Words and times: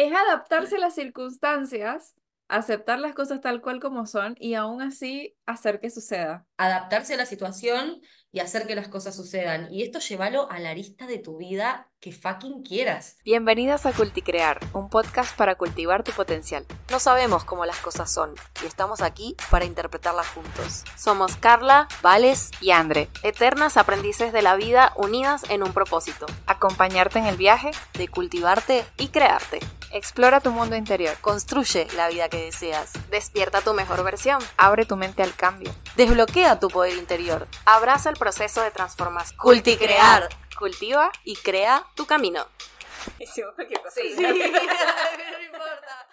Es 0.00 0.14
adaptarse 0.14 0.76
a 0.76 0.78
las 0.78 0.94
circunstancias, 0.94 2.14
aceptar 2.48 2.98
las 2.98 3.14
cosas 3.14 3.42
tal 3.42 3.60
cual 3.60 3.80
como 3.80 4.06
son 4.06 4.34
y 4.40 4.54
aún 4.54 4.80
así 4.80 5.36
hacer 5.44 5.78
que 5.78 5.90
suceda. 5.90 6.46
Adaptarse 6.56 7.12
a 7.12 7.16
la 7.18 7.26
situación 7.26 8.00
y 8.32 8.40
hacer 8.40 8.66
que 8.66 8.74
las 8.74 8.88
cosas 8.88 9.14
sucedan. 9.14 9.70
Y 9.70 9.82
esto 9.82 9.98
llévalo 9.98 10.50
a 10.50 10.58
la 10.58 10.70
arista 10.70 11.06
de 11.06 11.18
tu 11.18 11.36
vida 11.36 11.90
que 12.00 12.12
fucking 12.12 12.62
quieras. 12.62 13.18
Bienvenidas 13.26 13.84
a 13.84 13.92
Culticrear, 13.92 14.58
un 14.72 14.88
podcast 14.88 15.36
para 15.36 15.56
cultivar 15.56 16.02
tu 16.02 16.12
potencial. 16.12 16.64
No 16.90 16.98
sabemos 16.98 17.44
cómo 17.44 17.66
las 17.66 17.80
cosas 17.80 18.10
son 18.10 18.32
y 18.62 18.66
estamos 18.66 19.02
aquí 19.02 19.36
para 19.50 19.66
interpretarlas 19.66 20.28
juntos. 20.28 20.84
Somos 20.96 21.36
Carla, 21.36 21.88
Vales 22.00 22.52
y 22.62 22.70
Andre, 22.70 23.10
eternas 23.22 23.76
aprendices 23.76 24.32
de 24.32 24.40
la 24.40 24.56
vida 24.56 24.94
unidas 24.96 25.42
en 25.50 25.62
un 25.62 25.74
propósito. 25.74 26.24
Acompañarte 26.46 27.18
en 27.18 27.26
el 27.26 27.36
viaje 27.36 27.72
de 27.98 28.08
cultivarte 28.08 28.86
y 28.96 29.08
crearte. 29.08 29.60
Explora 29.92 30.40
tu 30.40 30.52
mundo 30.52 30.76
interior. 30.76 31.16
Construye 31.20 31.88
la 31.96 32.08
vida 32.08 32.28
que 32.28 32.44
deseas. 32.44 32.92
Despierta 33.10 33.60
tu 33.60 33.74
mejor 33.74 34.04
versión. 34.04 34.40
Abre 34.56 34.84
tu 34.84 34.94
mente 34.96 35.24
al 35.24 35.34
cambio. 35.34 35.74
Desbloquea 35.96 36.60
tu 36.60 36.68
poder 36.68 36.96
interior. 36.96 37.48
Abraza 37.64 38.08
el 38.08 38.16
proceso 38.16 38.62
de 38.62 38.70
transformación. 38.70 39.36
Culticrear. 39.36 40.28
Cultiva 40.56 41.10
y 41.24 41.34
crea 41.34 41.84
tu 41.96 42.06
camino. 42.06 42.46
Hicimos 43.18 43.52
cualquier 43.54 43.80
cosa. 43.82 43.96
Sí, 44.00 44.14
no 44.18 44.28
importa. 44.28 46.06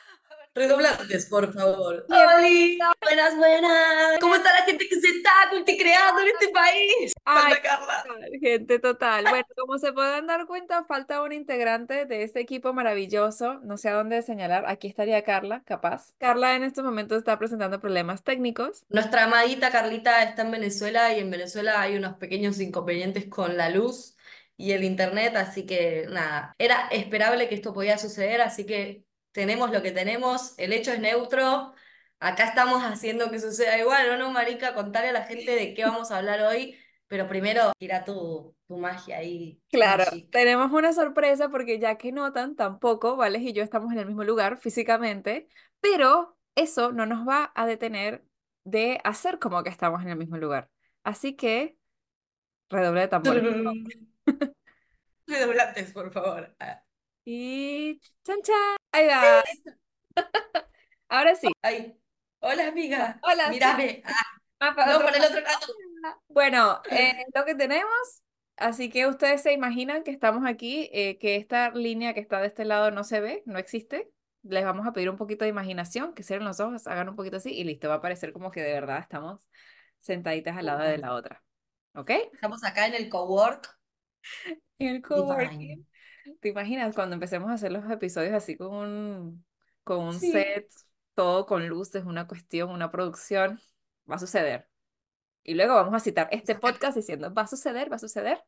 Redoblantes, 0.58 1.28
por 1.28 1.54
favor. 1.54 2.04
Hola, 2.10 2.94
buenas, 3.02 3.38
buenas. 3.38 4.20
¿Cómo 4.20 4.36
está 4.36 4.52
la 4.54 4.66
gente 4.66 4.90
que 4.90 5.00
se 5.00 5.08
está 5.08 5.32
culticreando 5.52 6.22
en 6.22 6.28
este 6.30 6.50
país? 6.50 7.14
Ay, 7.26 7.54
Carla. 7.62 8.04
gente, 8.42 8.80
total. 8.80 9.26
Bueno, 9.30 9.46
como 9.56 9.78
se 9.78 9.94
podrán 9.94 10.26
dar 10.26 10.48
cuenta, 10.48 10.84
falta 10.86 11.22
un 11.22 11.32
integrante 11.32 12.06
de 12.06 12.24
este 12.24 12.40
equipo 12.40 12.74
maravilloso. 12.74 13.60
No 13.62 13.78
sé 13.78 13.90
a 13.90 13.94
dónde 13.94 14.24
señalar. 14.24 14.66
Aquí 14.68 14.88
estaría 14.88 15.24
Carla, 15.24 15.62
capaz. 15.64 16.16
Carla 16.18 16.56
en 16.56 16.64
estos 16.64 16.84
momentos 16.84 17.20
está 17.20 17.38
presentando 17.38 17.80
problemas 17.80 18.24
técnicos. 18.24 18.84
Nuestra 18.90 19.26
amadita 19.26 19.70
Carlita 19.70 20.24
está 20.24 20.42
en 20.42 20.52
Venezuela 20.52 21.14
y 21.14 21.20
en 21.20 21.30
Venezuela 21.30 21.80
hay 21.80 21.98
unos 21.98 22.16
pequeños 22.16 22.60
inconvenientes 22.60 23.28
con 23.28 23.58
la 23.58 23.70
luz 23.70 24.18
y 24.58 24.72
el 24.72 24.84
internet, 24.84 25.36
así 25.36 25.68
que 25.68 26.08
nada, 26.10 26.56
era 26.58 26.88
esperable 26.88 27.48
que 27.48 27.54
esto 27.54 27.74
podía 27.74 28.00
suceder, 28.00 28.42
así 28.42 28.66
que 28.66 29.07
tenemos 29.38 29.70
lo 29.70 29.84
que 29.84 29.92
tenemos, 29.92 30.56
el 30.58 30.74
hecho 30.74 30.92
es 30.92 31.00
neutro, 31.00 31.72
acá 32.20 32.46
estamos 32.46 32.82
haciendo 32.82 33.30
que 33.30 33.40
suceda 33.40 33.78
igual, 33.78 34.10
¿o 34.10 34.18
no, 34.18 34.32
Marica? 34.32 34.74
Contarle 34.74 35.10
a 35.10 35.12
la 35.14 35.26
gente 35.26 35.52
de 35.52 35.76
qué 35.76 35.84
vamos 35.84 36.10
a 36.10 36.18
hablar 36.18 36.42
hoy, 36.42 36.76
pero 37.06 37.28
primero 37.28 37.72
tira 37.78 38.04
tu, 38.04 38.56
tu 38.68 38.78
magia 38.78 39.20
ahí. 39.20 39.62
Claro, 39.70 40.06
magic. 40.06 40.32
tenemos 40.32 40.72
una 40.72 40.92
sorpresa 40.92 41.50
porque 41.50 41.78
ya 41.78 42.00
que 42.00 42.12
notan, 42.12 42.56
tampoco 42.56 43.16
Vales 43.16 43.44
y 43.44 43.54
yo 43.54 43.62
estamos 43.62 43.92
en 43.92 44.00
el 44.00 44.08
mismo 44.08 44.24
lugar 44.24 44.58
físicamente, 44.58 45.48
pero 45.82 46.36
eso 46.56 46.92
no 46.92 47.06
nos 47.06 47.28
va 47.28 47.52
a 47.54 47.68
detener 47.68 48.26
de 48.64 49.00
hacer 49.04 49.38
como 49.38 49.62
que 49.62 49.70
estamos 49.70 50.02
en 50.02 50.10
el 50.10 50.18
mismo 50.18 50.38
lugar. 50.38 50.68
Así 51.04 51.36
que, 51.36 51.78
redoble 52.70 53.02
de 53.02 53.08
tambores. 53.08 53.44
Redoblantes, 55.28 55.92
por 55.92 56.12
favor. 56.12 56.56
Y 57.30 58.00
chan 58.24 58.42
chan, 58.42 58.78
ahí 58.94 59.08
va. 59.08 59.44
Ahora 61.10 61.36
sí. 61.36 61.50
Ay. 61.62 62.00
Hola, 62.40 62.70
amiga. 62.70 63.20
Hola, 63.22 63.50
Mírame. 63.50 64.02
Ah, 64.06 64.14
Ah, 64.60 64.74
para 64.74 64.94
no, 64.94 65.02
por 65.02 65.14
el 65.14 65.22
otro 65.22 65.42
lado. 65.42 65.68
Bueno, 66.30 66.82
eh, 66.90 67.26
lo 67.36 67.44
que 67.44 67.54
tenemos, 67.54 68.24
así 68.56 68.90
que 68.90 69.08
ustedes 69.08 69.42
se 69.42 69.52
imaginan 69.52 70.04
que 70.04 70.12
estamos 70.12 70.46
aquí, 70.48 70.90
eh, 70.94 71.18
que 71.20 71.36
esta 71.36 71.72
línea 71.72 72.14
que 72.14 72.22
está 72.22 72.40
de 72.40 72.48
este 72.48 72.64
lado 72.64 72.90
no 72.92 73.04
se 73.04 73.20
ve, 73.20 73.44
no 73.46 73.60
existe. 73.60 74.10
Les 74.44 74.64
vamos 74.64 74.88
a 74.88 74.94
pedir 74.94 75.10
un 75.10 75.18
poquito 75.18 75.44
de 75.44 75.50
imaginación, 75.50 76.14
que 76.14 76.24
cierren 76.24 76.48
los 76.48 76.62
ojos, 76.62 76.88
hagan 76.88 77.10
un 77.10 77.18
poquito 77.18 77.38
así 77.38 77.52
y 77.52 77.66
listo, 77.66 77.90
va 77.90 77.96
a 77.96 78.02
parecer 78.02 78.32
como 78.32 78.52
que 78.52 78.62
de 78.62 78.72
verdad 78.72 79.00
estamos 79.00 79.50
sentaditas 80.00 80.56
al 80.56 80.68
lado 80.68 80.84
de 80.84 80.98
la 80.98 81.14
otra. 81.14 81.44
¿Ok? 81.94 82.12
Estamos 82.32 82.64
acá 82.64 82.88
en 82.88 82.94
el 82.94 83.10
cowork. 83.10 83.78
En 84.80 84.96
el 84.96 85.02
coworking. 85.02 85.86
¿Te 86.40 86.50
imaginas 86.50 86.96
cuando 86.96 87.14
empecemos 87.16 87.50
a 87.50 87.54
hacer 87.54 87.72
los 87.72 87.90
episodios 87.90 88.34
así 88.34 88.56
con 88.58 88.74
un, 88.74 89.46
con 89.84 90.00
un 90.06 90.20
Sí. 90.20 90.32
set, 90.32 90.70
todo 91.16 91.46
con 91.46 91.68
luces, 91.68 92.04
una 92.06 92.28
cuestión, 92.28 92.70
una 92.70 92.92
producción? 92.92 93.60
Va 94.10 94.16
a 94.16 94.20
suceder. 94.20 94.68
Y 95.44 95.54
luego 95.56 95.76
vamos 95.76 95.94
a 95.94 96.00
citar 96.00 96.28
este 96.32 96.56
podcast 96.56 96.96
diciendo, 96.98 97.34
va 97.34 97.44
a 97.44 97.48
suceder, 97.48 97.92
va 97.92 97.96
a 97.96 98.00
suceder, 98.00 98.42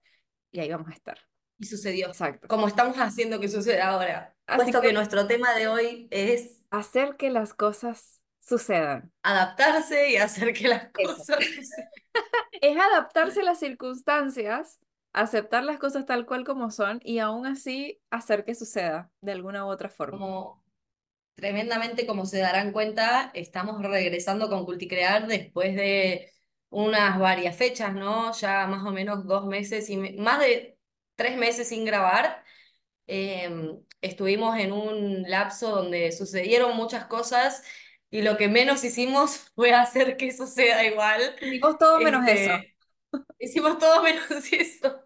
y 0.51 0.59
ahí 0.59 0.69
vamos 0.69 0.90
a 0.90 0.94
estar. 0.94 1.17
Y 1.57 1.66
sucedió. 1.66 2.07
Exacto. 2.07 2.47
Como 2.47 2.67
estamos 2.67 2.97
haciendo 2.97 3.40
que 3.40 3.47
suceda 3.50 3.90
ahora. 3.90 4.35
Así 4.47 4.63
Puesto 4.63 4.81
que- 4.81 4.88
que 4.88 4.94
nuestro 4.94 5.28
tema 5.28 5.53
de 5.53 5.67
hoy 5.67 6.07
es 6.11 6.63
Hacer 6.72 7.16
que 7.17 7.29
las 7.29 7.53
cosas 7.53 8.22
sucedan. 8.40 9.11
adaptarse 9.23 10.11
y 10.11 10.17
hacer 10.17 10.53
que 10.53 10.67
las 10.67 10.90
Eso. 10.97 11.16
cosas 11.17 11.38
sucedan. 11.46 11.90
Es 12.61 12.78
adaptarse 12.78 13.40
a 13.41 13.44
las 13.44 13.59
circunstancias, 13.59 14.79
aceptar 15.14 15.64
las 15.64 15.80
cosas 15.80 16.06
tal 16.06 16.25
cual 16.25 16.46
como 16.46 16.72
son 16.72 17.00
y 17.03 17.20
aún 17.20 17.46
así 17.47 18.02
hacer 18.12 18.46
que 18.46 18.56
suceda 18.56 19.12
de 19.22 19.31
alguna 19.34 19.66
u 19.66 19.70
otra 19.70 19.90
forma. 19.90 20.18
Como 20.18 20.64
tremendamente, 21.36 22.08
como 22.08 22.25
se 22.25 22.40
darán 22.40 22.72
cuenta, 22.74 23.31
estamos 23.36 23.81
regresando 23.84 24.50
con 24.50 24.66
Culticrear 24.66 25.28
después 25.28 25.75
de 25.75 26.31
unas 26.70 27.20
varias 27.20 27.56
fechas, 27.58 27.94
¿no? 27.96 28.34
Ya 28.34 28.68
más 28.68 28.86
o 28.86 28.92
menos 28.92 29.25
dos 29.28 29.46
meses 29.47 29.90
y 29.90 29.97
me- 29.97 30.14
más 30.18 30.40
de 30.40 30.78
tres 31.16 31.38
meses 31.38 31.70
sin 31.70 31.86
grabar. 31.86 32.44
Em, 33.08 33.80
estuvimos 34.02 34.58
en 34.59 34.72
un 34.74 35.24
lapso 35.30 35.70
donde 35.72 36.12
sucedieron 36.12 36.76
muchas 36.78 37.06
cosas 37.08 37.64
y 38.12 38.22
lo 38.24 38.38
que 38.38 38.47
menos 38.50 38.84
hicimos 38.84 39.38
fue 39.56 39.74
hacer 39.74 40.18
que 40.18 40.31
suceda 40.34 40.86
igual. 40.86 41.36
Hicimos 41.41 41.78
todo 41.78 42.02
menos 42.02 42.26
eso. 42.28 42.52
Hicimos 43.40 43.78
todo 43.80 44.03
menos 44.03 44.25
eso. 44.52 45.03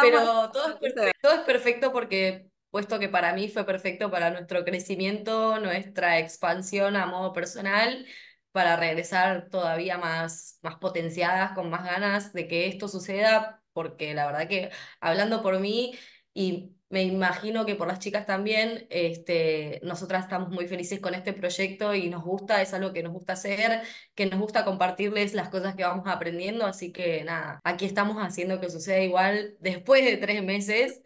Pero 0.00 0.18
todo 0.52 0.68
es 0.68 0.76
perfecto, 0.76 1.18
todo 1.22 1.32
es 1.34 1.40
perfecto 1.40 1.92
porque, 1.92 2.48
puesto 2.70 2.98
que 2.98 3.08
para 3.08 3.32
mí 3.32 3.48
fue 3.48 3.64
perfecto 3.64 4.10
para 4.10 4.30
nuestro 4.30 4.64
crecimiento, 4.64 5.58
nuestra 5.60 6.18
expansión 6.18 6.96
a 6.96 7.06
modo 7.06 7.32
personal, 7.32 8.06
para 8.52 8.76
regresar 8.76 9.48
todavía 9.50 9.98
más, 9.98 10.58
más 10.62 10.76
potenciadas, 10.76 11.52
con 11.52 11.70
más 11.70 11.84
ganas 11.84 12.32
de 12.32 12.46
que 12.48 12.66
esto 12.68 12.88
suceda, 12.88 13.62
porque 13.72 14.14
la 14.14 14.26
verdad 14.26 14.48
que 14.48 14.70
hablando 15.00 15.42
por 15.42 15.58
mí 15.60 15.98
y 16.34 16.74
me 16.94 17.02
imagino 17.02 17.66
que 17.66 17.74
por 17.74 17.88
las 17.88 17.98
chicas 17.98 18.24
también, 18.24 18.86
este, 18.88 19.80
nosotras 19.82 20.22
estamos 20.22 20.50
muy 20.50 20.68
felices 20.68 21.00
con 21.00 21.12
este 21.12 21.32
proyecto 21.32 21.92
y 21.92 22.08
nos 22.08 22.22
gusta, 22.22 22.62
es 22.62 22.72
algo 22.72 22.92
que 22.92 23.02
nos 23.02 23.12
gusta 23.12 23.32
hacer, 23.32 23.82
que 24.14 24.26
nos 24.26 24.38
gusta 24.38 24.64
compartirles 24.64 25.34
las 25.34 25.48
cosas 25.48 25.74
que 25.74 25.82
vamos 25.82 26.06
aprendiendo, 26.06 26.64
así 26.64 26.92
que 26.92 27.24
nada, 27.24 27.60
aquí 27.64 27.84
estamos 27.84 28.18
haciendo 28.18 28.60
que 28.60 28.70
suceda 28.70 29.00
igual 29.00 29.56
después 29.58 30.04
de 30.04 30.18
tres 30.18 30.44
meses. 30.44 31.02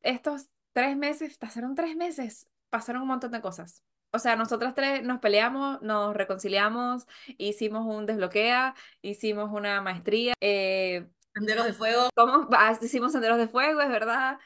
Estos 0.00 0.46
tres 0.72 0.96
meses, 0.96 1.36
pasaron 1.36 1.74
tres 1.74 1.96
meses, 1.96 2.48
pasaron 2.70 3.02
un 3.02 3.08
montón 3.08 3.32
de 3.32 3.42
cosas. 3.42 3.82
O 4.12 4.18
sea, 4.18 4.36
nosotras 4.36 4.74
tres 4.74 5.02
nos 5.02 5.18
peleamos, 5.18 5.82
nos 5.82 6.16
reconciliamos, 6.16 7.06
hicimos 7.36 7.84
un 7.84 8.06
desbloquea, 8.06 8.74
hicimos 9.02 9.50
una 9.52 9.82
maestría, 9.82 10.32
eh, 10.40 11.06
Senderos 11.34 11.66
de 11.66 11.74
fuego, 11.74 12.08
¿Cómo? 12.14 12.48
Ah, 12.52 12.78
Hicimos 12.80 13.12
senderos 13.12 13.36
de 13.36 13.46
fuego, 13.46 13.82
es 13.82 13.90
verdad. 13.90 14.38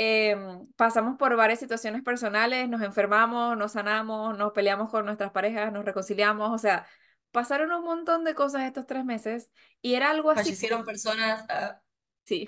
Em, 0.00 0.64
pasamos 0.76 1.16
por 1.18 1.34
varias 1.34 1.58
situaciones 1.58 2.04
personales, 2.04 2.68
nos 2.68 2.82
enfermamos, 2.82 3.56
nos 3.56 3.72
sanamos, 3.72 4.38
nos 4.38 4.52
peleamos 4.52 4.90
con 4.90 5.04
nuestras 5.04 5.32
parejas, 5.32 5.72
nos 5.72 5.84
reconciliamos, 5.84 6.52
o 6.52 6.58
sea, 6.58 6.86
pasaron 7.32 7.72
un 7.72 7.82
montón 7.82 8.22
de 8.22 8.36
cosas 8.36 8.62
estos 8.62 8.86
tres 8.86 9.04
meses 9.04 9.50
y 9.82 9.94
era 9.94 10.10
algo 10.10 10.30
así, 10.30 10.50
fallecieron 10.50 10.84
personas. 10.84 11.44
ah, 11.48 11.82
sí, 12.24 12.44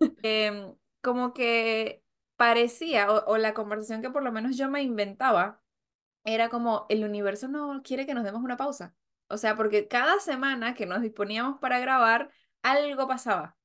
Em, 0.22 0.74
como 1.02 1.34
que 1.34 2.02
parecía, 2.36 3.12
o, 3.12 3.32
o 3.32 3.36
la 3.36 3.52
conversación 3.52 4.00
que 4.00 4.08
por 4.08 4.22
lo 4.22 4.32
menos 4.32 4.56
yo 4.56 4.70
me 4.70 4.80
inventaba, 4.82 5.60
era 6.24 6.48
como 6.48 6.86
el 6.88 7.04
universo 7.04 7.48
no 7.48 7.82
quiere 7.82 8.06
que 8.06 8.14
nos 8.14 8.24
demos 8.24 8.42
una 8.42 8.56
pausa. 8.56 8.94
O 9.28 9.36
sea, 9.36 9.56
porque 9.56 9.88
cada 9.88 10.20
semana 10.20 10.72
que 10.74 10.86
nos 10.86 11.02
disponíamos 11.02 11.58
para 11.60 11.80
grabar, 11.80 12.30
algo 12.62 13.06
pasaba. 13.06 13.58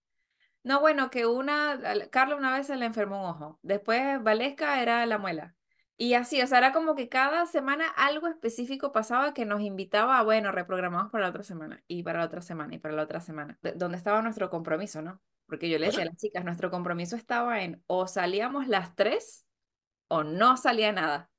No, 0.63 0.81
bueno, 0.81 1.09
que 1.09 1.25
una, 1.25 1.79
Carla 2.11 2.35
una 2.35 2.55
vez 2.55 2.67
se 2.67 2.75
le 2.75 2.85
enfermó 2.85 3.21
un 3.21 3.29
ojo, 3.29 3.59
después 3.61 4.21
Valesca 4.21 4.81
era 4.81 5.05
la 5.05 5.17
muela. 5.17 5.55
Y 5.95 6.13
así, 6.13 6.41
o 6.41 6.47
sea, 6.47 6.59
era 6.59 6.71
como 6.71 6.95
que 6.95 7.09
cada 7.09 7.45
semana 7.45 7.87
algo 7.89 8.27
específico 8.27 8.91
pasaba 8.93 9.33
que 9.33 9.45
nos 9.45 9.61
invitaba 9.61 10.17
a, 10.17 10.23
bueno, 10.23 10.51
reprogramamos 10.51 11.11
para 11.11 11.25
la 11.25 11.29
otra 11.29 11.43
semana, 11.43 11.83
y 11.87 12.03
para 12.03 12.19
la 12.19 12.25
otra 12.25 12.41
semana, 12.41 12.73
y 12.75 12.77
para 12.79 12.93
la 12.93 13.03
otra 13.03 13.19
semana. 13.19 13.57
D- 13.61 13.73
¿Dónde 13.75 13.97
estaba 13.97 14.21
nuestro 14.21 14.49
compromiso, 14.49 15.01
no? 15.01 15.21
Porque 15.45 15.69
yo 15.69 15.77
le 15.79 15.87
decía 15.87 16.03
a 16.03 16.05
las 16.05 16.17
chicas, 16.17 16.45
nuestro 16.45 16.71
compromiso 16.71 17.15
estaba 17.15 17.63
en 17.63 17.83
o 17.87 18.07
salíamos 18.07 18.67
las 18.67 18.95
tres 18.95 19.45
o 20.07 20.23
no 20.23 20.55
salía 20.57 20.91
nada. 20.91 21.29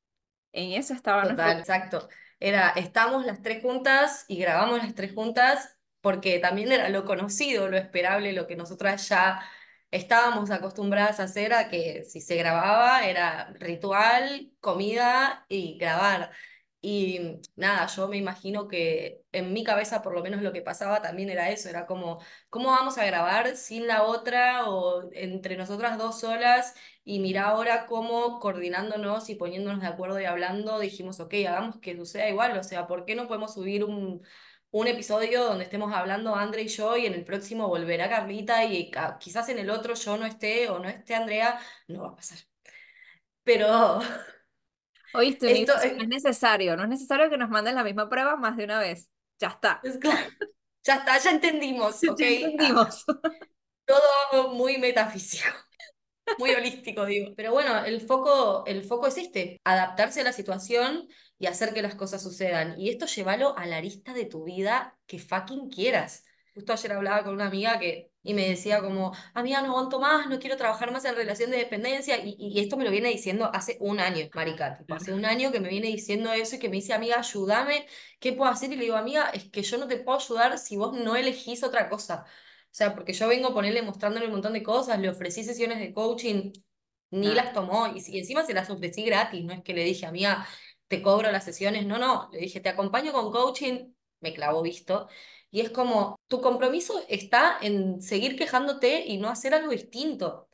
En 0.53 0.73
eso 0.73 0.95
estaba 0.95 1.23
nuestro... 1.23 1.45
Total, 1.45 1.59
exacto. 1.61 2.09
Era, 2.39 2.71
estamos 2.71 3.25
las 3.25 3.41
tres 3.43 3.63
juntas 3.63 4.25
y 4.29 4.39
grabamos 4.39 4.79
las 4.83 4.95
tres 4.95 5.15
juntas 5.15 5.79
porque 6.01 6.39
también 6.39 6.73
era 6.73 6.89
lo 6.89 7.05
conocido, 7.05 7.69
lo 7.69 7.77
esperable, 7.77 8.33
lo 8.33 8.47
que 8.47 8.57
nosotras 8.57 9.09
ya 9.09 9.41
estábamos 9.91 10.51
acostumbradas 10.51 11.21
a 11.21 11.25
hacer 11.25 11.53
a 11.53 11.69
que 11.69 12.05
si 12.05 12.21
se 12.21 12.37
grababa 12.37 13.07
era 13.07 13.53
ritual, 13.59 14.53
comida 14.61 15.45
y 15.49 15.79
grabar. 15.79 16.31
Y 16.83 17.41
nada, 17.57 17.87
yo 17.89 18.09
me 18.09 18.17
imagino 18.17 18.67
que 18.67 19.23
en 19.33 19.53
mi 19.53 19.65
cabeza 19.65 20.01
por 20.01 20.15
lo 20.15 20.23
menos 20.23 20.41
lo 20.41 20.53
que 20.53 20.63
pasaba 20.63 21.03
también 21.03 21.29
era 21.29 21.51
eso, 21.51 21.69
era 21.69 21.85
como, 21.87 22.21
¿cómo 22.49 22.71
vamos 22.71 22.97
a 22.97 23.05
grabar 23.05 23.55
sin 23.57 23.87
la 23.87 24.05
otra 24.05 24.67
o 24.71 25.11
entre 25.13 25.57
nosotras 25.57 25.99
dos 25.99 26.21
solas? 26.21 26.75
Y 27.05 27.19
mira 27.19 27.49
ahora 27.49 27.85
cómo 27.87 28.39
coordinándonos 28.41 29.29
y 29.29 29.35
poniéndonos 29.35 29.83
de 29.83 29.89
acuerdo 29.89 30.21
y 30.21 30.25
hablando, 30.25 30.79
dijimos, 30.79 31.21
ok, 31.21 31.35
hagamos 31.47 31.79
que 31.81 31.97
suceda 31.97 32.29
igual, 32.31 32.57
o 32.57 32.63
sea, 32.65 32.87
¿por 32.87 33.05
qué 33.05 33.15
no 33.15 33.29
podemos 33.29 33.53
subir 33.55 33.85
un, 33.85 34.23
un 34.73 34.87
episodio 34.87 35.45
donde 35.45 35.65
estemos 35.65 35.93
hablando 35.93 36.35
Andrea 36.35 36.65
y 36.65 36.69
yo 36.69 36.97
y 36.97 37.07
en 37.07 37.15
el 37.15 37.25
próximo 37.25 37.69
volverá 37.69 38.09
Carlita 38.09 38.65
y 38.65 38.91
quizás 39.19 39.49
en 39.49 39.59
el 39.59 39.71
otro 39.71 39.95
yo 39.95 40.17
no 40.17 40.27
esté 40.27 40.69
o 40.69 40.79
no 40.79 40.89
esté 40.89 41.15
Andrea? 41.15 41.61
No 41.89 42.03
va 42.03 42.09
a 42.09 42.17
pasar. 42.17 42.39
Pero 43.43 44.01
Oíste, 45.15 45.51
esto 45.51 45.73
universo, 45.73 45.89
no 45.89 45.97
es, 45.97 46.03
es 46.03 46.09
necesario, 46.09 46.77
no 46.77 46.85
es 46.85 46.89
necesario 46.89 47.29
que 47.29 47.39
nos 47.39 47.51
manden 47.51 47.75
la 47.75 47.85
misma 47.85 48.09
prueba 48.09 48.37
más 48.37 48.57
de 48.57 48.65
una 48.65 48.79
vez. 48.79 49.11
Ya 49.39 49.49
está. 49.49 49.81
es 49.83 49.99
claro, 49.99 50.29
ya 50.85 50.97
está, 50.97 51.19
ya 51.19 51.31
entendimos, 51.31 52.03
¿ok? 52.09 52.19
Ya 52.19 52.27
entendimos. 52.29 53.05
todo 53.85 54.55
muy 54.55 54.79
metafísico. 54.79 55.49
Muy 56.37 56.55
holístico, 56.55 57.05
digo. 57.05 57.35
Pero 57.37 57.53
bueno, 57.53 57.85
el 57.85 58.01
foco, 58.01 58.65
el 58.67 58.85
foco 58.85 59.07
es 59.07 59.19
este, 59.19 59.61
adaptarse 59.65 60.21
a 60.23 60.25
la 60.25 60.33
situación 60.33 61.09
y 61.39 61.47
hacer 61.47 61.75
que 61.75 61.83
las 61.83 61.95
cosas 61.95 62.23
sucedan. 62.23 62.81
Y 62.81 62.89
esto 62.91 63.07
llévalo 63.07 63.57
a 63.59 63.67
la 63.67 63.77
arista 63.77 64.15
de 64.15 64.25
tu 64.25 64.45
vida 64.45 64.99
que 65.07 65.19
fucking 65.19 65.69
quieras. 65.71 66.25
Justo 66.55 66.73
ayer 66.73 66.93
hablaba 66.93 67.23
con 67.25 67.35
una 67.35 67.47
amiga 67.47 67.79
que, 67.79 68.11
y 68.23 68.35
me 68.35 68.49
decía 68.49 68.81
como, 68.81 69.13
amiga, 69.35 69.61
no 69.63 69.69
aguanto 69.71 70.01
más, 70.01 70.29
no 70.29 70.39
quiero 70.39 70.57
trabajar 70.57 70.91
más 70.93 71.05
en 71.05 71.15
relación 71.15 71.51
de 71.51 71.59
dependencia. 71.59 72.17
Y, 72.25 72.37
y 72.39 72.61
esto 72.61 72.77
me 72.77 72.85
lo 72.85 72.91
viene 72.91 73.11
diciendo 73.11 73.51
hace 73.53 73.77
un 73.81 74.01
año, 74.01 74.29
marica. 74.35 74.77
Tipo, 74.79 74.95
hace 74.95 75.13
un 75.13 75.25
año 75.27 75.53
que 75.53 75.61
me 75.61 75.69
viene 75.69 75.89
diciendo 75.89 76.33
eso 76.33 76.57
y 76.57 76.59
que 76.59 76.69
me 76.71 76.77
dice, 76.77 76.95
amiga, 76.95 77.19
ayúdame, 77.19 77.87
¿qué 78.19 78.33
puedo 78.33 78.51
hacer? 78.51 78.73
Y 78.73 78.77
le 78.77 78.85
digo, 78.85 78.97
amiga, 78.97 79.29
es 79.31 79.51
que 79.51 79.63
yo 79.63 79.77
no 79.79 79.87
te 79.87 79.99
puedo 79.99 80.19
ayudar 80.19 80.59
si 80.59 80.77
vos 80.77 80.93
no 80.95 81.17
elegís 81.17 81.63
otra 81.63 81.89
cosa. 81.91 82.25
O 82.73 82.75
sea, 82.75 82.95
porque 82.95 83.13
yo 83.13 83.29
vengo 83.29 83.49
a 83.49 83.55
ponerle, 83.55 83.83
mostrándole 83.83 84.27
un 84.27 84.33
montón 84.33 84.53
de 84.53 84.63
cosas, 84.63 84.99
le 85.01 85.09
ofrecí 85.09 85.43
sesiones 85.45 85.79
de 85.81 85.93
coaching, 85.93 86.53
ni 87.11 87.35
las 87.35 87.53
tomó, 87.53 87.89
y, 87.89 88.03
y 88.07 88.19
encima 88.21 88.45
se 88.45 88.55
las 88.55 88.71
ofrecí 88.71 89.03
gratis, 89.05 89.45
no 89.45 89.53
es 89.53 89.63
que 89.63 89.75
le 89.75 89.85
dije, 89.85 90.07
amiga, 90.07 90.47
te 90.89 91.03
cobro 91.03 91.31
las 91.33 91.45
sesiones, 91.45 91.87
no, 91.87 91.99
no, 91.99 92.29
le 92.33 92.39
dije, 92.41 92.61
te 92.61 92.69
acompaño 92.69 93.13
con 93.13 93.31
coaching, 93.33 93.93
me 94.21 94.33
clavó 94.35 94.63
visto, 94.63 95.09
y 95.51 95.61
es 95.61 95.71
como, 95.71 96.17
tu 96.29 96.41
compromiso 96.41 97.03
está 97.09 97.59
en 97.61 98.01
seguir 98.03 98.37
quejándote 98.37 99.05
y 99.07 99.19
no 99.19 99.29
hacer 99.29 99.53
algo 99.55 99.73
distinto. 99.73 100.49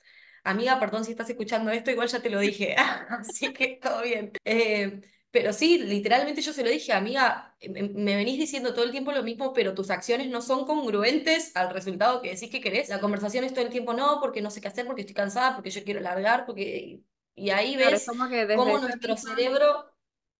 Amiga, 0.44 0.78
perdón 0.80 1.04
si 1.04 1.10
estás 1.10 1.28
escuchando 1.28 1.70
esto, 1.70 1.90
igual 1.90 2.08
ya 2.08 2.20
te 2.22 2.30
lo 2.30 2.40
dije, 2.40 2.74
así 3.10 3.52
que 3.52 3.78
todo 3.82 4.02
bien. 4.02 4.32
Eh, 4.44 5.00
pero 5.30 5.52
sí, 5.52 5.78
literalmente 5.78 6.40
yo 6.40 6.52
se 6.52 6.64
lo 6.64 6.70
dije, 6.70 6.92
amiga, 6.92 7.54
me, 7.68 7.82
me 7.82 8.16
venís 8.16 8.38
diciendo 8.38 8.72
todo 8.72 8.84
el 8.84 8.90
tiempo 8.90 9.12
lo 9.12 9.22
mismo, 9.22 9.52
pero 9.52 9.74
tus 9.74 9.90
acciones 9.90 10.28
no 10.28 10.40
son 10.40 10.64
congruentes 10.64 11.54
al 11.56 11.70
resultado 11.70 12.22
que 12.22 12.30
decís 12.30 12.50
que 12.50 12.60
querés. 12.60 12.88
La 12.88 13.00
conversación 13.00 13.44
es 13.44 13.52
todo 13.52 13.64
el 13.64 13.70
tiempo, 13.70 13.92
no, 13.92 14.18
porque 14.20 14.40
no 14.40 14.50
sé 14.50 14.60
qué 14.60 14.68
hacer, 14.68 14.86
porque 14.86 15.02
estoy 15.02 15.14
cansada, 15.14 15.54
porque 15.54 15.70
yo 15.70 15.84
quiero 15.84 16.00
largar, 16.00 16.46
porque... 16.46 17.02
Y 17.34 17.50
ahí 17.50 17.76
ves 17.76 18.06
como 18.06 18.28
que 18.28 18.46
desde 18.46 18.56
cómo 18.56 18.78
nuestro 18.78 19.12
misma... 19.12 19.30
cerebro 19.30 19.92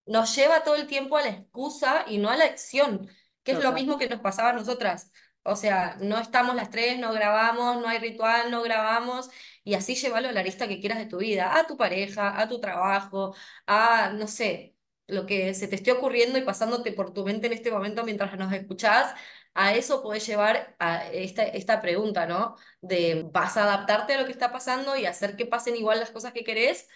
nos 0.07 0.35
lleva 0.35 0.65
todo 0.65 0.77
el 0.77 0.87
tiempo 0.87 1.17
a 1.19 1.23
la 1.23 1.29
excusa 1.29 2.05
y 2.09 2.17
no 2.19 2.31
a 2.31 2.37
la 2.37 2.45
acción, 2.45 3.07
que 3.43 3.53
es 3.53 3.63
lo 3.63 3.73
mismo 3.73 3.99
que 3.99 4.09
nos 4.09 4.21
pasaba 4.21 4.51
a 4.51 4.53
nosotras. 4.55 5.13
O 5.43 5.57
sea, 5.57 5.97
no 6.01 6.19
estamos 6.19 6.57
las 6.57 6.71
tres, 6.71 6.99
no 6.99 7.13
grabamos, 7.13 7.81
no 7.81 7.89
hay 7.89 7.99
ritual, 7.99 8.51
no 8.51 8.63
grabamos, 8.63 9.29
y 9.63 9.75
así 9.75 9.95
llévalo 9.95 10.29
a 10.29 10.33
la 10.33 10.43
lista 10.43 10.67
que 10.69 10.81
quieras 10.81 10.99
de 10.99 11.07
tu 11.07 11.19
vida, 11.19 11.59
a 11.59 11.67
tu 11.67 11.77
pareja, 11.77 12.41
a 12.41 12.49
tu 12.49 12.61
trabajo, 12.61 13.35
a, 13.67 14.11
no 14.15 14.27
sé 14.27 14.76
lo 15.07 15.27
que 15.27 15.55
se 15.55 15.69
te 15.69 15.77
esté 15.77 15.93
ocurriendo 15.93 16.39
y 16.39 16.43
pasándote 16.43 16.93
por 16.93 17.13
tu 17.13 17.25
mente 17.25 17.47
en 17.47 17.53
este 17.53 17.71
momento 17.71 18.05
mientras 18.05 18.37
nos 18.39 18.53
escuchás, 18.53 19.15
a 19.55 19.75
eso 19.75 20.03
podés 20.03 20.27
llevar 20.27 20.77
a 20.79 21.07
esta, 21.13 21.45
esta 21.45 21.81
pregunta, 21.81 22.27
¿no? 22.27 22.57
De, 22.81 23.29
¿vas 23.33 23.57
a 23.57 23.65
adaptarte 23.65 24.15
a 24.15 24.21
lo 24.21 24.27
que 24.27 24.33
está 24.33 24.53
pasando 24.53 24.97
y 24.97 25.07
hacer 25.07 25.37
que 25.37 25.47
pasen 25.47 25.77
igual 25.77 26.01
las 26.01 26.11
cosas 26.11 26.33
que 26.33 26.45
querés 26.45 26.89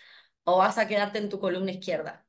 o 0.45 0.59
vas 0.59 0.79
a 0.79 0.89
quedarte 0.89 1.19
en 1.19 1.29
tu 1.29 1.41
columna 1.41 1.73
izquierda? 1.73 2.27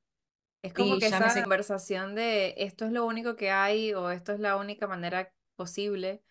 Es 0.62 0.74
como 0.74 0.94
Y 0.94 1.00
que 1.00 1.08
esa 1.08 1.34
conversación 1.34 2.16
de 2.16 2.54
esto 2.58 2.86
es 2.86 2.92
lo 2.92 3.06
único 3.06 3.36
que 3.36 3.50
hay 3.52 3.94
o 3.94 4.12
esto 4.12 4.32
es 4.34 4.40
la 4.40 4.58
única 4.58 4.88
manera 4.88 5.34
posible, 5.56 6.24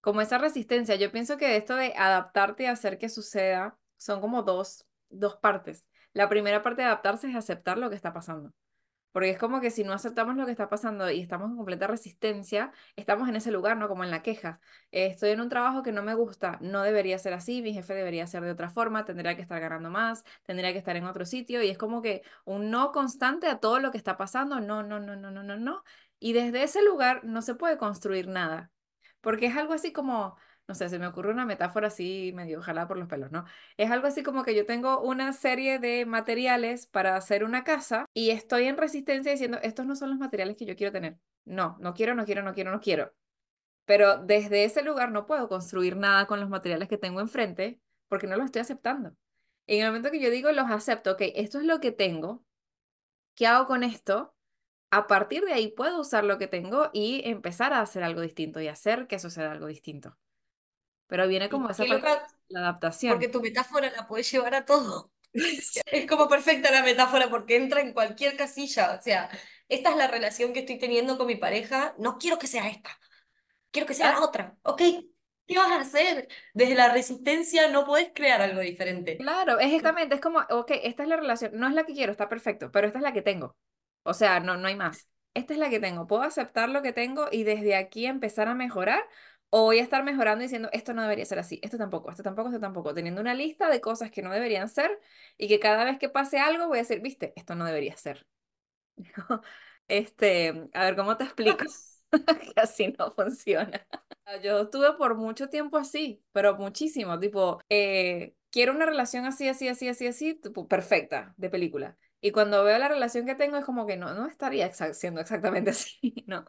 como 0.00 0.20
esa 0.22 0.38
resistencia. 0.38 0.96
Yo 0.96 1.12
pienso 1.12 1.38
que 1.38 1.56
esto 1.56 1.76
de 1.76 1.94
adaptarte 1.96 2.64
y 2.64 2.66
hacer 2.66 2.98
que 2.98 3.08
suceda 3.10 3.78
son 3.98 4.20
como 4.20 4.42
dos, 4.42 4.86
dos 5.10 5.36
partes. 5.36 5.86
La 6.14 6.28
primera 6.28 6.62
parte 6.62 6.82
de 6.82 6.86
adaptarse 6.88 7.28
es 7.30 7.36
aceptar 7.36 7.78
lo 7.78 7.90
que 7.90 7.96
está 7.96 8.12
pasando. 8.14 8.52
Porque 9.14 9.30
es 9.30 9.38
como 9.38 9.60
que 9.60 9.70
si 9.70 9.84
no 9.84 9.92
aceptamos 9.92 10.34
lo 10.36 10.44
que 10.44 10.50
está 10.50 10.68
pasando 10.68 11.08
y 11.08 11.20
estamos 11.20 11.48
en 11.48 11.56
completa 11.56 11.86
resistencia, 11.86 12.72
estamos 12.96 13.28
en 13.28 13.36
ese 13.36 13.52
lugar, 13.52 13.76
¿no? 13.76 13.86
Como 13.88 14.02
en 14.02 14.10
la 14.10 14.22
queja. 14.22 14.58
Estoy 14.90 15.30
en 15.30 15.40
un 15.40 15.48
trabajo 15.48 15.84
que 15.84 15.92
no 15.92 16.02
me 16.02 16.14
gusta, 16.14 16.58
no 16.60 16.82
debería 16.82 17.16
ser 17.20 17.32
así, 17.32 17.62
mi 17.62 17.72
jefe 17.72 17.94
debería 17.94 18.26
ser 18.26 18.42
de 18.42 18.50
otra 18.50 18.70
forma, 18.70 19.04
tendría 19.04 19.36
que 19.36 19.42
estar 19.42 19.60
ganando 19.60 19.88
más, 19.88 20.24
tendría 20.42 20.72
que 20.72 20.78
estar 20.78 20.96
en 20.96 21.04
otro 21.04 21.24
sitio 21.26 21.62
y 21.62 21.70
es 21.70 21.78
como 21.78 22.02
que 22.02 22.22
un 22.44 22.70
no 22.70 22.90
constante 22.90 23.46
a 23.46 23.60
todo 23.60 23.78
lo 23.78 23.92
que 23.92 23.98
está 23.98 24.16
pasando, 24.16 24.60
no, 24.60 24.82
no, 24.82 24.98
no, 24.98 25.14
no, 25.16 25.30
no, 25.30 25.42
no, 25.44 25.56
no. 25.56 25.84
Y 26.18 26.32
desde 26.32 26.64
ese 26.64 26.82
lugar 26.82 27.22
no 27.24 27.40
se 27.42 27.54
puede 27.54 27.78
construir 27.78 28.26
nada, 28.26 28.72
porque 29.20 29.46
es 29.46 29.56
algo 29.56 29.74
así 29.74 29.92
como... 29.92 30.36
No 30.66 30.74
sé, 30.74 30.88
se 30.88 30.98
me 30.98 31.06
ocurre 31.06 31.30
una 31.30 31.44
metáfora 31.44 31.88
así 31.88 32.32
medio 32.34 32.62
jalada 32.62 32.88
por 32.88 32.96
los 32.96 33.06
pelos, 33.06 33.30
¿no? 33.30 33.44
Es 33.76 33.90
algo 33.90 34.06
así 34.06 34.22
como 34.22 34.44
que 34.44 34.54
yo 34.54 34.64
tengo 34.64 35.02
una 35.02 35.34
serie 35.34 35.78
de 35.78 36.06
materiales 36.06 36.86
para 36.86 37.16
hacer 37.16 37.44
una 37.44 37.64
casa 37.64 38.06
y 38.14 38.30
estoy 38.30 38.64
en 38.64 38.78
resistencia 38.78 39.30
diciendo, 39.32 39.58
estos 39.62 39.84
no 39.84 39.94
son 39.94 40.08
los 40.08 40.18
materiales 40.18 40.56
que 40.56 40.64
yo 40.64 40.74
quiero 40.74 40.90
tener. 40.92 41.18
No, 41.44 41.76
no 41.80 41.92
quiero, 41.92 42.14
no 42.14 42.24
quiero, 42.24 42.42
no 42.42 42.54
quiero, 42.54 42.70
no 42.70 42.80
quiero. 42.80 43.12
Pero 43.84 44.18
desde 44.18 44.64
ese 44.64 44.82
lugar 44.82 45.12
no 45.12 45.26
puedo 45.26 45.48
construir 45.48 45.96
nada 45.96 46.26
con 46.26 46.40
los 46.40 46.48
materiales 46.48 46.88
que 46.88 46.98
tengo 46.98 47.20
enfrente 47.20 47.80
porque 48.08 48.26
no 48.26 48.36
los 48.36 48.46
estoy 48.46 48.62
aceptando. 48.62 49.14
En 49.66 49.80
el 49.80 49.86
momento 49.88 50.10
que 50.10 50.20
yo 50.20 50.30
digo, 50.30 50.50
los 50.52 50.70
acepto, 50.70 51.12
ok, 51.12 51.22
esto 51.34 51.58
es 51.58 51.64
lo 51.64 51.80
que 51.80 51.92
tengo, 51.92 52.44
¿qué 53.34 53.46
hago 53.46 53.66
con 53.66 53.84
esto? 53.84 54.34
A 54.90 55.06
partir 55.08 55.44
de 55.44 55.54
ahí 55.54 55.68
puedo 55.68 56.00
usar 56.00 56.24
lo 56.24 56.38
que 56.38 56.48
tengo 56.48 56.90
y 56.94 57.22
empezar 57.28 57.72
a 57.74 57.80
hacer 57.82 58.04
algo 58.04 58.20
distinto 58.22 58.60
y 58.60 58.68
hacer 58.68 59.06
que 59.08 59.18
suceda 59.18 59.52
algo 59.52 59.66
distinto. 59.66 60.18
Pero 61.06 61.28
viene 61.28 61.48
como 61.48 61.70
esa 61.70 61.84
parte, 61.84 61.94
loca, 61.94 62.26
la 62.48 62.60
adaptación. 62.60 63.12
porque 63.12 63.28
tu 63.28 63.40
metáfora 63.40 63.90
la 63.90 64.06
puedes 64.06 64.30
llevar 64.30 64.54
a 64.54 64.64
todo. 64.64 65.10
Es 65.86 66.06
como 66.06 66.28
perfecta 66.28 66.70
la 66.70 66.82
metáfora 66.82 67.28
porque 67.28 67.56
entra 67.56 67.80
en 67.80 67.92
cualquier 67.92 68.36
casilla. 68.36 68.96
O 68.98 69.02
sea, 69.02 69.28
esta 69.68 69.90
es 69.90 69.96
la 69.96 70.06
relación 70.06 70.52
que 70.52 70.60
estoy 70.60 70.78
teniendo 70.78 71.18
con 71.18 71.26
mi 71.26 71.36
pareja. 71.36 71.94
No 71.98 72.18
quiero 72.18 72.38
que 72.38 72.46
sea 72.46 72.68
esta, 72.68 72.98
quiero 73.70 73.86
que 73.86 73.94
sea 73.94 74.12
la 74.12 74.20
otra. 74.20 74.56
¿Ok? 74.62 74.82
¿Qué 75.46 75.58
vas 75.58 75.70
a 75.72 75.80
hacer? 75.80 76.28
Desde 76.54 76.74
la 76.74 76.88
resistencia 76.90 77.68
no 77.68 77.84
podés 77.84 78.10
crear 78.14 78.40
algo 78.40 78.60
diferente. 78.60 79.18
Claro, 79.18 79.58
es 79.58 79.66
exactamente, 79.66 80.14
es 80.14 80.20
como, 80.20 80.38
ok, 80.48 80.72
esta 80.82 81.02
es 81.02 81.08
la 81.08 81.16
relación, 81.16 81.52
no 81.54 81.68
es 81.68 81.74
la 81.74 81.84
que 81.84 81.92
quiero, 81.92 82.12
está 82.12 82.30
perfecto, 82.30 82.70
pero 82.72 82.86
esta 82.86 82.98
es 82.98 83.02
la 83.02 83.12
que 83.12 83.20
tengo. 83.20 83.54
O 84.04 84.14
sea, 84.14 84.40
no, 84.40 84.56
no 84.56 84.68
hay 84.68 84.76
más. 84.76 85.08
Esta 85.34 85.52
es 85.52 85.58
la 85.58 85.68
que 85.68 85.80
tengo. 85.80 86.06
¿Puedo 86.06 86.22
aceptar 86.22 86.68
lo 86.68 86.80
que 86.80 86.92
tengo 86.92 87.26
y 87.30 87.42
desde 87.42 87.74
aquí 87.74 88.06
empezar 88.06 88.48
a 88.48 88.54
mejorar? 88.54 89.02
¿O 89.50 89.62
voy 89.64 89.78
a 89.78 89.82
estar 89.82 90.02
mejorando 90.04 90.42
diciendo, 90.42 90.68
esto 90.72 90.94
no 90.94 91.02
debería 91.02 91.24
ser 91.24 91.38
así, 91.38 91.60
esto 91.62 91.78
tampoco, 91.78 92.10
esto 92.10 92.22
tampoco, 92.24 92.48
esto 92.48 92.60
tampoco? 92.60 92.92
Teniendo 92.94 93.20
una 93.20 93.34
lista 93.34 93.68
de 93.70 93.80
cosas 93.80 94.10
que 94.10 94.22
no 94.22 94.32
deberían 94.32 94.68
ser 94.68 94.98
y 95.38 95.46
que 95.48 95.60
cada 95.60 95.84
vez 95.84 95.98
que 95.98 96.08
pase 96.08 96.38
algo 96.40 96.66
voy 96.68 96.78
a 96.78 96.82
decir, 96.82 97.00
viste, 97.00 97.32
esto 97.36 97.54
no 97.54 97.64
debería 97.64 97.96
ser. 97.96 98.26
Este, 99.86 100.70
a 100.72 100.84
ver, 100.84 100.96
¿cómo 100.96 101.16
te 101.16 101.24
explico? 101.24 101.64
Que 102.54 102.60
así 102.60 102.94
no 102.98 103.10
funciona. 103.10 103.86
Yo 104.42 104.60
estuve 104.62 104.92
por 104.94 105.16
mucho 105.16 105.48
tiempo 105.48 105.76
así, 105.76 106.22
pero 106.32 106.56
muchísimo, 106.56 107.18
tipo, 107.18 107.60
eh, 107.68 108.34
quiero 108.50 108.72
una 108.72 108.86
relación 108.86 109.26
así, 109.26 109.48
así, 109.48 109.68
así, 109.68 109.88
así, 109.88 110.06
así, 110.06 110.34
tipo, 110.34 110.68
perfecta, 110.68 111.34
de 111.36 111.50
película. 111.50 111.98
Y 112.20 112.30
cuando 112.30 112.64
veo 112.64 112.78
la 112.78 112.88
relación 112.88 113.26
que 113.26 113.34
tengo 113.34 113.56
es 113.56 113.64
como 113.64 113.86
que 113.86 113.96
no, 113.96 114.14
no 114.14 114.26
estaría 114.26 114.72
siendo 114.72 115.20
exactamente 115.20 115.70
así, 115.70 116.24
¿no? 116.26 116.44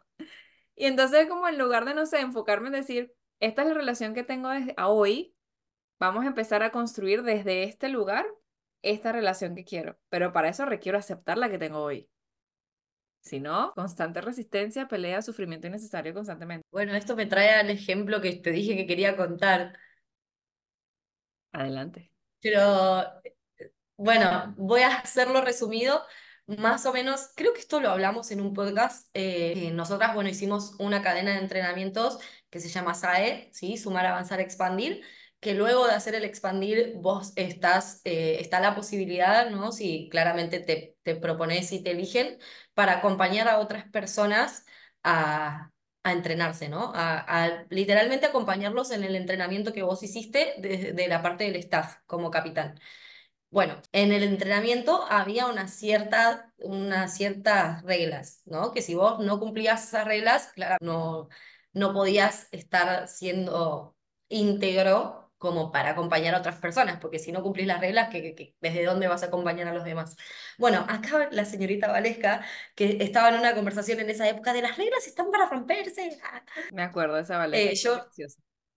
Y 0.76 0.84
entonces 0.84 1.26
como 1.26 1.48
en 1.48 1.58
lugar 1.58 1.84
de, 1.84 1.94
no 1.94 2.06
sé, 2.06 2.20
enfocarme 2.20 2.68
en 2.68 2.74
decir, 2.74 3.12
esta 3.40 3.62
es 3.62 3.68
la 3.68 3.74
relación 3.74 4.14
que 4.14 4.22
tengo 4.22 4.50
desde 4.50 4.74
a 4.76 4.88
hoy, 4.88 5.34
vamos 5.98 6.24
a 6.24 6.28
empezar 6.28 6.62
a 6.62 6.70
construir 6.70 7.22
desde 7.22 7.64
este 7.64 7.88
lugar 7.88 8.26
esta 8.82 9.10
relación 9.10 9.54
que 9.56 9.64
quiero, 9.64 9.98
pero 10.08 10.32
para 10.32 10.48
eso 10.48 10.64
requiero 10.64 10.98
aceptar 10.98 11.38
la 11.38 11.50
que 11.50 11.58
tengo 11.58 11.80
hoy. 11.80 12.08
Si 13.20 13.40
no, 13.40 13.72
constante 13.74 14.20
resistencia, 14.20 14.86
pelea, 14.86 15.20
sufrimiento 15.20 15.66
innecesario 15.66 16.14
constantemente. 16.14 16.64
Bueno, 16.70 16.94
esto 16.94 17.16
me 17.16 17.26
trae 17.26 17.50
al 17.50 17.70
ejemplo 17.70 18.20
que 18.20 18.36
te 18.36 18.52
dije 18.52 18.76
que 18.76 18.86
quería 18.86 19.16
contar. 19.16 19.76
Adelante. 21.50 22.12
Pero 22.40 23.02
bueno, 23.96 24.54
voy 24.56 24.82
a 24.82 24.98
hacerlo 24.98 25.40
resumido. 25.40 26.02
Más 26.46 26.86
o 26.86 26.92
menos, 26.92 27.30
creo 27.34 27.52
que 27.52 27.58
esto 27.60 27.80
lo 27.80 27.90
hablamos 27.90 28.30
en 28.30 28.40
un 28.40 28.54
podcast. 28.54 29.08
eh, 29.14 29.72
nosotras, 29.72 30.14
bueno, 30.14 30.30
hicimos 30.30 30.76
una 30.78 31.02
cadena 31.02 31.32
de 31.32 31.38
entrenamientos 31.40 32.18
que 32.50 32.60
se 32.60 32.68
llama 32.68 32.92
SAE, 32.94 33.50
¿sí? 33.52 33.76
Sumar, 33.76 34.06
Avanzar, 34.06 34.40
Expandir. 34.40 35.02
que 35.40 35.54
luego 35.54 35.86
de 35.86 35.94
hacer 35.94 36.14
el 36.14 36.24
expandir, 36.24 36.92
vos 36.96 37.32
estás, 37.36 38.00
eh, 38.04 38.38
está 38.40 38.60
la 38.60 38.74
posibilidad, 38.76 39.50
¿no? 39.50 39.72
Si 39.72 40.08
claramente 40.08 40.60
te, 40.60 40.96
te 41.02 41.16
propones 41.16 41.72
y 41.72 41.82
te 41.82 41.90
eligen, 41.90 42.38
para 42.74 42.98
acompañar 42.98 43.48
a 43.48 43.58
otras 43.58 43.88
personas 43.90 44.64
a, 45.02 45.72
a 46.04 46.12
entrenarse, 46.12 46.68
¿no? 46.68 46.92
A, 46.94 47.66
literalmente 47.70 48.26
acompañarlos 48.26 48.90
en 48.92 49.02
el 49.04 49.16
entrenamiento 49.16 49.72
que 49.72 49.82
vos 49.82 50.02
hiciste 50.04 50.54
de, 50.58 50.92
de 50.92 51.08
la 51.08 51.22
parte 51.22 51.44
del 51.44 51.56
staff 51.56 51.96
como 52.06 52.30
capitán. 52.30 52.78
Bueno, 53.56 53.80
en 53.92 54.12
el 54.12 54.22
entrenamiento 54.22 55.06
había 55.08 55.46
una 55.46 55.66
cierta, 55.66 56.52
unas 56.58 57.16
ciertas 57.16 57.82
reglas, 57.84 58.42
¿no? 58.44 58.70
Que 58.72 58.82
si 58.82 58.94
vos 58.94 59.18
no 59.20 59.40
cumplías 59.40 59.82
esas 59.88 60.04
reglas, 60.06 60.52
claro, 60.54 60.76
no, 60.82 61.28
no 61.72 61.94
podías 61.94 62.48
estar 62.52 63.08
siendo 63.08 63.96
íntegro 64.28 65.32
como 65.38 65.72
para 65.72 65.90
acompañar 65.90 66.34
a 66.34 66.38
otras 66.40 66.56
personas, 66.56 66.98
porque 67.00 67.18
si 67.18 67.32
no 67.32 67.42
cumplís 67.42 67.66
las 67.66 67.80
reglas, 67.80 68.10
¿qué, 68.10 68.34
qué- 68.34 68.54
desde 68.60 68.84
dónde 68.84 69.08
vas 69.08 69.22
a 69.22 69.26
acompañar 69.26 69.68
a 69.68 69.72
los 69.74 69.84
demás? 69.84 70.16
Bueno, 70.58 70.84
acá 70.88 71.28
la 71.30 71.46
señorita 71.46 71.88
Valesca, 71.90 72.44
que 72.74 72.98
estaba 73.00 73.30
en 73.30 73.36
una 73.36 73.54
conversación 73.54 74.00
en 74.00 74.10
esa 74.10 74.28
época 74.28 74.52
de 74.52 74.60
las 74.62 74.76
reglas 74.76 75.06
están 75.06 75.30
para 75.30 75.48
romperse. 75.48 76.18
Me 76.70 76.82
acuerdo 76.82 77.18
esa 77.18 77.38
Eh, 77.50 77.74
Valeria. 77.74 77.76
yo, 77.76 78.06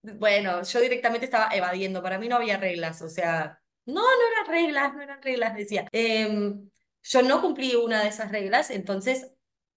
bueno, 0.02 0.64
yo 0.64 0.80
directamente 0.82 1.26
estaba 1.26 1.50
evadiendo, 1.54 2.02
para 2.04 2.20
mí 2.20 2.28
no 2.30 2.36
había 2.38 2.58
reglas, 2.58 3.02
o 3.02 3.10
sea, 3.10 3.62
no, 3.86 4.02
no 4.02 4.28
eran 4.34 4.52
reglas, 4.52 4.94
no 4.94 5.02
eran 5.02 5.22
reglas, 5.22 5.56
decía. 5.56 5.88
Em, 5.92 6.70
yo 7.04 7.22
no 7.22 7.42
cumplí 7.42 7.76
una 7.76 8.04
de 8.04 8.10
esas 8.10 8.32
reglas, 8.32 8.70
entonces, 8.70 9.34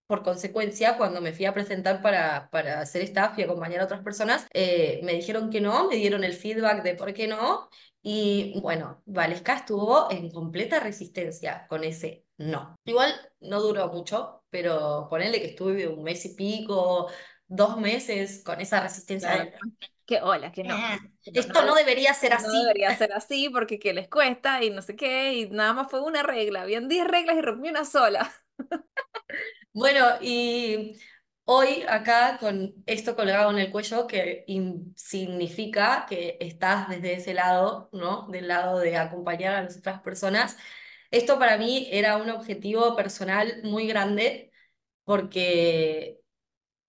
por 0.06 0.23
consecuencia, 0.23 0.97
cuando 0.99 1.21
me 1.21 1.32
fui 1.32 1.47
a 1.47 1.54
presentar 1.54 2.02
para, 2.02 2.50
para 2.50 2.80
hacer 2.80 3.02
staff 3.02 3.38
y 3.38 3.42
acompañar 3.42 3.80
a 3.80 3.85
otras 3.85 4.02
personas, 4.02 4.47
eh, 4.52 5.00
me 5.04 5.14
dijeron 5.14 5.50
que 5.50 5.61
no, 5.61 5.88
me 5.88 5.97
dieron 5.97 6.25
el 6.25 6.35
feedback 6.35 6.82
de 6.82 6.94
por 6.94 7.14
qué 7.14 7.26
no, 7.28 7.68
y 8.02 8.61
bueno, 8.61 9.00
Valesca 9.06 9.54
estuvo 9.54 10.11
en 10.11 10.30
completa 10.30 10.80
resistencia 10.80 11.66
con 11.68 11.85
ese 11.85 12.26
no. 12.37 12.75
Igual 12.85 13.14
no 13.40 13.61
duró 13.62 13.88
mucho, 13.88 14.42
pero 14.50 15.06
ponele 15.09 15.40
que 15.40 15.49
estuve 15.49 15.87
un 15.87 16.02
mes 16.02 16.25
y 16.26 16.35
pico, 16.35 17.09
dos 17.56 17.78
meses 17.78 18.42
con 18.44 18.61
esa 18.61 18.80
resistencia 18.82 19.30
Claro, 19.30 19.44
de 19.44 19.54
que 20.06 20.21
hola, 20.23 20.50
que 20.52 20.64
no. 20.64 20.75
"Ah, 20.75 20.99
que 21.23 21.30
no, 21.32 21.40
esto 21.40 21.62
no, 21.62 21.66
no 21.66 21.75
debería 21.75 22.14
ser 22.14 22.32
no 22.37 22.49
así. 22.49 22.59
debería 22.62 22.92
ser 22.94 23.12
así 23.12 23.49
porque 23.50 23.78
que 23.78 23.92
les 23.94 24.09
cuesta 24.09 24.62
y 24.64 24.71
no 24.71 24.82
sé 24.82 24.97
qué, 24.97 25.35
y 25.35 25.50
nada 25.50 25.73
más 25.75 25.90
fue 25.90 26.00
una 26.02 26.23
regla. 26.23 26.62
Habían 26.62 26.88
10 26.88 27.06
reglas 27.06 27.37
y 27.37 27.42
rompí 27.42 27.68
una 27.68 27.85
sola. 27.85 28.32
Bueno, 29.73 30.06
y 30.21 30.99
hoy 31.44 31.82
acá 31.88 32.37
con 32.38 32.75
esto 32.87 33.16
colgado 33.16 33.50
en 33.50 33.59
el 33.59 33.71
cuello, 33.71 34.06
que 34.06 34.44
significa 34.97 36.06
que 36.09 36.37
estás 36.40 36.88
desde 36.88 37.14
ese 37.14 37.35
lado, 37.35 37.88
¿no? 37.92 38.28
Del 38.28 38.49
lado 38.49 38.78
de 38.78 38.97
acompañar 38.97 39.54
a 39.54 39.62
las 39.62 39.76
otras 39.78 40.00
personas. 40.02 40.56
Esto 41.11 41.38
para 41.38 41.59
mí 41.59 41.88
era 41.92 42.16
un 42.16 42.30
objetivo 42.30 42.97
personal 42.97 43.61
muy 43.64 43.87
grande 43.87 44.52
porque 45.04 46.21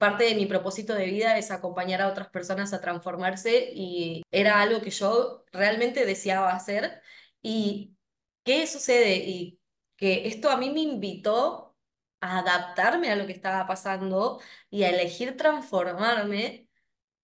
parte 0.04 0.26
de 0.26 0.36
mi 0.36 0.46
propósito 0.48 0.94
de 0.96 1.06
vida 1.06 1.38
es 1.38 1.50
acompañar 1.50 2.02
a 2.02 2.10
otras 2.10 2.28
personas 2.30 2.74
a 2.74 2.82
transformarse 2.82 3.72
y 3.74 4.22
era 4.32 4.62
algo 4.62 4.82
que 4.82 4.90
yo 4.92 5.46
realmente 5.54 6.06
deseaba 6.06 6.52
hacer. 6.52 7.02
¿Y 7.42 7.96
qué 8.44 8.68
sucede? 8.68 9.16
Y 9.18 9.62
que 9.96 10.28
esto 10.28 10.50
a 10.52 10.58
mí 10.58 10.72
me 10.72 10.82
invitó 10.82 11.78
a 12.20 12.40
adaptarme 12.40 13.12
a 13.12 13.16
lo 13.16 13.26
que 13.28 13.32
estaba 13.34 13.66
pasando 13.68 14.42
y 14.70 14.84
a 14.84 14.90
elegir 14.90 15.38
transformarme 15.38 16.68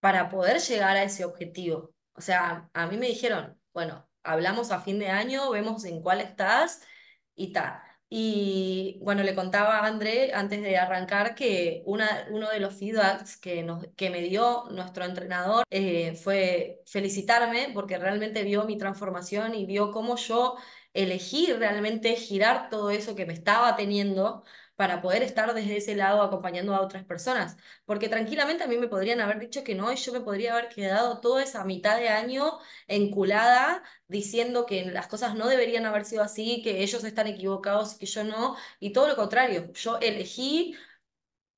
para 0.00 0.30
poder 0.30 0.60
llegar 0.60 0.96
a 0.96 1.02
ese 1.04 1.24
objetivo. 1.26 1.94
O 2.14 2.22
sea, 2.22 2.70
a 2.72 2.86
mí 2.86 2.96
me 2.96 3.08
dijeron, 3.08 3.60
bueno, 3.74 4.08
hablamos 4.22 4.70
a 4.72 4.80
fin 4.80 4.98
de 4.98 5.08
año, 5.08 5.50
vemos 5.50 5.84
en 5.84 6.02
cuál 6.02 6.22
estás 6.22 6.82
y 7.34 7.52
tal. 7.52 7.89
Y 8.12 8.98
bueno, 9.02 9.22
le 9.22 9.36
contaba 9.36 9.78
a 9.78 9.86
André 9.86 10.32
antes 10.34 10.62
de 10.62 10.76
arrancar 10.76 11.36
que 11.36 11.82
una, 11.86 12.26
uno 12.30 12.50
de 12.50 12.58
los 12.58 12.74
feedbacks 12.74 13.36
que, 13.36 13.62
nos, 13.62 13.86
que 13.96 14.10
me 14.10 14.20
dio 14.22 14.64
nuestro 14.70 15.04
entrenador 15.04 15.64
eh, 15.70 16.14
fue 16.16 16.82
felicitarme 16.86 17.70
porque 17.72 17.98
realmente 17.98 18.42
vio 18.42 18.64
mi 18.64 18.76
transformación 18.76 19.54
y 19.54 19.64
vio 19.64 19.92
cómo 19.92 20.16
yo 20.16 20.56
elegí 20.92 21.52
realmente 21.52 22.16
girar 22.16 22.68
todo 22.68 22.90
eso 22.90 23.14
que 23.14 23.26
me 23.26 23.32
estaba 23.32 23.76
teniendo 23.76 24.42
para 24.80 25.02
poder 25.02 25.22
estar 25.22 25.52
desde 25.52 25.76
ese 25.76 25.94
lado 25.94 26.22
acompañando 26.22 26.74
a 26.74 26.80
otras 26.80 27.04
personas. 27.04 27.58
Porque 27.84 28.08
tranquilamente 28.08 28.64
a 28.64 28.66
mí 28.66 28.78
me 28.78 28.88
podrían 28.88 29.20
haber 29.20 29.38
dicho 29.38 29.62
que 29.62 29.74
no 29.74 29.92
y 29.92 29.96
yo 29.96 30.10
me 30.12 30.22
podría 30.22 30.52
haber 30.54 30.70
quedado 30.70 31.20
toda 31.20 31.42
esa 31.42 31.64
mitad 31.64 31.98
de 31.98 32.08
año 32.08 32.58
enculada 32.88 33.82
diciendo 34.08 34.64
que 34.64 34.86
las 34.86 35.06
cosas 35.06 35.34
no 35.34 35.48
deberían 35.48 35.84
haber 35.84 36.06
sido 36.06 36.22
así, 36.22 36.62
que 36.62 36.82
ellos 36.82 37.04
están 37.04 37.26
equivocados 37.26 37.96
que 37.98 38.06
yo 38.06 38.24
no, 38.24 38.56
y 38.78 38.92
todo 38.94 39.06
lo 39.08 39.16
contrario, 39.16 39.70
yo 39.74 39.98
elegí, 39.98 40.74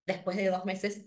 después 0.07 0.37
de 0.37 0.49
dos 0.51 0.65
meses, 0.65 1.05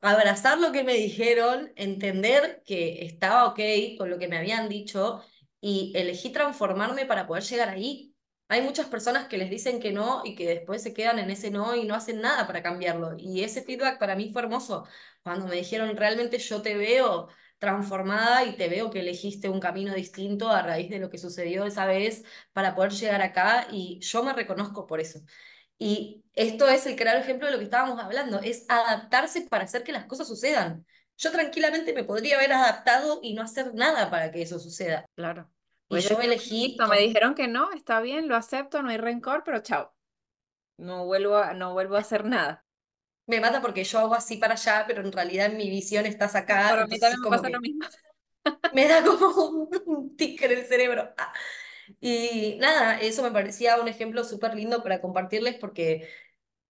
abrazar 0.00 0.58
lo 0.58 0.72
que 0.72 0.84
me 0.84 0.94
dijeron, 0.94 1.72
entender 1.76 2.62
que 2.64 3.04
estaba 3.06 3.46
ok 3.46 3.60
con 3.98 4.10
lo 4.10 4.18
que 4.18 4.28
me 4.28 4.38
habían 4.38 4.68
dicho 4.68 5.22
y 5.60 5.92
elegí 5.96 6.30
transformarme 6.30 7.06
para 7.06 7.26
poder 7.26 7.42
llegar 7.44 7.70
ahí. 7.70 8.15
Hay 8.48 8.62
muchas 8.62 8.86
personas 8.86 9.26
que 9.26 9.38
les 9.38 9.50
dicen 9.50 9.80
que 9.80 9.92
no 9.92 10.22
y 10.24 10.36
que 10.36 10.46
después 10.46 10.82
se 10.82 10.94
quedan 10.94 11.18
en 11.18 11.30
ese 11.30 11.50
no 11.50 11.74
y 11.74 11.84
no 11.84 11.94
hacen 11.96 12.20
nada 12.20 12.46
para 12.46 12.62
cambiarlo. 12.62 13.14
Y 13.18 13.42
ese 13.42 13.62
feedback 13.62 13.98
para 13.98 14.14
mí 14.14 14.30
fue 14.32 14.42
hermoso. 14.42 14.86
Cuando 15.22 15.46
me 15.46 15.56
dijeron, 15.56 15.96
realmente 15.96 16.38
yo 16.38 16.62
te 16.62 16.76
veo 16.76 17.28
transformada 17.58 18.44
y 18.44 18.56
te 18.56 18.68
veo 18.68 18.90
que 18.90 19.00
elegiste 19.00 19.48
un 19.48 19.58
camino 19.60 19.94
distinto 19.94 20.48
a 20.50 20.62
raíz 20.62 20.90
de 20.90 20.98
lo 21.00 21.10
que 21.10 21.18
sucedió 21.18 21.64
esa 21.64 21.86
vez 21.86 22.24
para 22.52 22.74
poder 22.76 22.92
llegar 22.92 23.22
acá 23.22 23.66
y 23.72 23.98
yo 24.00 24.22
me 24.22 24.32
reconozco 24.32 24.86
por 24.86 25.00
eso. 25.00 25.20
Y 25.78 26.24
esto 26.34 26.68
es 26.68 26.86
el 26.86 26.96
claro 26.96 27.18
ejemplo 27.20 27.46
de 27.46 27.52
lo 27.52 27.58
que 27.58 27.64
estábamos 27.64 27.98
hablando, 28.02 28.40
es 28.40 28.64
adaptarse 28.68 29.42
para 29.42 29.64
hacer 29.64 29.84
que 29.84 29.92
las 29.92 30.06
cosas 30.06 30.28
sucedan. 30.28 30.86
Yo 31.18 31.32
tranquilamente 31.32 31.92
me 31.94 32.04
podría 32.04 32.36
haber 32.36 32.52
adaptado 32.52 33.20
y 33.22 33.34
no 33.34 33.42
hacer 33.42 33.74
nada 33.74 34.10
para 34.10 34.30
que 34.30 34.42
eso 34.42 34.58
suceda. 34.58 35.06
Claro. 35.14 35.50
Y 35.88 35.98
Pues 35.98 36.08
yo 36.08 36.20
elegí... 36.20 36.76
me 36.88 36.98
dijeron 37.00 37.34
que 37.34 37.48
no, 37.48 37.70
está 37.72 38.00
bien, 38.00 38.28
lo 38.28 38.36
acepto, 38.36 38.82
no 38.82 38.90
hay 38.90 38.96
rencor, 38.98 39.42
pero 39.44 39.60
chao. 39.60 39.94
No 40.78 41.04
vuelvo 41.04 41.36
a, 41.36 41.52
no 41.52 41.74
vuelvo 41.74 41.96
a 41.96 42.00
hacer 42.00 42.24
nada. 42.24 42.64
Me 43.26 43.40
mata 43.40 43.60
porque 43.60 43.84
yo 43.84 43.98
hago 44.00 44.14
así 44.14 44.36
para 44.36 44.54
allá, 44.54 44.84
pero 44.86 45.00
en 45.02 45.12
realidad 45.12 45.50
mi 45.52 45.68
visión 45.70 46.06
estás 46.06 46.34
acá, 46.36 46.70
Para 46.70 46.86
mí 46.86 46.98
entonces 46.98 46.98
también 46.98 47.20
me 47.20 47.28
pasa 47.28 47.48
lo 47.50 47.60
mismo. 47.60 47.84
me 48.70 48.88
da 48.88 49.04
como 49.04 49.28
un, 49.48 49.68
un 49.86 50.16
tic 50.16 50.42
en 50.42 50.52
el 50.52 50.66
cerebro. 50.66 51.14
Ah. 51.18 51.32
Y 52.00 52.56
nada, 52.60 53.00
eso 53.00 53.22
me 53.22 53.30
parecía 53.32 53.80
un 53.80 53.88
ejemplo 53.88 54.24
súper 54.24 54.54
lindo 54.54 54.82
para 54.82 55.00
compartirles 55.00 55.56
porque 55.58 56.08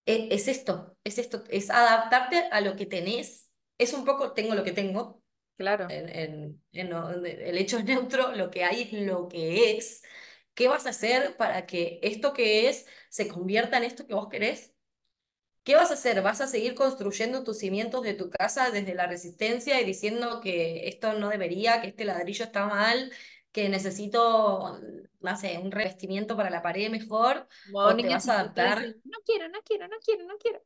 e- 0.06 0.28
es 0.32 0.48
esto, 0.48 0.96
es 1.04 1.18
esto, 1.18 1.44
es 1.50 1.70
adaptarte 1.70 2.48
a 2.52 2.60
lo 2.62 2.76
que 2.76 2.86
tenés. 2.86 3.50
Es 3.78 3.94
un 3.94 4.04
poco, 4.04 4.32
tengo 4.34 4.54
lo 4.54 4.64
que 4.64 4.72
tengo, 4.72 5.22
Claro, 5.56 5.88
en, 5.88 6.08
en- 6.08 6.62
en 6.72 6.90
lo- 6.90 7.10
el 7.10 7.58
hecho 7.58 7.78
es 7.78 7.84
neutro, 7.86 8.32
lo 8.34 8.50
que 8.50 8.64
hay 8.64 8.82
es 8.82 8.92
lo 8.92 9.28
que 9.28 9.76
es. 9.76 10.02
¿Qué 10.54 10.68
vas 10.68 10.86
a 10.86 10.90
hacer 10.90 11.36
para 11.36 11.66
que 11.66 12.00
esto 12.02 12.32
que 12.32 12.68
es 12.68 12.86
se 13.10 13.28
convierta 13.28 13.76
en 13.78 13.84
esto 13.84 14.06
que 14.06 14.14
vos 14.14 14.28
querés? 14.28 14.74
¿Qué 15.64 15.74
vas 15.76 15.90
a 15.90 15.94
hacer? 15.94 16.22
¿Vas 16.22 16.40
a 16.40 16.46
seguir 16.46 16.74
construyendo 16.74 17.44
tus 17.44 17.58
cimientos 17.58 18.02
de 18.02 18.14
tu 18.14 18.30
casa 18.30 18.70
desde 18.70 18.94
la 18.94 19.06
resistencia 19.08 19.80
y 19.80 19.84
diciendo 19.84 20.40
que 20.40 20.88
esto 20.88 21.14
no 21.14 21.28
debería, 21.30 21.80
que 21.80 21.88
este 21.88 22.04
ladrillo 22.04 22.44
está 22.44 22.66
mal, 22.66 23.12
que 23.52 23.68
necesito, 23.68 24.78
no 25.20 25.36
sé, 25.36 25.58
un 25.58 25.72
revestimiento 25.72 26.36
para 26.36 26.50
la 26.50 26.62
pared 26.62 26.90
mejor? 26.90 27.48
¿O 27.80 27.98
te 27.98 28.08
vas 28.08 28.28
a 28.28 28.34
adaptar? 28.40 28.96
no 29.04 29.18
quiero, 29.24 29.48
no 29.48 29.60
quiero, 29.64 29.88
no 29.88 29.96
quiero, 30.04 30.24
no 30.26 30.36
quiero. 30.38 30.60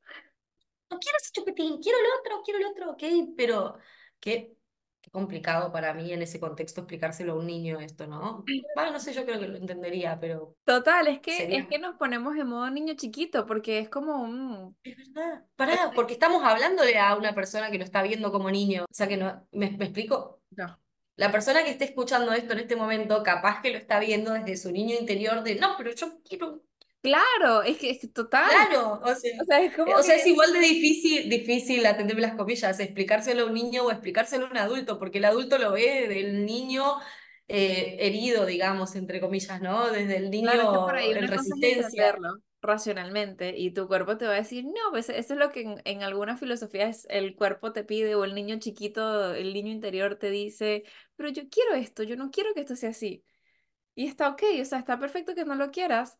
No 0.90 0.98
quiero 0.98 1.18
ese 1.18 1.32
chupetín, 1.32 1.80
quiero 1.82 1.98
el 1.98 2.04
otro, 2.20 2.42
quiero 2.44 2.58
el 2.60 2.66
otro, 2.66 2.90
ok, 2.92 3.02
pero 3.36 3.78
qué, 4.20 4.56
qué 5.00 5.10
complicado 5.10 5.72
para 5.72 5.94
mí 5.94 6.12
en 6.12 6.22
ese 6.22 6.40
contexto 6.40 6.82
explicárselo 6.82 7.32
a 7.32 7.36
un 7.36 7.46
niño 7.46 7.80
esto, 7.80 8.06
¿no? 8.06 8.44
Bueno, 8.74 8.92
no 8.92 9.00
sé, 9.00 9.12
yo 9.12 9.24
creo 9.24 9.40
que 9.40 9.48
lo 9.48 9.56
entendería, 9.56 10.18
pero 10.20 10.54
Total, 10.64 11.06
es 11.08 11.20
que, 11.20 11.56
es 11.56 11.66
que 11.66 11.78
nos 11.78 11.96
ponemos 11.96 12.36
en 12.36 12.46
modo 12.48 12.70
niño 12.70 12.94
chiquito 12.94 13.46
porque 13.46 13.78
es 13.78 13.88
como 13.88 14.22
un... 14.22 14.76
Es 14.82 14.96
verdad. 14.96 15.44
Pará, 15.56 15.92
porque 15.94 16.12
estamos 16.12 16.42
hablándole 16.44 16.98
a 16.98 17.16
una 17.16 17.34
persona 17.34 17.70
que 17.70 17.78
lo 17.78 17.84
está 17.84 18.02
viendo 18.02 18.30
como 18.30 18.50
niño. 18.50 18.84
O 18.84 18.94
sea 18.94 19.08
que 19.08 19.16
no, 19.16 19.46
¿me, 19.52 19.70
me 19.70 19.84
explico? 19.86 20.40
no. 20.50 20.78
La 21.20 21.30
persona 21.30 21.62
que 21.62 21.70
esté 21.70 21.84
escuchando 21.84 22.32
esto 22.32 22.54
en 22.54 22.60
este 22.60 22.76
momento, 22.76 23.22
capaz 23.22 23.60
que 23.60 23.70
lo 23.70 23.76
está 23.76 24.00
viendo 24.00 24.32
desde 24.32 24.56
su 24.56 24.72
niño 24.72 24.96
interior 24.98 25.42
de, 25.42 25.56
no, 25.56 25.74
pero 25.76 25.94
yo 25.94 26.18
quiero, 26.26 26.62
Claro, 27.02 27.62
es 27.62 27.78
que 27.78 27.90
es 27.90 28.12
total. 28.12 28.44
claro, 28.48 29.00
o 29.02 29.14
sea, 29.14 29.30
O 29.40 29.44
sea, 29.44 29.62
es 29.62 29.74
como 29.74 29.92
o 29.94 30.02
sea, 30.02 30.16
es 30.16 30.22
que, 30.22 30.30
igual 30.30 30.52
de 30.52 30.58
difícil, 30.60 31.30
difícil 31.30 31.86
atenderme 31.86 32.22
las 32.22 32.34
comillas, 32.36 32.78
explicárselo 32.78 33.44
a 33.44 33.46
un 33.46 33.54
niño 33.54 33.84
o 33.84 33.90
explicárselo 33.90 34.46
a 34.46 34.50
un 34.50 34.56
adulto, 34.58 34.98
porque 34.98 35.18
el 35.18 35.24
adulto 35.24 35.58
lo 35.58 35.72
ve 35.72 36.08
del 36.08 36.44
niño 36.44 36.84
eh, 37.48 37.96
herido, 38.00 38.44
digamos, 38.46 38.94
entre 38.96 39.20
comillas, 39.20 39.60
¿no? 39.62 39.90
Desde 39.90 40.16
el 40.16 40.30
claro, 40.40 40.62
es 40.62 40.68
que 40.70 40.78
por 40.78 40.94
niño 40.94 40.96
ahí 40.96 41.10
en 41.12 41.28
resistencia. 41.28 42.16
racionalmente 42.62 43.54
y 43.56 43.70
tu 43.72 43.88
cuerpo 43.88 44.16
te 44.18 44.26
va 44.26 44.32
a 44.32 44.36
decir, 44.36 44.64
no, 44.64 44.72
pues 44.90 45.08
eso 45.08 45.32
es 45.34 45.38
lo 45.38 45.50
que 45.50 45.62
en, 45.62 45.82
en 45.84 46.02
algunas 46.02 46.38
filosofías 46.40 47.06
el 47.08 47.34
cuerpo 47.36 47.72
te 47.72 47.84
pide 47.84 48.14
o 48.14 48.24
el 48.24 48.34
niño 48.34 48.58
chiquito, 48.58 49.32
el 49.34 49.54
niño 49.54 49.72
interior 49.72 50.16
te 50.16 50.30
dice, 50.30 50.84
pero 51.16 51.30
yo 51.30 51.48
quiero 51.50 51.74
esto, 51.74 52.02
yo 52.02 52.16
no 52.16 52.30
quiero 52.30 52.52
que 52.54 52.60
esto 52.60 52.76
sea 52.76 52.90
así. 52.90 53.24
Y 53.94 54.06
está 54.06 54.28
ok, 54.30 54.42
o 54.62 54.64
sea, 54.64 54.78
está 54.78 54.98
perfecto 54.98 55.34
que 55.34 55.44
no 55.44 55.54
lo 55.56 55.70
quieras, 55.70 56.18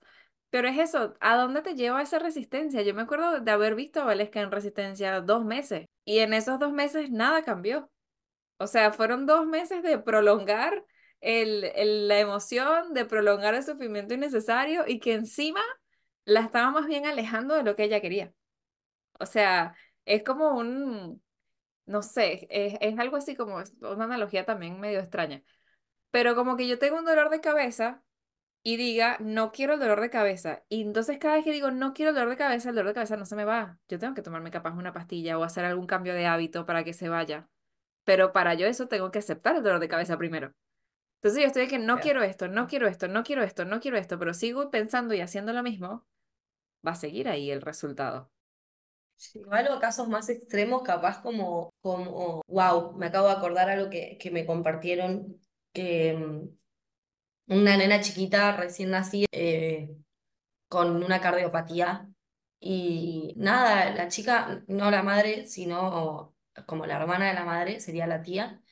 pero 0.51 0.69
es 0.69 0.79
eso, 0.79 1.15
¿a 1.21 1.37
dónde 1.37 1.63
te 1.63 1.75
lleva 1.75 2.03
esa 2.03 2.19
resistencia? 2.19 2.83
Yo 2.83 2.95
me 2.95 3.03
acuerdo 3.03 3.41
de 3.41 3.51
haber 3.51 3.75
visto 3.75 4.01
a 4.01 4.05
Valesca 4.05 4.41
en 4.41 4.51
resistencia 4.51 5.21
dos 5.21 5.45
meses 5.45 5.87
y 6.05 6.19
en 6.21 6.35
esos 6.35 6.59
dos 6.59 6.73
meses 6.73 7.11
nada 7.11 7.43
cambió. 7.45 7.91
O 8.59 8.67
sea, 8.67 8.93
fueron 8.93 9.27
dos 9.27 9.47
meses 9.47 9.83
de 9.83 9.99
prolongar 9.99 10.85
el, 11.21 11.65
el- 11.77 12.09
la 12.09 12.19
emoción, 12.21 12.95
de 12.95 13.05
prolongar 13.07 13.55
el 13.55 13.65
sufrimiento 13.65 14.15
innecesario 14.15 14.85
y 14.87 15.01
que 15.01 15.15
encima 15.15 15.61
la 16.25 16.41
estaba 16.41 16.71
más 16.71 16.87
bien 16.87 17.07
alejando 17.07 17.55
de 17.55 17.63
lo 17.65 17.77
que 17.77 17.85
ella 17.85 18.01
quería. 18.01 18.33
O 19.19 19.27
sea, 19.27 19.75
es 20.05 20.25
como 20.25 20.57
un, 20.59 21.23
no 21.87 22.03
sé, 22.03 22.47
es, 22.51 22.77
es 22.81 22.99
algo 22.99 23.17
así 23.19 23.37
como 23.37 23.57
una 23.83 24.05
analogía 24.07 24.47
también 24.47 24.81
medio 24.81 25.01
extraña. 25.01 25.43
Pero 26.11 26.35
como 26.37 26.57
que 26.57 26.69
yo 26.69 26.79
tengo 26.79 26.99
un 26.99 27.05
dolor 27.07 27.31
de 27.31 27.41
cabeza 27.41 28.03
y 28.63 28.77
diga, 28.77 29.17
no 29.21 29.53
quiero 29.53 29.75
el 29.75 29.81
dolor 29.81 30.01
de 30.01 30.11
cabeza. 30.11 30.65
Y 30.69 30.83
entonces 30.83 31.19
cada 31.19 31.37
vez 31.37 31.45
que 31.45 31.53
digo, 31.53 31.71
no 31.71 31.95
quiero 31.95 32.11
el 32.11 32.15
dolor 32.17 32.31
de 32.31 32.37
cabeza, 32.37 32.71
el 32.71 32.75
dolor 32.77 32.89
de 32.91 32.95
cabeza 32.95 33.17
no 33.17 33.27
se 33.27 33.37
me 33.37 33.45
va. 33.45 33.79
Yo 33.89 33.99
tengo 33.99 34.15
que 34.15 34.23
tomarme 34.23 34.51
capaz 34.51 34.73
una 34.75 34.93
pastilla 34.93 35.39
o 35.39 35.45
hacer 35.45 35.65
algún 35.65 35.87
cambio 35.87 36.15
de 36.15 36.27
hábito 36.27 36.67
para 36.67 36.85
que 36.85 36.93
se 36.95 37.09
vaya. 37.09 37.49
Pero 38.05 38.33
para 38.33 38.55
yo 38.55 38.67
eso 38.67 38.89
tengo 38.89 39.11
que 39.13 39.21
aceptar 39.21 39.57
el 39.57 39.63
dolor 39.65 39.81
de 39.81 39.89
cabeza 39.89 40.19
primero. 40.19 40.53
Entonces 41.17 41.43
yo 41.43 41.47
estoy 41.49 41.63
de 41.65 41.69
que 41.69 41.79
no 41.79 42.01
Claro. 42.01 42.01
quiero 42.01 42.23
esto, 42.23 42.49
no 42.49 42.67
quiero 42.69 42.89
esto, 42.89 43.09
no 43.09 43.25
quiero 43.25 43.43
esto, 43.45 43.65
no 43.67 43.81
quiero 43.81 43.99
esto, 43.99 44.19
pero 44.19 44.35
sigo 44.35 44.71
pensando 44.71 45.15
y 45.15 45.21
haciendo 45.21 45.53
lo 45.53 45.63
mismo, 45.63 46.07
va 46.87 46.93
a 46.93 46.97
seguir 46.97 47.29
ahí 47.29 47.51
el 47.51 47.63
resultado. 47.63 48.31
Igual 49.35 49.69
a 49.69 49.79
casos 49.81 50.09
más 50.09 50.29
extremos, 50.31 50.83
capaz 50.83 51.21
como, 51.23 51.75
como, 51.83 52.43
wow, 52.49 52.95
me 52.97 53.07
acabo 53.07 53.27
de 53.29 53.35
acordar 53.35 53.69
algo 53.69 53.91
que, 53.91 54.17
que 54.19 54.31
me 54.31 54.47
compartieron, 54.47 55.39
que 55.73 56.15
mm, 56.17 56.49
una 57.51 57.77
nena 57.79 58.01
chiquita 58.01 58.57
recién 58.57 58.91
nacida 58.91 59.27
eh, 59.33 59.97
con 60.69 61.03
una 61.05 61.21
cardiopatía 61.21 62.09
y 62.61 63.35
nada, 63.37 63.93
la 63.95 64.09
chica, 64.09 64.65
no 64.69 64.91
la 64.91 65.03
madre, 65.03 65.47
sino 65.47 66.35
como 66.67 66.87
la 66.87 66.97
hermana 66.99 67.29
de 67.29 67.35
la 67.35 67.45
madre, 67.47 67.81
sería 67.81 68.07
la 68.07 68.23
tía 68.23 68.63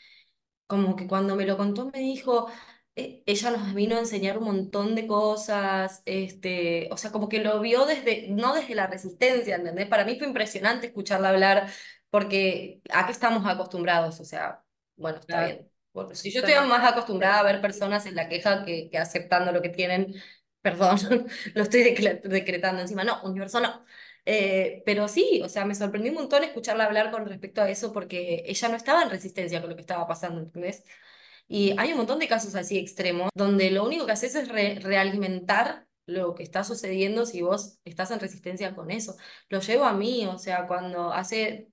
como 0.66 0.96
que 0.96 1.06
cuando 1.06 1.36
me 1.36 1.46
lo 1.46 1.56
contó 1.56 1.86
me 1.92 2.00
dijo, 2.00 2.48
eh, 2.96 3.22
ella 3.26 3.50
nos 3.50 3.74
vino 3.74 3.96
a 3.96 4.00
enseñar 4.00 4.38
un 4.38 4.44
montón 4.44 4.94
de 4.94 5.06
cosas, 5.06 6.02
este, 6.06 6.88
o 6.92 6.96
sea, 6.96 7.12
como 7.12 7.28
que 7.28 7.40
lo 7.40 7.60
vio 7.60 7.86
desde, 7.86 8.28
no 8.30 8.54
desde 8.54 8.74
la 8.74 8.86
resistencia, 8.86 9.56
¿entendés? 9.56 9.88
Para 9.88 10.04
mí 10.04 10.16
fue 10.18 10.26
impresionante 10.28 10.88
escucharla 10.88 11.30
hablar, 11.30 11.70
porque 12.10 12.80
¿a 12.92 13.06
qué 13.06 13.12
estamos 13.12 13.46
acostumbrados? 13.46 14.20
O 14.20 14.24
sea, 14.24 14.62
bueno, 14.96 15.18
está 15.20 15.40
Claro. 15.40 15.42
bien. 15.42 15.70
Bueno, 15.98 16.14
si 16.14 16.30
yo 16.30 16.40
estoy 16.40 16.54
más 16.68 16.84
acostumbrada 16.90 17.40
a 17.40 17.42
ver 17.42 17.60
personas 17.60 18.06
en 18.06 18.14
la 18.14 18.28
queja 18.28 18.64
que, 18.64 18.88
que 18.90 18.98
aceptando 18.98 19.52
lo 19.52 19.62
que 19.62 19.68
tienen, 19.70 20.14
perdón, 20.62 20.98
lo 21.54 21.62
estoy 21.62 21.82
decre- 21.82 22.20
decretando 22.22 22.80
encima, 22.82 23.04
no, 23.04 23.22
universo 23.24 23.60
no. 23.60 23.84
Eh, 24.24 24.82
pero 24.84 25.08
sí, 25.08 25.40
o 25.44 25.48
sea, 25.48 25.64
me 25.64 25.74
sorprendió 25.74 26.12
un 26.12 26.18
montón 26.18 26.44
escucharla 26.44 26.84
hablar 26.84 27.10
con 27.10 27.26
respecto 27.26 27.62
a 27.62 27.70
eso 27.70 27.92
porque 27.92 28.42
ella 28.46 28.68
no 28.68 28.76
estaba 28.76 29.02
en 29.02 29.10
resistencia 29.10 29.60
con 29.60 29.70
lo 29.70 29.76
que 29.76 29.80
estaba 29.82 30.06
pasando, 30.06 30.40
¿entendés? 30.40 30.84
Y 31.48 31.74
hay 31.78 31.92
un 31.92 31.98
montón 31.98 32.18
de 32.18 32.28
casos 32.28 32.54
así 32.54 32.78
extremos 32.78 33.30
donde 33.34 33.70
lo 33.70 33.84
único 33.84 34.06
que 34.06 34.12
haces 34.12 34.34
es 34.34 34.48
re- 34.48 34.78
realimentar 34.80 35.86
lo 36.06 36.34
que 36.34 36.42
está 36.42 36.64
sucediendo 36.64 37.26
si 37.26 37.42
vos 37.42 37.78
estás 37.84 38.10
en 38.10 38.20
resistencia 38.20 38.74
con 38.74 38.90
eso. 38.90 39.16
Lo 39.48 39.60
llevo 39.60 39.84
a 39.84 39.92
mí, 39.94 40.26
o 40.26 40.38
sea, 40.38 40.66
cuando 40.66 41.12
hace 41.12 41.68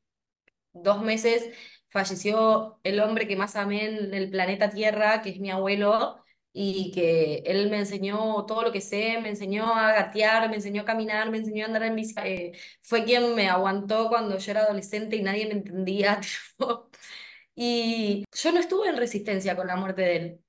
dos 0.74 1.02
meses 1.02 1.50
falleció 1.96 2.80
el 2.84 3.00
hombre 3.02 3.28
que 3.28 3.38
más 3.38 3.56
amé 3.58 3.86
en 3.88 4.14
el 4.14 4.30
planeta 4.30 4.70
Tierra, 4.70 5.24
que 5.24 5.32
es 5.32 5.40
mi 5.40 5.52
abuelo, 5.52 6.24
y 6.54 6.92
que 6.94 7.38
él 7.46 7.70
me 7.72 7.80
enseñó 7.80 8.46
todo 8.46 8.64
lo 8.64 8.72
que 8.72 8.82
sé, 8.82 9.20
me 9.22 9.30
enseñó 9.30 9.74
a 9.76 9.94
gatear, 9.94 10.50
me 10.50 10.56
enseñó 10.58 10.84
a 10.84 10.86
caminar, 10.86 11.30
me 11.32 11.40
enseñó 11.40 11.66
a 11.66 11.68
andar 11.68 11.84
en 11.84 11.96
bici. 11.96 12.14
eh, 12.24 12.54
fue 12.84 13.04
quien 13.06 13.36
me 13.36 13.50
aguantó 13.50 14.10
cuando 14.10 14.38
yo 14.38 14.52
era 14.52 14.62
adolescente 14.64 15.16
y 15.18 15.24
nadie 15.24 15.48
me 15.48 15.54
entendía. 15.54 16.22
Y 17.56 18.26
yo 18.34 18.52
no 18.52 18.60
estuve 18.60 18.90
en 18.90 18.98
resistencia 18.98 19.56
con 19.56 19.68
la 19.68 19.76
muerte 19.78 20.02
de 20.04 20.16
él. 20.18 20.42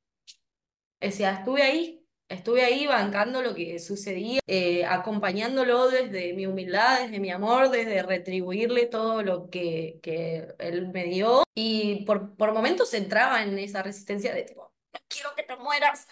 O 1.00 1.10
sea, 1.10 1.32
estuve 1.34 1.62
ahí, 1.62 1.95
estuve 2.28 2.64
ahí 2.64 2.86
bancando 2.86 3.42
lo 3.42 3.54
que 3.54 3.78
sucedía, 3.78 4.40
eh, 4.46 4.84
acompañándolo 4.84 5.88
desde 5.88 6.32
mi 6.34 6.46
humildad, 6.46 7.02
desde 7.02 7.20
mi 7.20 7.30
amor, 7.30 7.70
desde 7.70 8.02
retribuirle 8.02 8.86
todo 8.86 9.22
lo 9.22 9.48
que, 9.50 9.98
que 10.02 10.48
él 10.58 10.88
me 10.88 11.04
dio. 11.04 11.44
Y 11.54 12.04
por, 12.04 12.36
por 12.36 12.52
momentos 12.52 12.92
entraba 12.94 13.42
en 13.42 13.58
esa 13.58 13.82
resistencia 13.82 14.34
de 14.34 14.42
tipo, 14.42 14.72
no 14.92 15.00
quiero 15.08 15.30
que 15.36 15.42
te 15.42 15.56
mueras. 15.56 16.06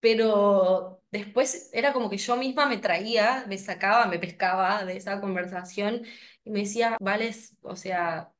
Pero 0.00 1.02
después 1.10 1.70
era 1.72 1.92
como 1.92 2.10
que 2.10 2.18
yo 2.18 2.36
misma 2.36 2.66
me 2.66 2.78
traía, 2.78 3.44
me 3.48 3.58
sacaba, 3.58 4.06
me 4.06 4.18
pescaba 4.18 4.84
de 4.84 4.96
esa 4.96 5.20
conversación 5.20 6.02
y 6.44 6.50
me 6.50 6.60
decía, 6.60 6.96
Vales, 7.00 7.56
o 7.62 7.76
sea 7.76 8.30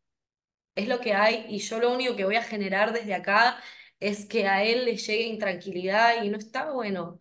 es 0.75 0.89
lo 0.89 1.01
que 1.01 1.15
hay 1.15 1.47
y 1.49 1.59
yo 1.59 1.81
lo 1.81 1.93
único 1.93 2.17
que 2.17 2.25
voy 2.25 2.37
a 2.37 2.43
generar 2.43 2.93
desde 2.93 3.15
acá 3.15 3.59
es 4.01 4.27
que 4.27 4.47
a 4.47 4.63
él 4.65 4.85
le 4.85 4.97
llegue 4.97 5.25
intranquilidad 5.25 6.23
y 6.23 6.29
no 6.31 6.39
está 6.39 6.71
bueno. 6.73 7.19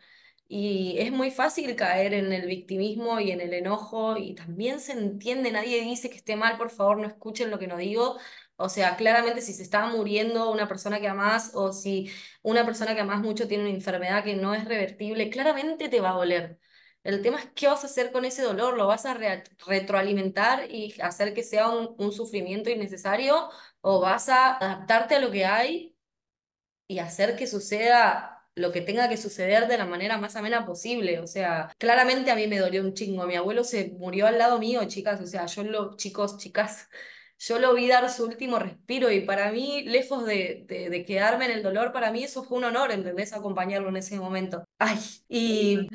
Y 0.47 0.97
es 0.99 1.11
muy 1.11 1.31
fácil 1.31 1.75
caer 1.75 2.13
en 2.13 2.31
el 2.31 2.47
victimismo 2.47 3.19
y 3.19 3.31
en 3.31 3.41
el 3.41 3.53
enojo 3.53 4.15
y 4.17 4.35
también 4.35 4.79
se 4.79 4.91
entiende, 4.93 5.51
nadie 5.51 5.81
dice 5.81 6.09
que 6.09 6.17
esté 6.17 6.35
mal, 6.35 6.57
por 6.57 6.69
favor 6.69 6.97
no 6.97 7.07
escuchen 7.07 7.49
lo 7.49 7.57
que 7.59 7.67
no 7.67 7.77
digo. 7.77 8.17
O 8.57 8.69
sea, 8.69 8.95
claramente 8.95 9.41
si 9.41 9.53
se 9.53 9.63
está 9.63 9.87
muriendo 9.87 10.51
una 10.51 10.67
persona 10.67 10.99
que 11.01 11.07
amás 11.07 11.51
o 11.55 11.73
si 11.73 12.11
una 12.43 12.65
persona 12.65 12.93
que 12.95 13.01
amás 13.01 13.21
mucho 13.21 13.47
tiene 13.47 13.63
una 13.65 13.73
enfermedad 13.73 14.23
que 14.23 14.35
no 14.35 14.53
es 14.53 14.65
revertible, 14.65 15.29
claramente 15.29 15.89
te 15.89 15.99
va 15.99 16.11
a 16.11 16.13
doler. 16.13 16.59
El 17.03 17.21
tema 17.21 17.39
es 17.39 17.47
qué 17.55 17.67
vas 17.67 17.83
a 17.83 17.87
hacer 17.87 18.11
con 18.11 18.25
ese 18.25 18.41
dolor, 18.43 18.75
lo 18.77 18.87
vas 18.87 19.05
a 19.05 19.13
re- 19.13 19.43
retroalimentar 19.67 20.71
y 20.71 20.93
hacer 21.01 21.33
que 21.33 21.43
sea 21.43 21.69
un 21.69 22.11
sufrimiento 22.11 22.69
innecesario 22.69 23.49
o 23.81 23.99
vas 24.01 24.29
a 24.29 24.55
adaptarte 24.57 25.15
a 25.15 25.19
lo 25.19 25.31
que 25.31 25.45
hay 25.45 25.94
y 26.87 26.99
hacer 26.99 27.35
que 27.35 27.47
suceda 27.47 28.31
lo 28.55 28.71
que 28.71 28.81
tenga 28.81 29.09
que 29.09 29.17
suceder 29.17 29.67
de 29.67 29.77
la 29.77 29.85
manera 29.85 30.17
más 30.17 30.35
amena 30.35 30.65
posible. 30.65 31.19
O 31.19 31.27
sea, 31.27 31.69
claramente 31.77 32.31
a 32.31 32.35
mí 32.35 32.47
me 32.47 32.59
dolió 32.59 32.81
un 32.81 32.93
chingo. 32.93 33.25
Mi 33.27 33.35
abuelo 33.35 33.63
se 33.63 33.91
murió 33.99 34.27
al 34.27 34.37
lado 34.37 34.59
mío, 34.59 34.81
chicas. 34.87 35.19
O 35.21 35.27
sea, 35.27 35.45
yo 35.47 35.63
lo, 35.63 35.97
chicos, 35.97 36.37
chicas, 36.37 36.89
yo 37.39 37.59
lo 37.59 37.73
vi 37.73 37.87
dar 37.87 38.09
su 38.09 38.23
último 38.25 38.59
respiro 38.59 39.11
y 39.11 39.21
para 39.21 39.51
mí, 39.51 39.83
lejos 39.83 40.25
de, 40.25 40.63
de, 40.67 40.89
de 40.89 41.05
quedarme 41.05 41.45
en 41.45 41.51
el 41.51 41.63
dolor, 41.63 41.91
para 41.91 42.11
mí 42.11 42.23
eso 42.23 42.43
fue 42.43 42.57
un 42.59 42.65
honor, 42.65 42.91
¿entendés? 42.91 43.33
Acompañarlo 43.33 43.89
en 43.89 43.97
ese 43.97 44.17
momento. 44.19 44.63
Ay, 44.79 44.99
y 45.27 45.87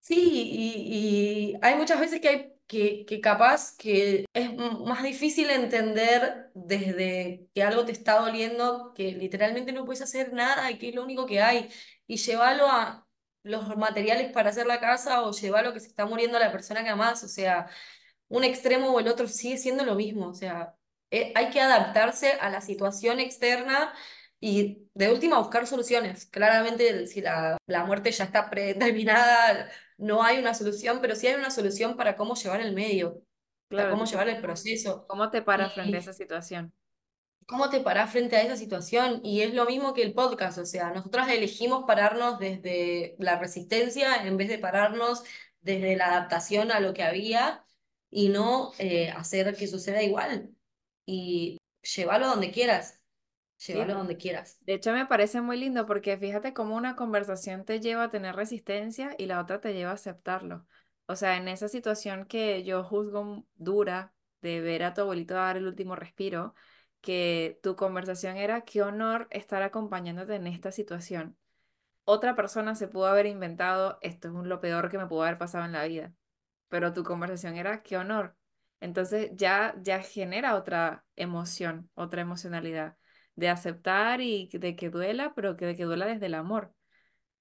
Sí, 0.00 0.14
y, 0.52 1.50
y 1.54 1.58
hay 1.62 1.74
muchas 1.76 2.00
veces 2.00 2.20
que 2.20 2.28
hay 2.28 2.52
que, 2.68 3.04
que 3.06 3.20
capaz 3.20 3.76
que 3.76 4.26
es 4.34 4.54
más 4.54 5.02
difícil 5.02 5.50
entender 5.50 6.50
desde 6.54 7.48
que 7.54 7.62
algo 7.62 7.84
te 7.84 7.92
está 7.92 8.20
doliendo, 8.20 8.92
que 8.94 9.12
literalmente 9.12 9.72
no 9.72 9.84
puedes 9.84 10.02
hacer 10.02 10.32
nada 10.32 10.70
y 10.70 10.78
que 10.78 10.90
es 10.90 10.94
lo 10.94 11.02
único 11.04 11.26
que 11.26 11.40
hay, 11.42 11.70
y 12.06 12.18
llevarlo 12.18 12.66
a 12.68 13.06
los 13.42 13.76
materiales 13.76 14.32
para 14.32 14.50
hacer 14.50 14.66
la 14.66 14.80
casa 14.80 15.22
o 15.22 15.32
llevarlo 15.32 15.72
que 15.72 15.80
se 15.80 15.88
está 15.88 16.06
muriendo 16.06 16.38
la 16.38 16.52
persona 16.52 16.84
que 16.84 16.90
amás, 16.90 17.24
o 17.24 17.28
sea, 17.28 17.68
un 18.28 18.44
extremo 18.44 18.90
o 18.92 19.00
el 19.00 19.08
otro 19.08 19.26
sigue 19.28 19.58
siendo 19.58 19.84
lo 19.84 19.94
mismo, 19.94 20.28
o 20.28 20.34
sea, 20.34 20.74
eh, 21.10 21.32
hay 21.34 21.50
que 21.50 21.60
adaptarse 21.60 22.32
a 22.32 22.50
la 22.50 22.60
situación 22.60 23.20
externa 23.20 23.94
y 24.40 24.88
de 24.94 25.10
última 25.10 25.38
buscar 25.38 25.66
soluciones. 25.66 26.26
Claramente, 26.26 27.06
si 27.06 27.20
la, 27.20 27.56
la 27.66 27.84
muerte 27.84 28.12
ya 28.12 28.24
está 28.24 28.50
predeterminada, 28.50 29.70
no 29.98 30.22
hay 30.22 30.38
una 30.38 30.54
solución, 30.54 31.00
pero 31.02 31.14
sí 31.16 31.26
hay 31.26 31.34
una 31.34 31.50
solución 31.50 31.96
para 31.96 32.16
cómo 32.16 32.34
llevar 32.34 32.60
el 32.62 32.74
medio, 32.74 33.22
para 33.68 33.90
cómo 33.90 34.06
llevar 34.06 34.28
el 34.28 34.40
¿cómo, 34.42 34.42
proceso. 34.42 35.06
cómo 35.06 35.30
te 35.30 35.42
paras 35.42 35.74
frente 35.74 35.96
a 35.98 36.00
esa 36.00 36.12
situación? 36.14 36.72
¿Cómo 37.46 37.70
te 37.70 37.80
parás 37.80 38.12
frente 38.12 38.36
a 38.36 38.42
esa 38.42 38.56
situación? 38.56 39.20
Y 39.24 39.40
es 39.42 39.54
lo 39.54 39.64
mismo 39.66 39.94
que 39.94 40.02
el 40.02 40.14
podcast, 40.14 40.58
o 40.58 40.66
sea, 40.66 40.90
nosotros 40.90 41.28
elegimos 41.28 41.84
pararnos 41.86 42.38
desde 42.38 43.16
la 43.18 43.38
resistencia 43.38 44.16
en 44.26 44.36
vez 44.36 44.48
de 44.48 44.58
pararnos 44.58 45.24
desde 45.60 45.96
la 45.96 46.08
adaptación 46.08 46.70
a 46.70 46.80
lo 46.80 46.94
que 46.94 47.02
había 47.02 47.64
y 48.10 48.28
no 48.28 48.72
eh, 48.78 49.10
hacer 49.10 49.56
que 49.56 49.66
suceda 49.66 50.02
igual. 50.02 50.50
Y 51.06 51.58
llevarlo 51.82 52.28
donde 52.28 52.50
quieras, 52.50 52.97
Sí, 53.58 53.72
llevarlo 53.72 53.96
donde 53.96 54.16
quieras. 54.16 54.58
De 54.60 54.74
hecho, 54.74 54.92
me 54.92 55.04
parece 55.04 55.40
muy 55.40 55.58
lindo 55.58 55.84
porque 55.84 56.16
fíjate 56.16 56.54
cómo 56.54 56.76
una 56.76 56.94
conversación 56.94 57.64
te 57.64 57.80
lleva 57.80 58.04
a 58.04 58.08
tener 58.08 58.36
resistencia 58.36 59.14
y 59.18 59.26
la 59.26 59.40
otra 59.40 59.60
te 59.60 59.74
lleva 59.74 59.90
a 59.90 59.94
aceptarlo. 59.94 60.64
O 61.06 61.16
sea, 61.16 61.36
en 61.36 61.48
esa 61.48 61.68
situación 61.68 62.24
que 62.26 62.62
yo 62.62 62.84
juzgo 62.84 63.44
dura 63.56 64.14
de 64.42 64.60
ver 64.60 64.84
a 64.84 64.94
tu 64.94 65.00
abuelito 65.00 65.34
dar 65.34 65.56
el 65.56 65.66
último 65.66 65.96
respiro, 65.96 66.54
que 67.00 67.58
tu 67.62 67.74
conversación 67.76 68.36
era 68.36 68.60
qué 68.62 68.82
honor 68.82 69.26
estar 69.30 69.62
acompañándote 69.62 70.36
en 70.36 70.46
esta 70.46 70.70
situación. 70.70 71.36
otra 72.04 72.34
persona 72.36 72.74
se 72.74 72.88
pudo 72.88 73.06
haber 73.06 73.26
inventado, 73.26 73.98
esto 74.02 74.28
es 74.28 74.34
un, 74.34 74.48
lo 74.48 74.60
peor 74.60 74.90
que 74.90 74.98
me 74.98 75.06
pudo 75.06 75.22
haber 75.22 75.38
pasado 75.38 75.64
en 75.64 75.72
la 75.72 75.84
vida, 75.84 76.14
pero 76.68 76.92
tu 76.92 77.04
conversación 77.04 77.56
era, 77.56 77.82
qué 77.82 77.96
honor. 77.98 78.36
Entonces 78.80 79.30
ya, 79.34 79.74
ya 79.82 80.00
genera 80.02 80.56
otra 80.56 81.04
emoción, 81.16 81.90
otra 81.94 82.22
emocionalidad 82.22 82.96
de 83.38 83.48
aceptar 83.48 84.20
y 84.20 84.48
de 84.52 84.76
que 84.76 84.90
duela, 84.90 85.32
pero 85.34 85.56
que 85.56 85.66
de 85.66 85.76
que 85.76 85.84
duela 85.84 86.06
desde 86.06 86.26
el 86.26 86.34
amor, 86.34 86.74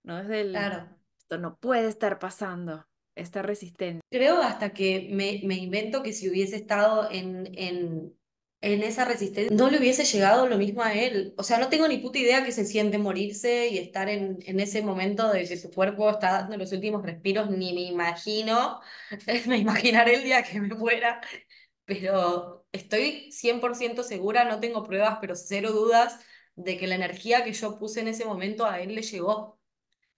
no 0.03 0.17
desde 0.17 0.41
el, 0.41 0.51
Claro. 0.51 0.89
esto 1.19 1.37
no 1.37 1.57
puede 1.57 1.87
estar 1.87 2.19
pasando, 2.19 2.85
esta 3.15 3.41
resistencia. 3.41 4.01
Creo 4.09 4.41
hasta 4.41 4.73
que 4.73 5.09
me, 5.11 5.41
me 5.43 5.55
invento 5.55 6.03
que 6.03 6.13
si 6.13 6.29
hubiese 6.29 6.55
estado 6.55 7.09
en, 7.11 7.47
en, 7.57 8.13
en 8.61 8.83
esa 8.83 9.05
resistencia, 9.05 9.55
no 9.55 9.69
le 9.69 9.79
hubiese 9.79 10.03
llegado 10.05 10.47
lo 10.47 10.57
mismo 10.57 10.83
a 10.83 10.93
él. 10.93 11.33
O 11.37 11.43
sea, 11.43 11.57
no 11.57 11.69
tengo 11.69 11.87
ni 11.87 11.97
puta 11.97 12.19
idea 12.19 12.43
que 12.45 12.51
se 12.51 12.65
siente 12.65 12.97
morirse 12.97 13.67
y 13.69 13.77
estar 13.79 14.07
en, 14.09 14.37
en 14.45 14.59
ese 14.59 14.81
momento 14.83 15.31
de 15.31 15.47
que 15.47 15.57
su 15.57 15.71
cuerpo 15.71 16.09
está 16.09 16.31
dando 16.33 16.57
los 16.57 16.71
últimos 16.71 17.03
respiros, 17.03 17.49
ni 17.49 17.73
me 17.73 17.81
imagino, 17.81 18.79
me 19.47 19.57
imaginaré 19.57 20.15
el 20.15 20.23
día 20.23 20.43
que 20.43 20.59
me 20.61 20.75
muera. 20.75 21.21
Pero 21.87 22.67
estoy 22.73 23.31
100% 23.33 24.03
segura, 24.03 24.45
no 24.45 24.61
tengo 24.61 24.83
pruebas, 24.83 25.19
pero 25.21 25.35
cero 25.35 25.71
dudas 25.71 26.19
de 26.55 26.77
que 26.77 26.87
la 26.87 26.95
energía 26.95 27.43
que 27.45 27.53
yo 27.53 27.79
puse 27.79 28.01
en 28.01 28.09
ese 28.09 28.25
momento 28.25 28.65
a 28.67 28.81
él 28.81 28.95
le 28.95 29.03
llegó. 29.03 29.59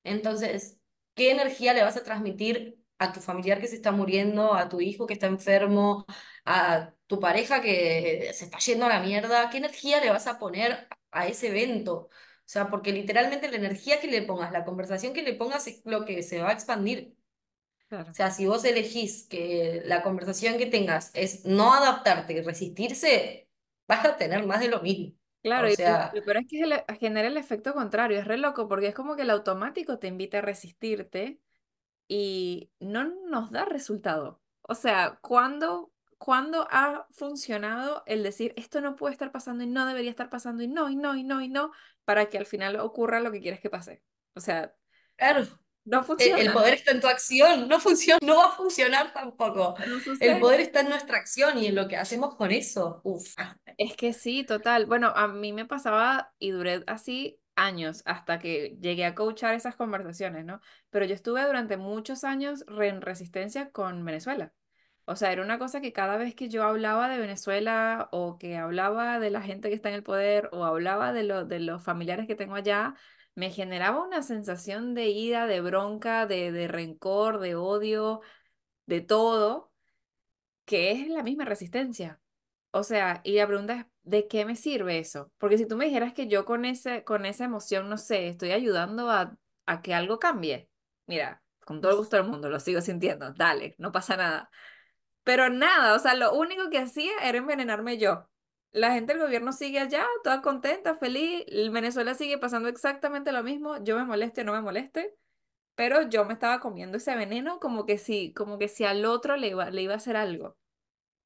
Entonces, 0.03 0.79
¿qué 1.15 1.31
energía 1.31 1.73
le 1.73 1.83
vas 1.83 1.97
a 1.97 2.03
transmitir 2.03 2.79
a 2.99 3.13
tu 3.13 3.21
familiar 3.21 3.61
que 3.61 3.67
se 3.67 3.75
está 3.75 3.91
muriendo, 3.91 4.53
a 4.55 4.69
tu 4.69 4.81
hijo 4.81 5.07
que 5.07 5.13
está 5.13 5.27
enfermo, 5.27 6.05
a 6.45 6.93
tu 7.07 7.19
pareja 7.19 7.61
que 7.61 8.31
se 8.33 8.45
está 8.45 8.59
yendo 8.59 8.85
a 8.85 8.89
la 8.89 9.01
mierda? 9.01 9.49
¿Qué 9.51 9.57
energía 9.57 10.01
le 10.01 10.11
vas 10.11 10.27
a 10.27 10.39
poner 10.39 10.87
a 11.11 11.27
ese 11.27 11.49
evento? 11.49 11.93
O 12.09 12.11
sea, 12.51 12.69
porque 12.69 12.93
literalmente 12.93 13.49
la 13.49 13.57
energía 13.57 13.99
que 14.01 14.07
le 14.07 14.23
pongas, 14.23 14.51
la 14.51 14.65
conversación 14.65 15.13
que 15.13 15.23
le 15.23 15.35
pongas 15.35 15.67
es 15.67 15.81
lo 15.85 16.05
que 16.05 16.23
se 16.23 16.41
va 16.41 16.49
a 16.51 16.53
expandir. 16.53 17.15
Claro. 17.89 18.13
O 18.13 18.15
sea, 18.15 18.31
si 18.31 18.45
vos 18.47 18.65
elegís 18.65 19.27
que 19.27 19.81
la 19.85 20.01
conversación 20.03 20.57
que 20.57 20.65
tengas 20.67 21.11
es 21.13 21.45
no 21.45 21.73
adaptarte 21.73 22.33
y 22.33 22.41
resistirse, 22.41 23.49
vas 23.87 24.05
a 24.05 24.17
tener 24.17 24.45
más 24.45 24.59
de 24.61 24.67
lo 24.69 24.81
mismo. 24.81 25.15
Claro, 25.41 25.69
O 25.69 25.71
y 25.71 25.75
sea, 25.75 26.11
lo 26.11 26.23
peor 26.25 26.37
es 26.37 26.47
que 26.47 26.61
el- 26.61 26.83
genera 26.99 27.27
el 27.29 27.37
efecto 27.37 27.73
contrario, 27.73 28.19
es 28.19 28.25
re 28.27 28.37
loco, 28.37 28.67
porque 28.67 28.87
es 28.87 28.95
como 28.95 29.15
que 29.15 29.21
el 29.21 29.29
automático 29.29 29.97
te 29.97 30.07
invita 30.07 30.39
a 30.39 30.41
resistirte 30.41 31.39
y 32.07 32.71
no 32.79 33.05
nos 33.29 33.51
da 33.51 33.65
resultado. 33.65 34.41
O 34.63 34.75
sea, 34.75 35.19
¿cuándo, 35.21 35.93
cuándo 36.19 36.67
ha 36.71 37.07
funcionado 37.11 38.03
el 38.07 38.23
decir 38.23 38.53
esto 38.57 38.81
no 38.81 38.95
puede 38.97 39.13
estar 39.13 39.31
pasando 39.31 39.63
y 39.63 39.67
no 39.67 39.85
debería 39.87 40.11
estar 40.11 40.29
pasando 40.29 40.63
y 40.63 40.67
no, 40.69 40.89
y 40.89 40.95
no, 40.97 41.15
y 41.17 41.23
no, 41.23 41.41
y 41.41 41.49
no, 41.49 41.71
para 42.05 42.29
que 42.29 42.37
al 42.39 42.45
final 42.47 42.77
ocurra 42.79 43.19
lo 43.21 43.31
que 43.31 43.41
quieres 43.41 43.61
que 43.61 43.69
pase? 43.71 44.03
O 44.35 44.41
sea, 44.41 44.75
claro, 45.17 45.45
no 45.85 45.99
el, 45.99 46.03
el 46.03 46.05
funciona, 46.07 46.53
poder 46.53 46.73
está 46.75 46.91
en 46.91 47.01
tu 47.01 47.07
acción, 47.07 47.67
no 47.67 47.79
funciona, 47.79 48.19
no 48.25 48.37
va 48.37 48.45
a 48.45 48.51
funcionar 48.51 49.13
tampoco. 49.13 49.75
no 49.77 49.99
El 50.19 50.39
poder 50.39 50.59
está 50.61 50.81
en 50.81 50.89
nuestra 50.89 51.17
acción 51.17 51.57
y 51.57 51.67
en 51.67 51.75
lo 51.75 51.87
que 51.87 51.97
hacemos 51.97 52.35
con 52.35 52.51
eso. 52.51 53.01
Uf. 53.03 53.33
Es 53.77 53.95
que 53.95 54.13
sí, 54.13 54.43
total. 54.43 54.85
Bueno, 54.85 55.13
a 55.15 55.27
mí 55.27 55.53
me 55.53 55.65
pasaba 55.65 56.33
y 56.39 56.51
duré 56.51 56.83
así 56.87 57.39
años 57.55 58.03
hasta 58.05 58.39
que 58.39 58.77
llegué 58.79 59.05
a 59.05 59.15
coachar 59.15 59.53
esas 59.53 59.75
conversaciones, 59.75 60.45
¿no? 60.45 60.61
Pero 60.89 61.05
yo 61.05 61.13
estuve 61.15 61.45
durante 61.45 61.77
muchos 61.77 62.23
años 62.23 62.65
en 62.79 63.01
resistencia 63.01 63.71
con 63.71 64.03
Venezuela. 64.05 64.53
O 65.05 65.15
sea, 65.15 65.31
era 65.31 65.41
una 65.41 65.57
cosa 65.57 65.81
que 65.81 65.91
cada 65.91 66.17
vez 66.17 66.35
que 66.35 66.49
yo 66.49 66.63
hablaba 66.63 67.09
de 67.09 67.17
Venezuela 67.17 68.09
o 68.11 68.37
que 68.37 68.57
hablaba 68.57 69.19
de 69.19 69.31
la 69.31 69.41
gente 69.41 69.69
que 69.69 69.75
está 69.75 69.89
en 69.89 69.95
el 69.95 70.03
poder 70.03 70.49
o 70.51 70.65
hablaba 70.65 71.13
de, 71.13 71.23
lo- 71.23 71.45
de 71.45 71.59
los 71.59 71.83
familiares 71.83 72.27
que 72.27 72.35
tengo 72.35 72.55
allá, 72.55 72.95
me 73.39 73.51
generaba 73.51 74.03
una 74.03 74.21
sensación 74.23 74.93
de 74.95 75.07
ira, 75.09 75.47
de 75.47 75.61
bronca, 75.61 76.25
de, 76.27 76.51
de 76.51 76.67
rencor, 76.67 77.39
de 77.39 77.55
odio, 77.55 78.21
de 78.87 79.01
todo, 79.01 79.71
que 80.65 80.91
es 80.91 81.07
la 81.09 81.23
misma 81.23 81.45
resistencia. 81.45 82.19
O 82.71 82.83
sea, 82.83 83.21
y 83.23 83.33
la 83.37 83.47
pregunta 83.47 83.75
es, 83.75 83.85
¿de 84.03 84.27
qué 84.27 84.45
me 84.45 84.55
sirve 84.55 84.99
eso? 84.99 85.31
Porque 85.37 85.57
si 85.57 85.67
tú 85.67 85.77
me 85.77 85.85
dijeras 85.85 86.13
que 86.13 86.27
yo 86.27 86.45
con 86.45 86.65
ese, 86.65 87.03
con 87.03 87.25
esa 87.25 87.45
emoción, 87.45 87.89
no 87.89 87.97
sé, 87.97 88.27
estoy 88.29 88.51
ayudando 88.51 89.09
a, 89.11 89.37
a 89.65 89.81
que 89.81 89.93
algo 89.95 90.19
cambie, 90.19 90.69
mira, 91.07 91.43
con 91.65 91.81
todo 91.81 91.91
el 91.93 91.97
gusto 91.97 92.17
del 92.17 92.27
mundo, 92.27 92.49
lo 92.49 92.59
sigo 92.59 92.81
sintiendo, 92.81 93.33
dale, 93.33 93.75
no 93.79 93.91
pasa 93.91 94.17
nada. 94.17 94.49
Pero 95.23 95.49
nada, 95.49 95.95
o 95.95 95.99
sea, 95.99 96.15
lo 96.15 96.33
único 96.33 96.69
que 96.69 96.79
hacía 96.79 97.11
era 97.23 97.37
envenenarme 97.39 97.97
yo. 97.97 98.29
La 98.71 98.93
gente 98.93 99.13
del 99.13 99.21
gobierno 99.21 99.51
sigue 99.51 99.79
allá, 99.79 100.05
toda 100.23 100.41
contenta, 100.41 100.95
feliz. 100.95 101.43
el 101.47 101.71
Venezuela 101.71 102.13
sigue 102.13 102.37
pasando 102.37 102.69
exactamente 102.69 103.31
lo 103.31 103.43
mismo, 103.43 103.83
yo 103.83 103.97
me 103.97 104.05
moleste 104.05 104.41
o 104.41 104.43
no 104.43 104.53
me 104.53 104.61
moleste, 104.61 105.15
pero 105.75 106.07
yo 106.09 106.25
me 106.25 106.33
estaba 106.33 106.59
comiendo 106.59 106.97
ese 106.97 107.15
veneno 107.15 107.59
como 107.59 107.85
que 107.85 107.97
si, 107.97 108.33
como 108.33 108.59
que 108.59 108.67
si 108.67 108.85
al 108.85 109.05
otro 109.05 109.37
le 109.37 109.47
iba, 109.47 109.69
le 109.71 109.81
iba 109.81 109.93
a 109.93 109.97
hacer 109.97 110.15
algo. 110.15 110.57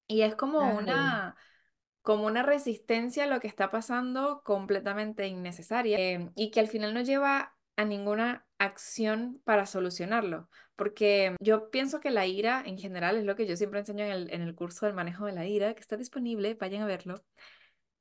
Y 0.07 0.21
es 0.21 0.35
como 0.35 0.59
una 0.77 1.35
como 2.03 2.25
una 2.25 2.43
resistencia 2.43 3.23
a 3.23 3.27
lo 3.27 3.39
que 3.39 3.47
está 3.47 3.71
pasando 3.71 4.43
completamente 4.43 5.25
innecesaria 5.25 5.97
eh, 5.97 6.29
y 6.35 6.51
que 6.51 6.59
al 6.59 6.67
final 6.67 6.93
no 6.93 7.01
lleva 7.01 7.55
a 7.77 7.85
ninguna 7.85 8.45
acción 8.63 9.41
para 9.43 9.65
solucionarlo. 9.65 10.49
Porque 10.75 11.35
yo 11.39 11.69
pienso 11.69 11.99
que 11.99 12.11
la 12.11 12.25
ira 12.25 12.63
en 12.65 12.77
general 12.77 13.17
es 13.17 13.25
lo 13.25 13.35
que 13.35 13.45
yo 13.45 13.55
siempre 13.55 13.79
enseño 13.79 14.05
en 14.05 14.11
el, 14.11 14.33
en 14.33 14.41
el 14.41 14.55
curso 14.55 14.85
del 14.85 14.95
manejo 14.95 15.25
de 15.25 15.33
la 15.33 15.45
ira, 15.45 15.73
que 15.73 15.81
está 15.81 15.97
disponible, 15.97 16.55
vayan 16.55 16.81
a 16.81 16.87
verlo. 16.87 17.23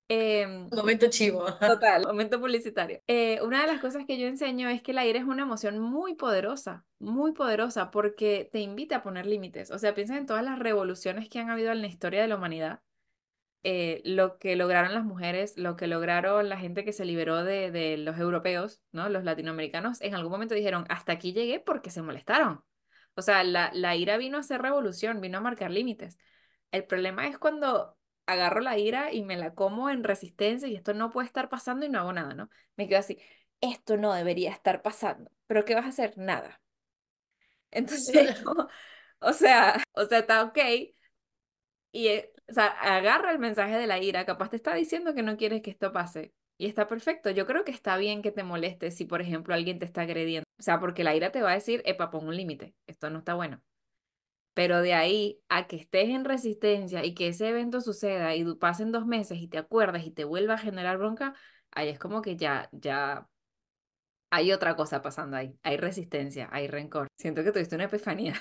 Em, 0.09 0.69
Momento 0.71 1.09
chivo. 1.09 1.47
Total, 1.59 2.03
momento 2.03 2.41
publicitario. 2.41 3.01
Eh, 3.07 3.41
una 3.43 3.63
de 3.63 3.67
las 3.67 3.81
cosas 3.81 4.05
que 4.07 4.19
yo 4.19 4.27
enseño 4.27 4.69
es 4.69 4.83
que 4.83 4.93
la 4.93 5.07
ira 5.07 5.19
es 5.19 5.25
una 5.25 5.43
emoción 5.43 5.79
muy 5.79 6.15
poderosa, 6.15 6.85
muy 6.99 7.33
poderosa, 7.33 7.91
porque 7.91 8.49
te 8.53 8.61
invita 8.61 8.97
a 8.97 9.03
poner 9.03 9.27
límites. 9.27 9.71
O 9.71 9.79
sea, 9.79 9.95
piensa 9.95 10.17
en 10.17 10.27
todas 10.27 10.45
las 10.45 10.59
revoluciones 10.59 11.29
que 11.29 11.39
han 11.39 11.51
habido 11.51 11.73
en 11.73 11.81
la 11.81 11.87
historia 11.87 12.23
de 12.23 12.29
la 12.29 12.37
humanidad 12.37 12.81
eh, 13.65 14.03
lo 14.05 14.39
que 14.39 14.57
lograron 14.57 14.95
las 14.95 15.05
mujeres, 15.05 15.57
lo 15.57 15.77
que 15.77 15.87
lograron 15.87 16.49
la 16.49 16.59
gente 16.59 16.85
que 16.85 16.93
se 16.93 17.05
liberó 17.05 17.45
de, 17.45 17.71
de 17.71 17.97
los 17.97 18.19
europeos, 18.19 18.83
¿no? 18.93 19.09
Los 19.09 19.25
latinoamericanos, 19.25 20.01
en 20.01 20.15
algún 20.15 20.33
momento 20.33 20.55
dijeron, 20.55 20.85
hasta 20.89 21.13
aquí 21.13 21.33
llegué 21.33 21.61
porque 21.61 21.91
se 21.91 22.03
molestaron. 22.03 22.65
O 23.15 23.23
sea, 23.23 23.45
la, 23.45 23.71
la 23.75 23.95
ira 23.97 24.17
vino 24.17 24.37
a 24.39 24.41
hacer 24.41 24.63
revolución, 24.63 25.21
vino 25.21 25.39
a 25.39 25.41
marcar 25.41 25.71
límites. 25.71 26.19
El 26.71 26.85
problema 26.87 27.29
es 27.29 27.39
cuando 27.39 27.99
agarro 28.27 28.61
la 28.61 28.79
ira 28.79 29.13
y 29.13 29.23
me 29.23 29.37
la 29.37 29.55
como 29.55 29.91
en 29.91 30.05
resistencia 30.05 30.69
y 30.69 30.77
esto 30.77 30.95
no 30.95 31.11
puede 31.11 31.27
estar 31.27 31.49
pasando 31.49 31.87
y 31.87 31.89
no 31.89 32.01
hago 32.01 32.13
nada, 32.13 32.35
¿no? 32.35 32.49
Me 32.77 32.89
quedo 32.89 33.01
así, 33.01 33.19
esto 33.61 33.97
no 33.97 34.13
debería 34.15 34.51
estar 34.53 34.83
pasando, 34.83 35.31
pero 35.47 35.65
¿qué 35.65 35.75
vas 35.75 35.87
a 35.87 35.89
hacer? 35.89 36.15
Nada. 36.17 36.61
Entonces, 37.71 38.41
como, 38.45 38.69
o 39.21 39.33
sea, 39.33 39.83
o 39.93 40.05
sea, 40.07 40.19
está 40.21 40.45
ok, 40.45 40.59
y, 41.93 42.09
eh, 42.09 42.33
o 42.53 42.55
sea, 42.55 42.67
agarra 42.67 43.33
el 43.33 43.39
mensaje 43.39 43.79
de 43.79 43.87
la 43.87 43.99
ira, 43.99 44.27
capaz 44.27 44.51
te 44.51 44.57
está 44.57 44.75
diciendo 44.75 45.15
que 45.15 45.23
no 45.23 45.39
quieres 45.39 45.63
que 45.63 45.71
esto 45.71 45.91
pase. 45.91 46.35
Y 46.59 46.67
está 46.67 46.87
perfecto. 46.87 47.31
Yo 47.31 47.47
creo 47.47 47.65
que 47.65 47.71
está 47.73 47.97
bien 47.97 48.21
que 48.21 48.31
te 48.31 48.43
molestes 48.43 48.95
si, 48.95 49.07
por 49.07 49.23
ejemplo, 49.23 49.55
alguien 49.55 49.79
te 49.79 49.87
está 49.87 50.03
agrediendo. 50.03 50.45
O 50.61 50.63
sea, 50.63 50.79
porque 50.79 51.03
la 51.03 51.17
ira 51.17 51.33
te 51.33 51.41
va 51.41 51.53
a 51.53 51.55
decir, 51.55 51.81
epa, 51.87 52.11
pon 52.11 52.29
un 52.29 52.37
límite. 52.37 52.75
Esto 52.87 53.09
no 53.09 53.21
está 53.21 53.33
bueno. 53.33 53.63
Pero 54.53 54.83
de 54.83 54.93
ahí 54.93 55.41
a 55.49 55.67
que 55.67 55.77
estés 55.77 56.11
en 56.11 56.27
resistencia 56.27 57.05
y 57.07 57.15
que 57.15 57.29
ese 57.29 57.49
evento 57.49 57.81
suceda 57.81 58.35
y 58.37 58.45
pasen 58.57 58.93
dos 58.93 59.07
meses 59.07 59.39
y 59.39 59.49
te 59.49 59.57
acuerdas 59.57 60.05
y 60.05 60.11
te 60.11 60.25
vuelva 60.25 60.55
a 60.55 60.59
generar 60.59 60.99
bronca, 60.99 61.35
ahí 61.71 61.89
es 61.89 61.99
como 61.99 62.21
que 62.21 62.37
ya, 62.37 62.69
ya 62.73 63.27
hay 64.31 64.53
otra 64.53 64.77
cosa 64.77 65.01
pasando 65.01 65.39
ahí. 65.39 65.59
Hay 65.63 65.79
resistencia, 65.79 66.51
hay 66.53 66.69
rencor. 66.69 67.09
Siento 67.17 67.43
que 67.43 67.53
tuviste 67.53 67.77
una 67.77 67.85
epifanía. 67.85 68.35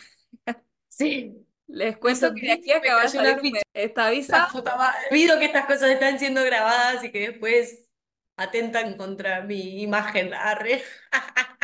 Sí. 0.90 1.48
Les 1.68 1.98
cuento 1.98 2.34
que 2.34 2.42
de 2.42 2.52
aquí 2.54 2.72
acaba 2.72 3.06
de 3.06 3.18
una 3.18 3.26
salir 3.26 3.40
ficha. 3.40 3.62
Está 3.74 4.08
avisado. 4.08 4.64
Olvido 5.10 5.40
que 5.40 5.46
estas 5.46 5.66
cosas 5.66 5.90
están 5.92 6.20
siendo 6.20 6.44
grabadas 6.44 7.04
y 7.04 7.12
que 7.12 7.30
después 7.32 7.90
atentan 8.38 8.98
contra 8.98 9.42
mi 9.42 9.82
imagen. 9.82 10.34
Arre. 10.34 10.82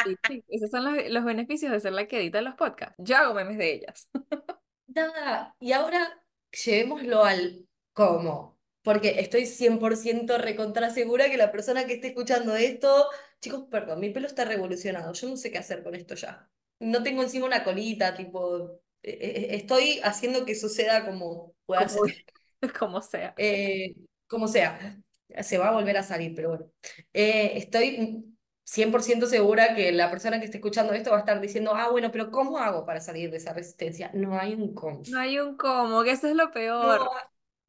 Sí, 0.05 0.15
sí, 0.27 0.43
esos 0.47 0.69
son 0.69 0.85
los, 0.85 1.09
los 1.09 1.25
beneficios 1.25 1.71
de 1.71 1.79
ser 1.79 1.93
la 1.93 2.07
que 2.07 2.19
edita 2.19 2.41
los 2.41 2.55
podcasts. 2.55 2.95
Yo 2.99 3.17
hago 3.17 3.33
memes 3.33 3.57
de 3.57 3.73
ellas. 3.73 4.09
Nada, 4.87 5.55
y 5.59 5.73
ahora 5.73 6.23
llevémoslo 6.65 7.23
al 7.23 7.67
cómo, 7.93 8.57
porque 8.83 9.19
estoy 9.19 9.45
100% 9.45 10.37
recontra 10.37 10.89
segura 10.89 11.29
que 11.29 11.37
la 11.37 11.51
persona 11.51 11.85
que 11.85 11.93
esté 11.93 12.07
escuchando 12.07 12.55
esto, 12.55 13.07
chicos, 13.41 13.65
perdón, 13.69 13.99
mi 13.99 14.11
pelo 14.11 14.27
está 14.27 14.45
revolucionado, 14.45 15.13
yo 15.13 15.29
no 15.29 15.37
sé 15.37 15.51
qué 15.51 15.57
hacer 15.57 15.83
con 15.83 15.95
esto 15.95 16.15
ya. 16.15 16.49
No 16.79 17.03
tengo 17.03 17.23
encima 17.23 17.47
una 17.47 17.63
colita, 17.63 18.15
tipo, 18.15 18.79
estoy 19.03 19.99
haciendo 20.03 20.45
que 20.45 20.55
suceda 20.55 21.05
como 21.05 21.53
pueda 21.65 21.87
Como, 21.87 22.05
ser. 22.05 22.25
como 22.79 23.01
sea. 23.01 23.33
Eh, 23.37 23.95
como 24.27 24.47
sea, 24.47 24.97
se 25.41 25.57
va 25.57 25.69
a 25.69 25.71
volver 25.71 25.97
a 25.97 26.03
salir, 26.03 26.33
pero 26.35 26.49
bueno. 26.49 26.65
Eh, 27.13 27.53
estoy 27.57 28.25
100% 28.63 29.27
segura 29.27 29.75
que 29.75 29.91
la 29.91 30.09
persona 30.09 30.39
que 30.39 30.45
esté 30.45 30.57
escuchando 30.57 30.93
esto 30.93 31.11
va 31.11 31.17
a 31.17 31.19
estar 31.19 31.39
diciendo, 31.39 31.73
ah, 31.75 31.89
bueno, 31.89 32.11
pero 32.11 32.31
¿cómo 32.31 32.57
hago 32.57 32.85
para 32.85 32.99
salir 32.99 33.31
de 33.31 33.37
esa 33.37 33.53
resistencia? 33.53 34.11
No 34.13 34.37
hay 34.39 34.53
un 34.55 34.73
cómo. 34.73 35.03
No 35.05 35.19
hay 35.19 35.39
un 35.39 35.55
cómo, 35.57 36.03
que 36.03 36.11
eso 36.11 36.27
es 36.27 36.35
lo 36.35 36.51
peor. 36.51 37.09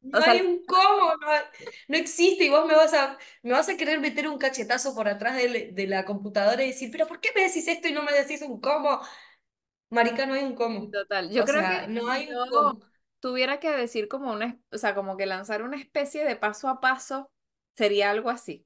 No 0.01 0.17
O 0.17 0.21
sea, 0.21 0.33
hay 0.33 0.41
un 0.41 0.65
cómo, 0.65 1.11
no, 1.17 1.27
no 1.89 1.97
existe 1.97 2.45
y 2.45 2.49
vos 2.49 2.65
me 2.65 2.73
vas 2.75 2.93
a, 2.93 3.17
me 3.43 3.51
vas 3.51 3.67
a 3.69 3.75
querer 3.77 3.99
meter 3.99 4.27
un 4.29 4.37
cachetazo 4.37 4.95
por 4.95 5.07
atrás 5.09 5.35
de, 5.35 5.71
de 5.73 5.87
la 5.87 6.05
computadora 6.05 6.63
y 6.63 6.67
decir, 6.69 6.89
pero 6.91 7.05
¿por 7.07 7.19
qué 7.19 7.29
me 7.35 7.41
decís 7.43 7.67
esto 7.67 7.87
y 7.89 7.91
no 7.91 8.03
me 8.03 8.13
decís 8.13 8.41
un 8.41 8.61
cómo? 8.61 9.01
Marica, 9.89 10.25
no 10.25 10.33
hay 10.33 10.43
un 10.43 10.55
cómo. 10.55 10.91
Total. 10.91 11.29
Yo 11.31 11.43
O 11.43 11.45
creo 11.45 11.61
sea, 11.61 11.85
que 11.85 11.87
no 11.87 12.09
si 12.09 12.09
hay 12.09 12.27
un 12.29 12.45
yo 12.45 12.45
cómo. 12.49 12.79
tuviera 13.19 13.59
que 13.59 13.71
decir 13.71 14.07
como 14.07 14.31
una, 14.31 14.59
o 14.71 14.77
sea, 14.77 14.95
como 14.95 15.17
que 15.17 15.25
lanzar 15.25 15.61
una 15.63 15.77
especie 15.77 16.25
de 16.25 16.35
paso 16.35 16.67
a 16.69 16.79
paso, 16.79 17.31
sería 17.75 18.09
algo 18.11 18.29
así. 18.29 18.65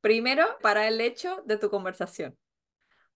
Primero, 0.00 0.44
para 0.62 0.88
el 0.88 1.00
hecho 1.00 1.42
de 1.46 1.56
tu 1.58 1.70
conversación. 1.70 2.36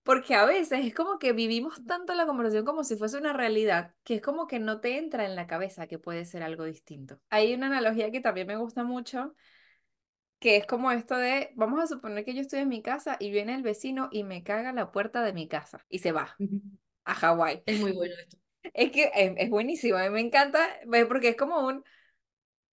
Porque 0.05 0.35
a 0.37 0.47
veces 0.47 0.87
es 0.87 0.95
como 0.95 1.19
que 1.19 1.33
vivimos 1.33 1.85
tanto 1.87 2.15
la 2.15 2.27
conversación 2.27 2.65
como 2.65 2.85
si 2.85 2.97
fuese 2.97 3.19
una 3.19 3.33
realidad, 3.33 3.95
que 4.05 4.17
es 4.17 4.23
como 4.23 4.47
que 4.47 4.61
no 4.61 4.81
te 4.81 4.99
entra 4.99 5.27
en 5.27 5.37
la 5.37 5.47
cabeza 5.49 5.87
que 5.89 5.99
puede 5.99 6.25
ser 6.27 6.43
algo 6.45 6.65
distinto. 6.65 7.21
Hay 7.31 7.55
una 7.55 7.67
analogía 7.69 8.11
que 8.13 8.21
también 8.21 8.47
me 8.49 8.57
gusta 8.57 8.85
mucho, 8.85 9.35
que 10.39 10.57
es 10.57 10.67
como 10.67 10.91
esto 10.93 11.17
de, 11.17 11.53
vamos 11.57 11.81
a 11.83 11.87
suponer 11.87 12.25
que 12.25 12.35
yo 12.35 12.41
estoy 12.41 12.61
en 12.61 12.69
mi 12.69 12.83
casa 12.83 13.17
y 13.21 13.31
viene 13.31 13.55
el 13.55 13.63
vecino 13.63 14.09
y 14.13 14.25
me 14.25 14.43
caga 14.45 14.73
la 14.73 14.93
puerta 14.93 15.23
de 15.23 15.33
mi 15.33 15.49
casa 15.49 15.85
y 15.89 15.99
se 16.01 16.13
va 16.13 16.41
a 17.07 17.15
Hawái. 17.15 17.63
Es 17.67 17.81
muy 17.81 17.93
bueno 17.93 18.15
esto. 18.21 18.37
Es 18.75 18.91
que 18.91 19.13
es, 19.15 19.33
es 19.37 19.49
buenísimo, 19.51 19.97
a 19.97 20.03
mí 20.03 20.11
me 20.11 20.21
encanta, 20.21 20.59
porque 21.09 21.29
es 21.31 21.37
como 21.37 21.65
un, 21.67 21.85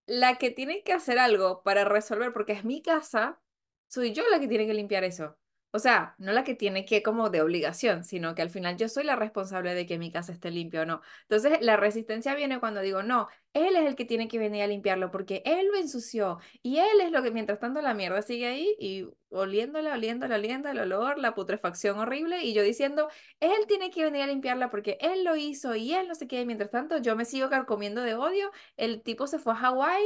la 0.05 0.37
que 0.37 0.51
tiene 0.51 0.83
que 0.83 0.93
hacer 0.93 1.19
algo 1.19 1.63
para 1.63 1.85
resolver, 1.85 2.33
porque 2.33 2.53
es 2.53 2.65
mi 2.65 2.81
casa, 2.81 3.41
soy 3.87 4.13
yo 4.13 4.23
la 4.29 4.39
que 4.39 4.47
tiene 4.47 4.67
que 4.67 4.73
limpiar 4.73 5.03
eso. 5.03 5.37
O 5.75 5.79
sea, 5.79 6.13
no 6.19 6.31
la 6.33 6.43
que 6.43 6.53
tiene 6.53 6.85
que 6.85 7.01
como 7.01 7.31
de 7.31 7.41
obligación, 7.41 8.03
sino 8.03 8.35
que 8.35 8.43
al 8.43 8.51
final 8.51 8.77
yo 8.77 8.87
soy 8.89 9.03
la 9.03 9.15
responsable 9.15 9.73
de 9.73 9.87
que 9.87 9.97
mi 9.97 10.11
casa 10.11 10.31
esté 10.31 10.51
limpia 10.51 10.83
o 10.83 10.85
no. 10.85 11.01
Entonces, 11.23 11.57
la 11.61 11.77
resistencia 11.77 12.35
viene 12.35 12.59
cuando 12.59 12.81
digo, 12.81 13.01
no, 13.01 13.27
él 13.53 13.75
es 13.75 13.85
el 13.85 13.95
que 13.95 14.05
tiene 14.05 14.27
que 14.27 14.37
venir 14.37 14.61
a 14.63 14.67
limpiarlo 14.67 15.09
porque 15.09 15.41
él 15.45 15.67
lo 15.71 15.75
ensució 15.79 16.37
y 16.61 16.77
él 16.77 17.01
es 17.01 17.11
lo 17.11 17.23
que, 17.23 17.31
mientras 17.31 17.59
tanto, 17.59 17.81
la 17.81 17.95
mierda 17.95 18.21
sigue 18.21 18.45
ahí 18.45 18.75
y 18.79 19.07
oliéndola, 19.29 19.93
oliéndola, 19.93 20.35
oliéndola, 20.35 20.83
el 20.83 20.91
olor, 20.93 21.17
la 21.17 21.33
putrefacción 21.33 21.97
horrible 21.97 22.43
y 22.43 22.53
yo 22.53 22.61
diciendo, 22.61 23.09
él 23.39 23.65
tiene 23.67 23.89
que 23.89 24.03
venir 24.03 24.21
a 24.21 24.27
limpiarla 24.27 24.69
porque 24.69 24.97
él 25.01 25.23
lo 25.23 25.35
hizo 25.35 25.75
y 25.75 25.93
él 25.93 26.07
no 26.07 26.13
sé 26.15 26.27
qué. 26.27 26.41
Y 26.41 26.45
mientras 26.45 26.69
tanto, 26.71 26.97
yo 26.99 27.15
me 27.15 27.25
sigo 27.25 27.49
carcomiendo 27.49 28.01
de 28.01 28.13
odio. 28.15 28.51
El 28.77 29.01
tipo 29.01 29.25
se 29.27 29.39
fue 29.39 29.53
a 29.53 29.55
Hawái, 29.55 30.03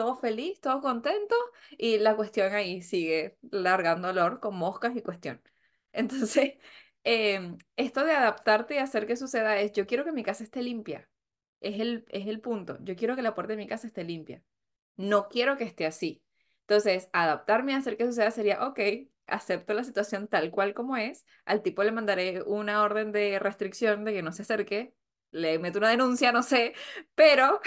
todo 0.00 0.16
feliz, 0.16 0.58
todo 0.62 0.80
contento 0.80 1.34
y 1.76 1.98
la 1.98 2.16
cuestión 2.16 2.54
ahí 2.54 2.80
sigue 2.80 3.36
largando 3.50 4.08
olor 4.08 4.40
con 4.40 4.56
moscas 4.56 4.96
y 4.96 5.02
cuestión. 5.02 5.42
Entonces, 5.92 6.54
em, 7.04 7.58
esto 7.76 8.04
de 8.04 8.12
adaptarte 8.12 8.76
y 8.76 8.78
hacer 8.78 9.06
que 9.06 9.16
suceda 9.16 9.58
es, 9.60 9.72
yo 9.72 9.86
quiero 9.86 10.04
que 10.06 10.12
mi 10.12 10.22
casa 10.22 10.42
esté 10.42 10.62
limpia. 10.62 11.10
Es 11.60 11.80
el, 11.80 12.06
es 12.08 12.26
el 12.28 12.40
punto. 12.40 12.78
Yo 12.80 12.96
quiero 12.96 13.14
que 13.14 13.20
la 13.22 13.34
puerta 13.34 13.52
de 13.52 13.58
mi 13.58 13.66
casa 13.66 13.86
esté 13.86 14.02
limpia. 14.04 14.42
No 14.96 15.28
quiero 15.28 15.58
que 15.58 15.64
esté 15.64 15.84
así. 15.86 16.22
Entonces, 16.62 17.10
adaptarme 17.12 17.74
a 17.74 17.78
hacer 17.78 17.98
que 17.98 18.06
suceda 18.06 18.30
sería, 18.30 18.66
ok, 18.66 18.80
acepto 19.26 19.74
la 19.74 19.84
situación 19.84 20.28
tal 20.28 20.50
cual 20.50 20.72
como 20.72 20.96
es. 20.96 21.26
Al 21.44 21.62
tipo 21.62 21.84
le 21.84 21.92
mandaré 21.92 22.42
una 22.42 22.82
orden 22.82 23.12
de 23.12 23.38
restricción 23.38 24.04
de 24.04 24.14
que 24.14 24.22
no 24.22 24.32
se 24.32 24.42
acerque. 24.42 24.94
Le 25.30 25.58
meto 25.58 25.78
una 25.78 25.90
denuncia, 25.90 26.32
no 26.32 26.42
sé, 26.42 26.74
pero 27.14 27.60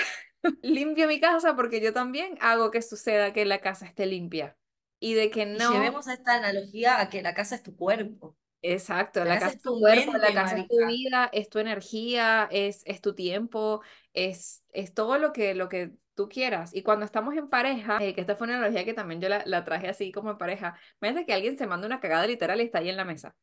limpio 0.62 1.08
mi 1.08 1.20
casa 1.20 1.56
porque 1.56 1.82
yo 1.82 1.94
también 1.94 2.38
hago 2.42 2.72
que 2.72 2.82
suceda 2.82 3.34
que 3.34 3.46
la 3.46 3.60
casa 3.62 3.86
esté 3.86 4.06
limpia. 4.06 4.58
Y 5.00 5.14
de 5.16 5.30
que 5.32 5.46
Y 5.56 5.56
no, 5.56 5.70
llevemos 5.70 6.08
esta 6.08 6.36
analogía 6.36 7.00
a 7.00 7.10
que 7.10 7.22
la 7.24 7.34
casa 7.34 7.56
es 7.56 7.64
tu 7.64 7.76
cuerpo. 7.76 8.38
exacto, 8.62 9.24
La 9.24 9.26
la 9.26 9.40
casa 9.40 9.48
casa 9.48 9.58
es 9.58 9.62
tu 9.62 9.78
cuerpo, 9.80 10.14
la 10.18 10.34
casa 10.34 10.58
es 10.58 10.68
tu 10.68 10.86
vida, 10.86 11.30
es 11.34 11.50
tu 11.50 11.60
energía, 11.60 12.48
es, 12.52 12.84
es 12.86 13.02
tu 13.02 13.14
tiempo, 13.16 13.82
es, 14.14 14.64
es 14.72 14.94
todo 14.94 15.18
lo 15.18 15.34
que, 15.34 15.54
lo 15.56 15.70
que 15.70 15.92
tú 16.16 16.30
quieras. 16.30 16.74
Y 16.74 16.84
cuando 16.84 17.06
estamos 17.06 17.36
en 17.36 17.50
pareja, 17.50 17.98
eh, 18.04 18.14
que 18.16 18.22
esta 18.22 18.36
fue 18.36 18.46
una 18.48 18.58
analogía 18.58 18.86
que 18.86 18.94
también 18.94 19.22
yo 19.22 19.30
la, 19.30 19.44
la 19.46 19.64
traje 19.66 19.90
así 19.90 20.12
como 20.12 20.32
en 20.32 20.38
pareja, 20.38 20.78
imagínate 21.02 21.26
que 21.26 21.34
alguien 21.34 21.58
se 21.58 21.68
manda 21.68 21.88
una 21.88 22.00
cagada 22.00 22.28
literal 22.28 22.62
y 22.62 22.64
está 22.66 22.80
ahí 22.80 22.90
en 22.90 22.98
la 22.98 23.06
mesa. 23.06 23.36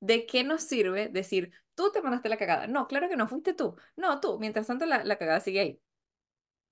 ¿De 0.00 0.26
qué 0.26 0.44
nos 0.44 0.62
sirve 0.64 1.08
decir, 1.08 1.52
tú 1.74 1.90
te 1.92 2.02
mandaste 2.02 2.28
la 2.28 2.36
cagada? 2.38 2.66
No, 2.68 2.86
claro 2.88 3.08
que 3.08 3.16
no, 3.16 3.28
fuiste 3.28 3.54
tú. 3.54 3.76
No, 3.96 4.20
tú. 4.20 4.38
Mientras 4.40 4.66
tanto, 4.68 4.86
la, 4.86 5.04
la 5.04 5.16
cagada 5.18 5.40
sigue 5.40 5.60
ahí. 5.60 5.80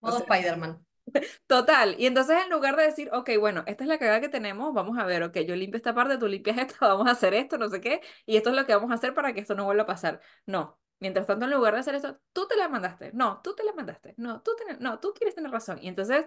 Modo 0.03 0.19
Spider-Man. 0.19 0.87
Total. 1.47 1.97
Y 1.99 2.07
entonces 2.07 2.37
en 2.45 2.51
lugar 2.51 2.77
de 2.77 2.85
decir, 2.85 3.11
ok, 3.13 3.31
bueno, 3.39 3.65
esta 3.67 3.85
es 3.85 3.89
la 3.89 3.99
cagada 3.99 4.21
que 4.21 4.29
tenemos, 4.29 4.73
vamos 4.75 4.99
a 4.99 5.05
ver, 5.05 5.23
ok, 5.23 5.39
yo 5.41 5.57
limpio 5.57 5.77
esta 5.77 5.95
parte, 5.95 6.19
tú 6.19 6.29
limpias 6.29 6.59
esta, 6.59 6.77
vamos 6.87 7.09
a 7.09 7.13
hacer 7.13 7.35
esto, 7.35 7.59
no 7.59 7.69
sé 7.69 7.81
qué, 7.81 8.01
y 8.27 8.37
esto 8.37 8.51
es 8.51 8.57
lo 8.57 8.67
que 8.67 8.75
vamos 8.75 8.91
a 8.91 8.95
hacer 8.95 9.15
para 9.15 9.33
que 9.33 9.41
esto 9.41 9.55
no 9.55 9.65
vuelva 9.65 9.85
a 9.85 9.87
pasar. 9.87 10.21
No. 10.47 10.79
Mientras 11.01 11.27
tanto, 11.27 11.47
en 11.47 11.51
lugar 11.51 11.75
de 11.75 11.81
hacer 11.81 11.97
esto, 11.97 12.21
tú 12.33 12.47
te 12.47 12.55
la 12.57 12.69
mandaste. 12.69 13.11
No, 13.13 13.41
tú 13.43 13.57
te 13.57 13.65
la 13.65 13.73
mandaste. 13.73 14.15
No, 14.19 14.41
tú, 14.43 14.53
ten- 14.57 14.79
no, 14.81 15.01
tú 15.01 15.13
quieres 15.15 15.35
tener 15.35 15.51
razón. 15.51 15.79
Y 15.83 15.89
entonces, 15.89 16.27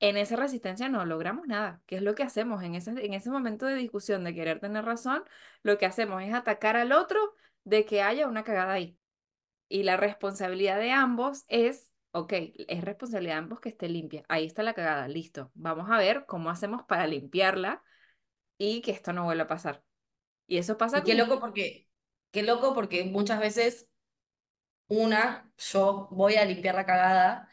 en 0.00 0.16
esa 0.16 0.36
resistencia 0.36 0.88
no 0.88 1.04
logramos 1.06 1.46
nada. 1.46 1.80
¿Qué 1.86 1.96
es 1.96 2.02
lo 2.02 2.14
que 2.16 2.24
hacemos 2.24 2.62
en 2.64 2.74
ese, 2.74 2.90
en 2.90 3.14
ese 3.14 3.30
momento 3.30 3.66
de 3.66 3.76
discusión 3.76 4.24
de 4.24 4.34
querer 4.34 4.60
tener 4.60 4.84
razón? 4.84 5.22
Lo 5.62 5.78
que 5.78 5.86
hacemos 5.86 6.22
es 6.22 6.34
atacar 6.34 6.76
al 6.76 6.92
otro 6.92 7.34
de 7.64 7.84
que 7.84 8.02
haya 8.02 8.26
una 8.28 8.44
cagada 8.44 8.72
ahí. 8.74 8.98
Y 9.68 9.82
la 9.82 9.96
responsabilidad 9.96 10.78
de 10.78 10.92
ambos 10.92 11.44
es, 11.48 11.92
ok, 12.18 12.32
es 12.68 12.84
responsabilidad 12.84 13.34
de 13.34 13.38
ambos 13.38 13.60
que 13.60 13.68
esté 13.68 13.88
limpia. 13.88 14.24
Ahí 14.28 14.46
está 14.46 14.62
la 14.62 14.74
cagada, 14.74 15.08
listo. 15.08 15.50
Vamos 15.54 15.90
a 15.90 15.98
ver 15.98 16.26
cómo 16.26 16.50
hacemos 16.50 16.82
para 16.84 17.06
limpiarla 17.06 17.82
y 18.58 18.82
que 18.82 18.92
esto 18.92 19.12
no 19.12 19.24
vuelva 19.24 19.44
a 19.44 19.48
pasar. 19.48 19.84
Y 20.46 20.58
eso 20.58 20.78
pasa 20.78 20.98
Y 20.98 21.04
qué 21.04 21.14
con... 21.14 21.18
loco 21.18 21.40
porque, 21.40 21.88
qué 22.32 22.42
loco 22.42 22.74
porque 22.74 23.04
muchas 23.04 23.40
veces 23.40 23.88
una, 24.88 25.50
yo 25.58 26.08
voy 26.12 26.36
a 26.36 26.44
limpiar 26.44 26.74
la 26.74 26.86
cagada 26.86 27.48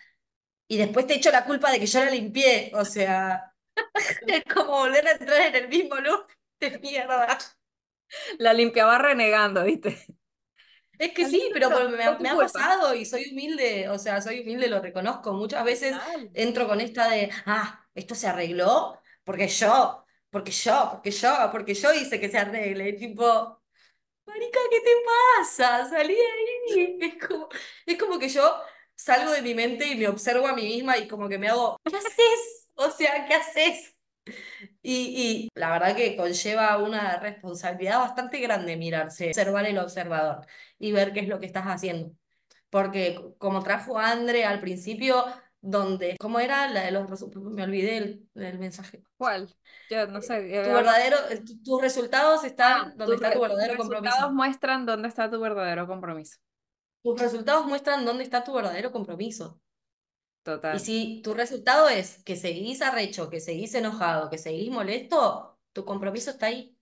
y 0.67 0.77
después 0.77 1.07
te 1.07 1.15
echo 1.15 1.31
la 1.31 1.45
culpa 1.45 1.71
de 1.71 1.79
que 1.79 1.87
yo 1.87 2.03
la 2.03 2.11
limpié. 2.11 2.71
O 2.75 2.85
sea, 2.85 3.55
es 4.27 4.43
como 4.53 4.71
volver 4.79 5.07
a 5.07 5.11
entrar 5.13 5.41
en 5.43 5.55
el 5.55 5.69
mismo 5.69 5.97
loop 5.97 6.27
de 6.59 6.79
mierda. 6.79 7.37
La 8.37 8.53
limpiaba 8.53 8.97
renegando, 8.99 9.63
¿viste? 9.63 9.97
Es 11.03 11.13
que 11.13 11.25
sí, 11.25 11.49
pero 11.53 11.69
me, 11.71 11.87
me 12.19 12.29
ha 12.29 12.37
pasado 12.37 12.93
y 12.95 13.05
soy 13.05 13.31
humilde, 13.31 13.89
o 13.89 13.97
sea, 13.99 14.21
soy 14.21 14.41
humilde, 14.41 14.67
lo 14.69 14.79
reconozco. 14.81 15.33
Muchas 15.33 15.63
veces 15.65 16.01
entro 16.33 16.67
con 16.67 16.79
esta 16.81 17.09
de, 17.09 17.29
ah, 17.45 17.85
esto 17.93 18.15
se 18.15 18.27
arregló 18.27 19.01
porque 19.23 19.47
yo, 19.47 20.05
porque 20.29 20.51
yo, 20.51 20.91
porque 20.93 21.11
yo, 21.11 21.49
porque 21.51 21.73
yo 21.73 21.93
hice 21.93 22.19
que 22.19 22.29
se 22.29 22.37
arregle. 22.37 22.89
Y 22.89 22.97
tipo, 22.97 23.61
marica, 24.25 24.59
¿qué 24.71 24.81
te 24.81 24.91
pasa? 25.39 25.85
Salí 25.89 26.15
de 26.15 26.21
ahí. 26.21 26.97
Es 27.01 27.27
como, 27.27 27.49
es 27.85 27.97
como 27.99 28.19
que 28.19 28.29
yo 28.29 28.61
salgo 28.95 29.31
de 29.31 29.41
mi 29.41 29.53
mente 29.55 29.87
y 29.87 29.95
me 29.95 30.07
observo 30.07 30.47
a 30.47 30.53
mí 30.55 30.63
misma 30.63 30.97
y 30.97 31.07
como 31.07 31.29
que 31.29 31.37
me 31.39 31.49
hago, 31.49 31.77
¿qué 31.85 31.97
haces? 31.97 32.69
O 32.75 32.89
sea, 32.91 33.25
¿qué 33.27 33.33
haces? 33.35 33.95
Y, 34.81 35.49
y 35.55 35.59
la 35.59 35.71
verdad 35.71 35.95
que 35.95 36.15
conlleva 36.15 36.77
una 36.77 37.17
responsabilidad 37.19 37.99
bastante 37.99 38.39
grande 38.39 38.77
mirarse, 38.77 39.29
observar 39.29 39.65
el 39.65 39.77
observador 39.77 40.45
y 40.79 40.91
ver 40.91 41.13
qué 41.13 41.21
es 41.21 41.27
lo 41.27 41.39
que 41.39 41.45
estás 41.45 41.65
haciendo. 41.65 42.11
Porque 42.69 43.19
como 43.37 43.63
trajo 43.63 43.99
André 43.99 44.45
al 44.45 44.59
principio, 44.59 45.25
donde, 45.61 46.17
¿cómo 46.19 46.39
era 46.39 46.69
la 46.69 46.83
de 46.85 46.91
los 46.91 47.09
resu- 47.09 47.31
Me 47.53 47.63
olvidé 47.63 47.97
el, 47.97 48.29
el 48.35 48.59
mensaje. 48.59 49.03
¿Cuál? 49.17 49.49
Yo 49.89 50.07
no 50.07 50.21
sé, 50.21 50.39
Tu 50.63 50.71
verdadero, 50.71 51.17
tu- 51.45 51.61
tus 51.63 51.81
resultados 51.81 52.41
Ah, 52.41 52.47
están 52.47 52.97
donde 52.97 53.05
tus, 53.05 53.15
está 53.15 53.31
tu 53.31 53.39
re- 53.39 53.39
tus 53.39 53.49
verdadero 53.49 53.73
resultados 53.73 54.31
compromiso. 54.31 54.33
muestran 54.33 54.85
dónde 54.85 55.07
está 55.09 55.29
tu 55.29 55.39
verdadero 55.39 55.87
compromiso. 55.87 56.37
Tus 57.01 57.19
resultados 57.19 57.65
muestran 57.65 58.03
dónde 58.03 58.23
está 58.25 58.43
tu 58.43 58.53
verdadero 58.53 58.91
compromiso. 58.91 59.61
Y 60.71 60.79
Total. 60.79 60.79
si 60.79 61.21
tu 61.23 61.33
resultado 61.33 61.89
es 61.89 62.23
que 62.23 62.35
seguís 62.35 62.81
arrecho, 62.81 63.29
que 63.29 63.39
seguís 63.39 63.73
enojado, 63.75 64.29
que 64.29 64.37
seguís 64.37 64.71
molesto, 64.71 65.59
tu 65.73 65.85
compromiso 65.85 66.31
está 66.31 66.47
ahí. 66.47 66.77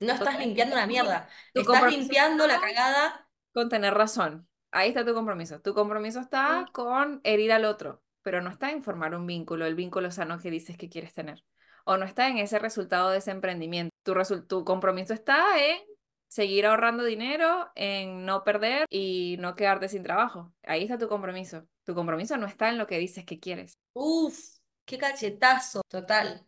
No 0.00 0.12
estás 0.12 0.34
Total. 0.34 0.40
limpiando 0.40 0.74
una 0.76 0.86
mierda, 0.86 1.28
Tu 1.52 1.60
estás 1.60 1.90
limpiando 1.90 2.46
la 2.46 2.60
cagada. 2.60 3.28
con 3.52 3.68
tener 3.68 3.94
razón. 3.94 4.48
Ahí 4.70 4.90
está 4.90 5.04
tu 5.04 5.14
compromiso. 5.14 5.60
Tu 5.60 5.74
compromiso 5.74 6.20
está 6.20 6.66
con 6.72 7.20
herir 7.24 7.52
al 7.52 7.64
otro, 7.64 8.02
pero 8.22 8.42
no 8.42 8.50
está 8.50 8.70
en 8.70 8.82
formar 8.82 9.14
un 9.14 9.26
vínculo, 9.26 9.66
el 9.66 9.74
vínculo 9.74 10.10
sano 10.10 10.38
que 10.38 10.50
dices 10.50 10.76
que 10.76 10.88
quieres 10.88 11.14
tener. 11.14 11.44
O 11.84 11.96
no 11.96 12.04
está 12.04 12.28
en 12.28 12.38
ese 12.38 12.58
resultado 12.58 13.10
de 13.10 13.18
ese 13.18 13.30
emprendimiento. 13.30 13.90
Tu, 14.02 14.14
tu 14.46 14.64
compromiso 14.64 15.14
está 15.14 15.58
en 15.58 15.78
seguir 16.28 16.66
ahorrando 16.66 17.04
dinero, 17.04 17.70
en 17.74 18.26
no 18.26 18.44
perder 18.44 18.86
y 18.90 19.36
no 19.40 19.54
quedarte 19.54 19.88
sin 19.88 20.02
trabajo. 20.02 20.52
Ahí 20.64 20.82
está 20.82 20.98
tu 20.98 21.08
compromiso. 21.08 21.66
Tu 21.88 21.94
compromiso 21.94 22.36
no 22.36 22.46
está 22.46 22.68
en 22.68 22.76
lo 22.76 22.86
que 22.86 22.98
dices 22.98 23.24
que 23.24 23.40
quieres. 23.40 23.78
Uf, 23.94 24.38
qué 24.84 24.98
cachetazo. 24.98 25.80
Total, 25.88 26.44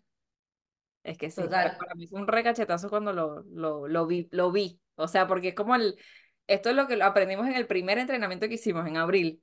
Es 1.03 1.17
que 1.17 1.31
sí, 1.31 1.41
para, 1.49 1.71
total. 1.71 1.79
para 1.79 1.95
mí 1.95 2.07
fue 2.07 2.21
un 2.21 2.29
recachetazo 2.29 2.91
cuando 2.91 3.15
lo, 3.15 3.43
lo, 3.45 3.89
lo 3.89 4.07
vi, 4.07 4.29
lo 4.33 4.53
vi. 4.53 4.79
O 4.97 5.09
sea, 5.09 5.27
porque 5.27 5.49
es 5.49 5.55
como 5.55 5.75
el, 5.75 5.97
esto 6.47 6.69
es 6.69 6.77
lo 6.77 6.87
que 6.87 6.97
lo 6.97 7.07
aprendimos 7.07 7.47
en 7.47 7.55
el 7.55 7.67
primer 7.67 7.97
entrenamiento 7.97 8.49
que 8.49 8.57
hicimos 8.57 8.87
en 8.87 8.99
abril. 8.99 9.43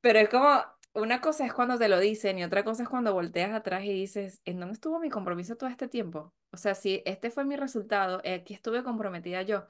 Pero 0.00 0.18
es 0.18 0.28
como, 0.28 0.64
una 0.94 1.20
cosa 1.20 1.46
es 1.46 1.52
cuando 1.52 1.78
te 1.78 1.88
lo 1.88 2.00
dicen 2.00 2.40
y 2.40 2.44
otra 2.44 2.64
cosa 2.64 2.82
es 2.82 2.88
cuando 2.88 3.12
volteas 3.14 3.52
atrás 3.52 3.84
y 3.84 3.92
dices, 3.92 4.40
¿en 4.44 4.58
dónde 4.58 4.72
estuvo 4.74 4.98
mi 4.98 5.10
compromiso 5.10 5.54
todo 5.54 5.70
este 5.70 5.86
tiempo? 5.86 6.34
O 6.50 6.56
sea, 6.56 6.74
si 6.74 7.04
este 7.06 7.30
fue 7.30 7.44
mi 7.44 7.54
resultado, 7.54 8.20
eh, 8.24 8.34
aquí 8.34 8.52
estuve 8.52 8.82
comprometida 8.82 9.42
yo. 9.42 9.68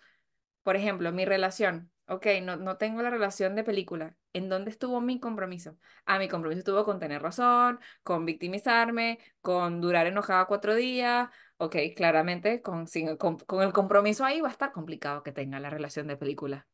Por 0.63 0.75
ejemplo, 0.77 1.13
mi 1.13 1.27
relación. 1.27 1.93
Ok, 2.09 2.27
no, 2.43 2.57
no 2.57 2.77
tengo 2.77 3.03
la 3.03 3.11
relación 3.11 3.55
de 3.57 3.65
película. 3.65 4.17
¿En 4.33 4.49
dónde 4.49 4.71
estuvo 4.71 5.01
mi 5.01 5.21
compromiso? 5.21 5.79
Ah, 6.05 6.19
mi 6.19 6.29
compromiso 6.29 6.61
estuvo 6.61 6.85
con 6.85 6.99
tener 6.99 7.23
razón, 7.23 7.81
con 8.03 8.25
victimizarme, 8.27 9.19
con 9.41 9.81
durar 9.81 10.07
enojada 10.07 10.47
cuatro 10.47 10.75
días. 10.75 11.29
Ok, 11.59 11.77
claramente 11.97 12.63
con, 12.63 12.87
sin- 12.87 13.17
con, 13.17 13.39
con 13.39 13.63
el 13.63 13.73
compromiso 13.73 14.25
ahí 14.25 14.41
va 14.41 14.49
a 14.49 14.53
estar 14.53 14.73
complicado 14.73 15.23
que 15.23 15.33
tenga 15.33 15.59
la 15.61 15.71
relación 15.71 16.07
de 16.07 16.17
película. 16.17 16.67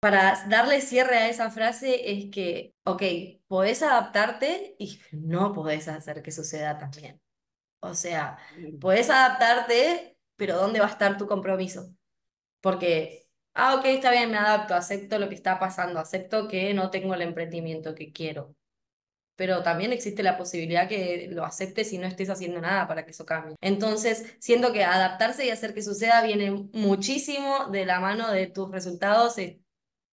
Para 0.00 0.46
darle 0.48 0.80
cierre 0.80 1.16
a 1.18 1.28
esa 1.28 1.50
frase 1.50 2.12
es 2.12 2.30
que, 2.30 2.74
ok, 2.84 3.02
podés 3.48 3.82
adaptarte 3.82 4.76
y 4.78 5.00
no 5.12 5.52
podés 5.52 5.88
hacer 5.88 6.22
que 6.22 6.30
suceda 6.30 6.78
también. 6.78 7.20
O 7.80 7.94
sea, 7.94 8.38
podés 8.80 9.10
adaptarte, 9.10 10.18
pero 10.36 10.56
¿dónde 10.56 10.80
va 10.80 10.86
a 10.86 10.90
estar 10.90 11.18
tu 11.18 11.26
compromiso? 11.28 11.94
Porque, 12.62 13.27
ah, 13.58 13.74
ok, 13.76 13.84
está 13.86 14.12
bien, 14.12 14.30
me 14.30 14.38
adapto, 14.38 14.74
acepto 14.74 15.18
lo 15.18 15.28
que 15.28 15.34
está 15.34 15.58
pasando, 15.58 15.98
acepto 16.00 16.48
que 16.48 16.72
no 16.74 16.90
tengo 16.90 17.14
el 17.14 17.22
emprendimiento 17.22 17.94
que 17.94 18.12
quiero. 18.12 18.54
Pero 19.36 19.62
también 19.62 19.92
existe 19.92 20.22
la 20.22 20.36
posibilidad 20.38 20.88
que 20.88 21.28
lo 21.30 21.44
aceptes 21.44 21.92
y 21.92 21.98
no 21.98 22.06
estés 22.06 22.30
haciendo 22.30 22.60
nada 22.60 22.88
para 22.88 23.04
que 23.04 23.12
eso 23.12 23.26
cambie. 23.26 23.56
Entonces, 23.60 24.36
siento 24.40 24.72
que 24.72 24.84
adaptarse 24.84 25.46
y 25.46 25.50
hacer 25.50 25.74
que 25.74 25.82
suceda 25.82 26.22
viene 26.22 26.50
muchísimo 26.72 27.66
de 27.70 27.86
la 27.86 28.00
mano 28.00 28.30
de 28.32 28.46
tus 28.48 28.70
resultados, 28.70 29.38
eh, 29.38 29.60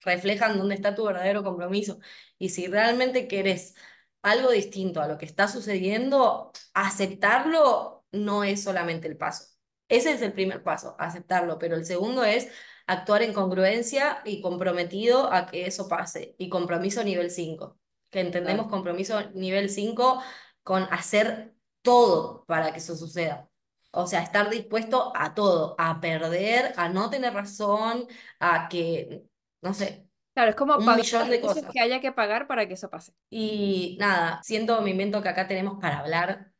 reflejan 0.01 0.57
dónde 0.57 0.75
está 0.75 0.95
tu 0.95 1.05
verdadero 1.05 1.43
compromiso. 1.43 1.99
Y 2.39 2.49
si 2.49 2.67
realmente 2.67 3.27
querés 3.27 3.75
algo 4.23 4.51
distinto 4.51 5.01
a 5.01 5.07
lo 5.07 5.17
que 5.17 5.25
está 5.25 5.47
sucediendo, 5.47 6.51
aceptarlo 6.73 8.05
no 8.11 8.43
es 8.43 8.63
solamente 8.63 9.07
el 9.07 9.17
paso. 9.17 9.45
Ese 9.87 10.13
es 10.13 10.21
el 10.23 10.33
primer 10.33 10.63
paso, 10.63 10.95
aceptarlo, 10.99 11.59
pero 11.59 11.75
el 11.75 11.85
segundo 11.85 12.23
es 12.23 12.49
actuar 12.87 13.21
en 13.23 13.33
congruencia 13.33 14.21
y 14.25 14.41
comprometido 14.41 15.31
a 15.31 15.47
que 15.47 15.65
eso 15.65 15.87
pase. 15.87 16.35
Y 16.37 16.49
compromiso 16.49 17.03
nivel 17.03 17.31
5, 17.31 17.77
que 18.09 18.19
entendemos 18.21 18.67
compromiso 18.67 19.21
nivel 19.33 19.69
5 19.69 20.21
con 20.63 20.83
hacer 20.91 21.53
todo 21.81 22.45
para 22.45 22.71
que 22.71 22.79
eso 22.79 22.95
suceda. 22.95 23.49
O 23.91 24.07
sea, 24.07 24.21
estar 24.21 24.49
dispuesto 24.49 25.13
a 25.15 25.33
todo, 25.33 25.75
a 25.77 26.01
perder, 26.01 26.73
a 26.75 26.89
no 26.89 27.09
tener 27.09 27.33
razón, 27.33 28.07
a 28.39 28.67
que, 28.67 29.23
no 29.61 29.73
sé, 29.73 30.05
Claro, 30.33 30.49
es 30.49 30.55
como 30.57 30.75
un 30.75 30.83
pagar 30.85 30.97
millón 30.99 31.29
de 31.29 31.39
cosas. 31.39 31.63
que 31.71 31.79
haya 31.79 32.01
que 32.01 32.11
pagar 32.11 32.45
para 32.45 32.67
que 32.67 32.73
eso 32.73 32.89
pase. 32.89 33.13
Y 33.29 33.95
nada, 34.01 34.41
siento 34.43 34.81
mi 34.81 34.91
invento 34.91 35.21
que 35.21 35.29
acá 35.29 35.47
tenemos 35.47 35.79
para 35.79 35.99
hablar 35.99 36.51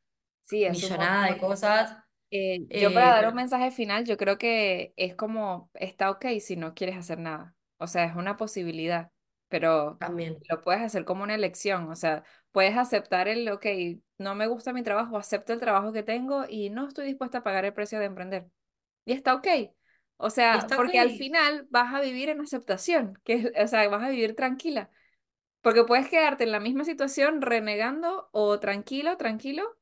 Sí, 0.46 0.64
es 0.64 0.72
millonada 0.74 1.26
de 1.26 1.40
cosas, 1.40 1.98
Eh, 2.38 2.68
yo 2.74 2.94
para 2.94 3.10
eh, 3.10 3.16
dar 3.16 3.28
un 3.30 3.36
mensaje 3.36 3.72
final, 3.72 4.06
yo 4.06 4.18
creo 4.18 4.38
que 4.38 4.94
es 4.98 5.16
como, 5.16 5.70
está 5.76 6.10
ok 6.12 6.26
si 6.42 6.56
no 6.56 6.74
quieres 6.74 6.98
hacer 6.98 7.20
nada. 7.20 7.56
O 7.78 7.88
sea, 7.88 8.06
es 8.06 8.16
una 8.16 8.38
posibilidad, 8.38 9.12
pero 9.50 10.00
también. 10.00 10.42
lo 10.50 10.62
puedes 10.62 10.82
hacer 10.82 11.06
como 11.06 11.24
una 11.24 11.36
elección. 11.36 11.90
O 11.90 11.96
sea, 11.96 12.24
puedes 12.52 12.78
aceptar 12.78 13.28
el, 13.28 13.48
ok, 13.50 13.66
no 14.18 14.36
me 14.36 14.48
gusta 14.48 14.74
mi 14.74 14.84
trabajo, 14.84 15.18
acepto 15.18 15.54
el 15.54 15.60
trabajo 15.60 15.92
que 15.94 16.04
tengo 16.04 16.46
y 16.50 16.70
no 16.70 16.88
estoy 16.88 17.06
dispuesta 17.08 17.40
a 17.40 17.44
pagar 17.44 17.66
el 17.66 17.74
precio 17.74 18.00
de 18.00 18.06
emprender. 18.06 18.48
Y 19.06 19.14
está 19.14 19.36
ok. 19.36 19.48
O 20.18 20.30
Y 20.50 20.58
sea, 20.58 20.58
está 20.58 20.80
ok. 20.80 20.90
porque 20.90 21.00
al 21.00 21.12
final 21.12 21.68
vas 21.72 21.94
a 21.94 22.02
vivir 22.02 22.30
en 22.30 22.42
aceptación, 22.42 23.20
que 23.26 23.34
es, 23.36 23.66
o 23.66 23.68
sea, 23.68 23.88
vas 23.90 24.04
a 24.04 24.10
vivir 24.10 24.36
tranquila. 24.36 24.90
Porque 25.62 25.84
puedes 25.84 26.10
quedarte 26.10 26.44
en 26.46 26.52
la 26.52 26.60
misma 26.60 26.86
situación 26.86 27.42
renegando 27.42 28.30
o 28.32 28.60
tranquilo, 28.60 29.18
tranquilo 29.18 29.78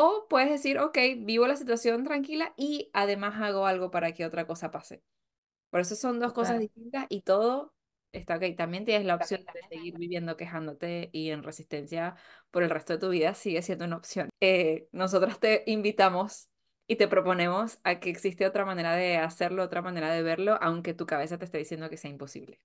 o 0.00 0.28
puedes 0.28 0.48
decir, 0.48 0.78
ok, 0.78 0.96
vivo 1.18 1.48
la 1.48 1.56
situación 1.56 2.04
tranquila 2.04 2.54
y 2.56 2.88
además 2.92 3.34
hago 3.42 3.66
algo 3.66 3.90
para 3.90 4.12
que 4.12 4.24
otra 4.24 4.46
cosa 4.46 4.70
pase. 4.70 5.02
Por 5.70 5.80
eso 5.80 5.96
son 5.96 6.20
dos 6.20 6.32
cosas 6.32 6.60
distintas 6.60 7.06
y 7.08 7.22
todo 7.22 7.74
está 8.12 8.36
ok. 8.36 8.44
También 8.56 8.84
tienes 8.84 9.04
la 9.04 9.16
opción 9.16 9.44
de 9.52 9.60
seguir 9.68 9.98
viviendo 9.98 10.36
quejándote 10.36 11.10
y 11.12 11.30
en 11.30 11.42
resistencia 11.42 12.14
por 12.52 12.62
el 12.62 12.70
resto 12.70 12.92
de 12.92 13.00
tu 13.00 13.08
vida, 13.08 13.34
sigue 13.34 13.60
siendo 13.60 13.86
una 13.86 13.96
opción. 13.96 14.28
Eh, 14.40 14.86
nosotras 14.92 15.40
te 15.40 15.64
invitamos 15.66 16.48
y 16.86 16.94
te 16.94 17.08
proponemos 17.08 17.80
a 17.82 17.98
que 17.98 18.10
existe 18.10 18.46
otra 18.46 18.64
manera 18.64 18.94
de 18.94 19.16
hacerlo, 19.16 19.64
otra 19.64 19.82
manera 19.82 20.12
de 20.12 20.22
verlo, 20.22 20.58
aunque 20.60 20.94
tu 20.94 21.06
cabeza 21.06 21.38
te 21.38 21.44
esté 21.44 21.58
diciendo 21.58 21.90
que 21.90 21.96
sea 21.96 22.10
imposible. 22.12 22.60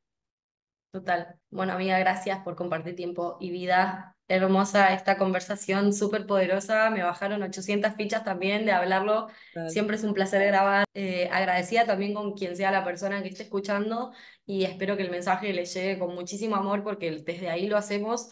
Total. 0.94 1.40
Bueno, 1.50 1.74
amiga, 1.74 1.98
gracias 1.98 2.44
por 2.44 2.56
compartir 2.56 2.96
tiempo 2.96 3.38
y 3.40 3.50
vida. 3.50 4.16
Hermosa 4.28 4.94
esta 4.94 5.18
conversación, 5.18 5.92
súper 5.92 6.28
poderosa. 6.28 6.92
Me 6.92 7.02
bajaron 7.02 7.42
800 7.42 7.94
fichas 7.96 8.24
también 8.24 8.64
de 8.68 8.74
hablarlo. 8.74 9.28
Siempre 9.70 9.96
es 9.96 10.04
un 10.04 10.14
placer 10.14 10.46
grabar. 10.46 10.86
Eh, 10.94 11.30
agradecida 11.32 11.88
también 11.88 12.14
con 12.14 12.34
quien 12.34 12.56
sea 12.56 12.70
la 12.70 12.84
persona 12.84 13.24
que 13.24 13.30
esté 13.30 13.42
escuchando 13.42 14.12
y 14.46 14.66
espero 14.66 14.96
que 14.96 15.02
el 15.02 15.10
mensaje 15.10 15.52
le 15.52 15.66
llegue 15.66 15.98
con 15.98 16.14
muchísimo 16.14 16.56
amor 16.56 16.84
porque 16.84 17.24
desde 17.26 17.50
ahí 17.50 17.66
lo 17.68 17.76
hacemos. 17.78 18.30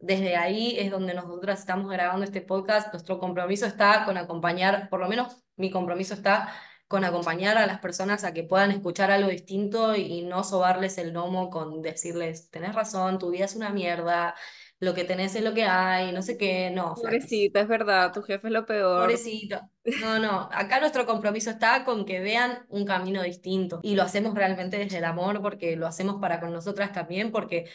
Desde 0.00 0.34
ahí 0.36 0.76
es 0.80 0.90
donde 0.90 1.14
nosotras 1.14 1.60
estamos 1.60 1.88
grabando 1.88 2.24
este 2.24 2.40
podcast. 2.40 2.92
Nuestro 2.92 3.20
compromiso 3.20 3.64
está 3.64 4.04
con 4.04 4.16
acompañar, 4.16 4.88
por 4.88 4.98
lo 4.98 5.08
menos 5.08 5.44
mi 5.54 5.70
compromiso 5.70 6.14
está 6.14 6.52
con 6.92 7.04
acompañar 7.04 7.56
a 7.56 7.66
las 7.66 7.78
personas 7.80 8.22
a 8.22 8.34
que 8.34 8.44
puedan 8.44 8.70
escuchar 8.70 9.10
algo 9.10 9.30
distinto 9.30 9.96
y 9.96 10.20
no 10.20 10.44
sobarles 10.44 10.98
el 10.98 11.14
lomo 11.14 11.48
con 11.48 11.80
decirles, 11.80 12.50
tenés 12.50 12.74
razón, 12.74 13.18
tu 13.18 13.30
vida 13.30 13.46
es 13.46 13.56
una 13.56 13.70
mierda, 13.70 14.34
lo 14.78 14.92
que 14.92 15.04
tenés 15.04 15.34
es 15.34 15.42
lo 15.42 15.54
que 15.54 15.64
hay, 15.64 16.12
no 16.12 16.20
sé 16.20 16.36
qué, 16.36 16.70
no. 16.70 16.94
Pobrecita, 16.94 17.60
es 17.60 17.68
verdad, 17.68 18.12
tu 18.12 18.20
jefe 18.20 18.48
es 18.48 18.52
lo 18.52 18.66
peor. 18.66 19.00
Pobrecito. 19.00 19.58
No, 20.02 20.18
no, 20.18 20.50
acá 20.52 20.80
nuestro 20.80 21.06
compromiso 21.06 21.48
está 21.48 21.82
con 21.86 22.04
que 22.04 22.20
vean 22.20 22.66
un 22.68 22.84
camino 22.84 23.22
distinto 23.22 23.80
y 23.82 23.94
lo 23.94 24.02
hacemos 24.02 24.34
realmente 24.34 24.76
desde 24.76 24.98
el 24.98 25.04
amor 25.04 25.40
porque 25.40 25.76
lo 25.76 25.86
hacemos 25.86 26.20
para 26.20 26.40
con 26.40 26.52
nosotras 26.52 26.92
también 26.92 27.32
porque 27.32 27.70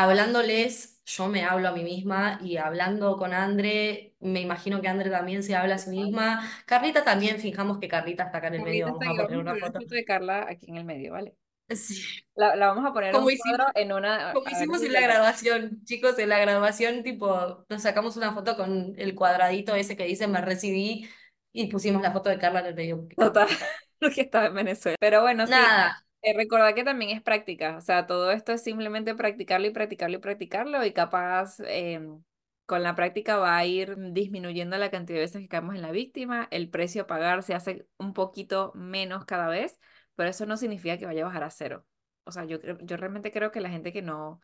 hablándoles, 0.00 1.02
yo 1.06 1.28
me 1.28 1.44
hablo 1.44 1.68
a 1.68 1.72
mí 1.72 1.84
misma 1.84 2.38
y 2.42 2.56
hablando 2.56 3.16
con 3.16 3.34
Andre, 3.34 4.16
me 4.20 4.40
imagino 4.40 4.80
que 4.80 4.88
Andre 4.88 5.10
también 5.10 5.42
se 5.42 5.54
habla 5.56 5.76
a 5.76 5.78
sí 5.78 5.90
misma. 5.90 6.48
Carlita 6.66 7.04
también, 7.04 7.38
fijamos 7.40 7.78
que 7.78 7.88
Carlita 7.88 8.24
está 8.24 8.38
acá 8.38 8.48
en 8.48 8.54
el 8.54 8.62
medio, 8.62 8.86
Carlita 8.86 8.92
poner 8.92 9.08
vamos 9.08 9.18
a 9.18 9.18
una 9.18 9.26
poner 9.26 9.38
una 9.40 9.56
foto. 9.56 9.80
de 9.96 10.04
Carla 10.04 10.46
aquí 10.48 10.66
en 10.70 10.76
el 10.78 10.84
medio, 10.84 11.12
¿vale? 11.12 11.36
Sí. 11.68 12.02
La, 12.34 12.56
la 12.56 12.68
vamos 12.68 12.84
a 12.86 12.92
poner 12.92 13.10
en 13.14 13.18
Como 13.18 13.28
un 13.28 13.30
hicimos, 13.30 13.58
cuadro 13.58 13.66
en 13.74 13.92
una... 13.92 14.32
como 14.32 14.48
ver 14.50 14.50
hicimos 14.50 14.82
en 14.82 14.92
la 14.92 15.00
le- 15.00 15.02
graduación, 15.02 15.84
chicos, 15.84 16.18
en 16.18 16.28
la 16.30 16.38
graduación, 16.38 17.02
tipo, 17.02 17.64
nos 17.68 17.82
sacamos 17.82 18.16
una 18.16 18.32
foto 18.34 18.56
con 18.56 18.94
el 18.98 19.14
cuadradito 19.14 19.74
ese 19.74 19.96
que 19.96 20.04
dice 20.04 20.26
me 20.28 20.40
recibí 20.40 21.08
y 21.52 21.66
pusimos 21.68 22.02
la 22.02 22.12
foto 22.12 22.30
de 22.30 22.38
Carla 22.38 22.60
en 22.60 22.66
el 22.66 22.74
medio. 22.74 23.08
Total, 23.18 23.48
Carlita. 23.48 23.66
porque 24.00 24.22
estaba 24.22 24.46
en 24.46 24.54
Venezuela. 24.54 24.96
Pero 24.98 25.22
bueno, 25.22 25.46
sí, 25.46 25.74
Nada, 25.74 26.01
eh, 26.22 26.74
que 26.74 26.84
también 26.84 27.10
es 27.10 27.22
práctica. 27.22 27.76
O 27.76 27.80
sea, 27.80 28.06
todo 28.06 28.30
esto 28.32 28.52
es 28.52 28.62
simplemente 28.62 29.14
practicarlo 29.14 29.66
y 29.66 29.70
practicarlo 29.70 30.16
y 30.16 30.20
practicarlo 30.20 30.84
y 30.84 30.92
capaz 30.92 31.60
em, 31.66 32.22
con 32.66 32.82
la 32.82 32.94
práctica 32.94 33.36
va 33.36 33.56
a 33.56 33.64
ir 33.66 33.96
disminuyendo 34.12 34.78
la 34.78 34.90
cantidad 34.90 35.16
de 35.18 35.22
veces 35.22 35.42
que 35.42 35.48
caemos 35.48 35.74
en 35.74 35.82
la 35.82 35.90
víctima, 35.92 36.48
el 36.50 36.70
precio 36.70 37.02
a 37.02 37.06
pagar 37.06 37.42
se 37.42 37.54
hace 37.54 37.86
un 37.98 38.12
poquito 38.14 38.72
menos 38.74 39.24
cada 39.24 39.48
vez, 39.48 39.78
pero 40.14 40.30
eso 40.30 40.46
no 40.46 40.56
significa 40.56 40.98
que 40.98 41.06
vaya 41.06 41.22
a 41.22 41.26
bajar 41.26 41.44
a 41.44 41.50
cero. 41.50 41.86
O 42.24 42.30
sea, 42.32 42.44
yo 42.44 42.58
yo 42.82 42.96
realmente 42.96 43.32
creo 43.32 43.50
que 43.50 43.60
la 43.60 43.70
gente 43.70 43.92
que 43.92 44.02
no 44.02 44.40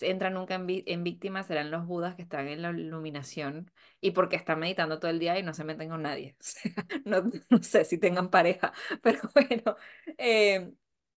entra 0.00 0.30
nunca 0.30 0.54
en, 0.54 0.66
en 0.68 1.04
víctima 1.04 1.42
serán 1.42 1.70
los 1.70 1.86
budas 1.86 2.14
que 2.14 2.22
están 2.22 2.48
en 2.48 2.62
la 2.62 2.70
iluminación 2.70 3.70
y 4.00 4.12
porque 4.12 4.36
están 4.36 4.58
meditando 4.60 4.98
todo 4.98 5.10
el 5.10 5.18
día 5.18 5.38
y 5.38 5.42
no 5.42 5.54
se 5.54 5.64
meten 5.64 5.88
con 5.90 6.02
nadie. 6.02 6.36
No, 7.04 7.22
sé 7.62 7.84
si 7.84 7.98
tengan 7.98 8.30
pareja, 8.30 8.72
pero 9.02 9.20
bueno, 9.34 9.76
eh, 10.18 10.72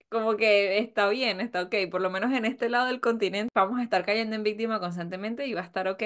como 0.10 0.38
que 0.38 0.78
está 0.80 1.10
bien, 1.10 1.42
está 1.42 1.64
ok. 1.64 1.76
Por 1.92 2.02
lo 2.02 2.10
menos 2.10 2.32
en 2.34 2.46
este 2.46 2.70
lado 2.70 2.88
del 2.88 3.02
continente 3.02 3.50
vamos 3.56 3.80
a 3.80 3.84
estar 3.84 4.06
cayendo 4.06 4.36
en 4.36 4.44
víctima 4.44 4.80
constantemente 4.80 5.46
y 5.48 5.54
va 5.54 5.62
a 5.62 5.66
estar 5.66 5.88
ok. 5.88 6.04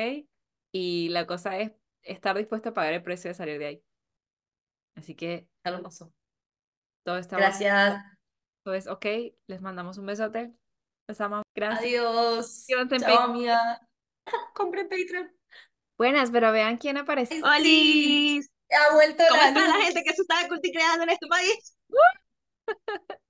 Y 0.74 1.10
la 1.10 1.26
cosa 1.28 1.58
es 1.58 1.72
estar 2.04 2.38
dispuesto 2.38 2.70
a 2.70 2.74
pagar 2.74 2.94
el 2.94 3.04
precio 3.04 3.30
de 3.30 3.36
salir 3.36 3.60
de 3.60 3.66
ahí. 3.66 3.84
Así 4.96 5.16
que 5.16 5.48
hermoso. 5.64 6.12
todo 7.06 7.18
está 7.18 7.38
Gracias. 7.38 8.04
todo 8.64 8.74
es 8.76 8.88
ok. 8.88 9.06
Les 9.48 9.62
mandamos 9.62 9.98
un 9.98 10.06
besote. 10.06 10.54
Los 11.08 11.20
amamos. 11.22 11.44
Gracias. 11.56 11.80
Adiós. 11.82 12.66
Chao, 12.68 12.88
Patreon. 12.88 13.24
amiga. 13.24 13.82
Compré 14.54 14.84
Patreon. 14.84 15.32
Buenas, 15.98 16.32
pero 16.32 16.52
vean 16.52 16.78
quién 16.78 16.98
apareció. 16.98 17.36
Sí, 17.38 17.44
¡Holis! 17.44 18.50
ha 18.72 18.94
vuelto 18.94 19.24
¿Cómo 19.28 19.42
la 19.42 19.48
está 19.50 19.68
la 19.68 19.76
luz. 19.76 19.86
gente 19.86 20.04
que 20.04 20.14
se 20.14 20.22
está 20.22 20.48
culticreando 20.48 21.04
en 21.04 21.10
este 21.10 21.28
país? 21.28 21.78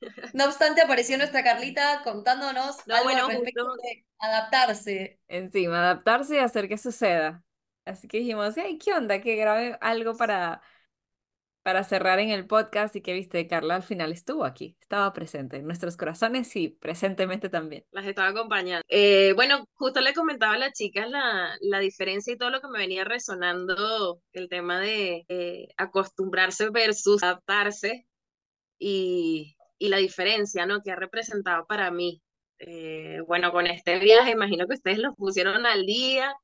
No 0.34 0.44
obstante, 0.46 0.82
apareció 0.82 1.16
nuestra 1.18 1.42
Carlita 1.42 2.00
contándonos 2.04 2.76
No, 2.86 2.94
algo 2.94 3.04
bueno, 3.04 3.26
al 3.26 3.32
respecto 3.32 3.64
justo- 3.66 3.82
de 3.82 4.04
adaptarse. 4.18 5.20
Encima, 5.28 5.78
adaptarse 5.80 6.36
y 6.36 6.38
hacer 6.38 6.68
que 6.68 6.78
suceda. 6.78 7.42
Así 7.84 8.08
que 8.08 8.18
dijimos, 8.18 8.54
hey, 8.56 8.78
¿qué 8.82 8.92
onda? 8.94 9.20
Que 9.20 9.36
grabe 9.36 9.76
algo 9.80 10.16
para, 10.16 10.62
para 11.62 11.84
cerrar 11.84 12.18
en 12.18 12.30
el 12.30 12.46
podcast 12.46 12.96
y 12.96 13.02
que 13.02 13.12
viste, 13.12 13.46
Carla 13.46 13.74
al 13.76 13.82
final 13.82 14.10
estuvo 14.12 14.44
aquí, 14.44 14.76
estaba 14.80 15.12
presente 15.12 15.58
en 15.58 15.66
nuestros 15.66 15.96
corazones 15.96 16.54
y 16.56 16.68
presentemente 16.68 17.48
también. 17.50 17.84
Las 17.90 18.06
estaba 18.06 18.28
acompañando. 18.28 18.84
Eh, 18.88 19.32
bueno, 19.34 19.66
justo 19.74 20.00
le 20.00 20.14
comentaba 20.14 20.54
a 20.54 20.58
las 20.58 20.72
chicas 20.72 21.08
la, 21.10 21.56
la 21.60 21.78
diferencia 21.78 22.32
y 22.32 22.38
todo 22.38 22.50
lo 22.50 22.60
que 22.62 22.68
me 22.68 22.78
venía 22.78 23.04
resonando, 23.04 24.20
el 24.32 24.48
tema 24.48 24.80
de 24.80 25.24
eh, 25.28 25.68
acostumbrarse 25.76 26.70
versus 26.70 27.22
adaptarse. 27.22 28.06
Y 28.78 29.53
y 29.78 29.88
la 29.88 29.98
diferencia, 29.98 30.66
¿no? 30.66 30.82
Que 30.82 30.92
ha 30.92 30.96
representado 30.96 31.66
para 31.66 31.90
mí. 31.90 32.22
Eh, 32.58 33.20
bueno, 33.26 33.52
con 33.52 33.66
este 33.66 33.98
viaje, 33.98 34.30
imagino 34.32 34.66
que 34.66 34.74
ustedes 34.74 34.98
los 34.98 35.14
pusieron 35.16 35.66
al 35.66 35.86
día. 35.86 36.34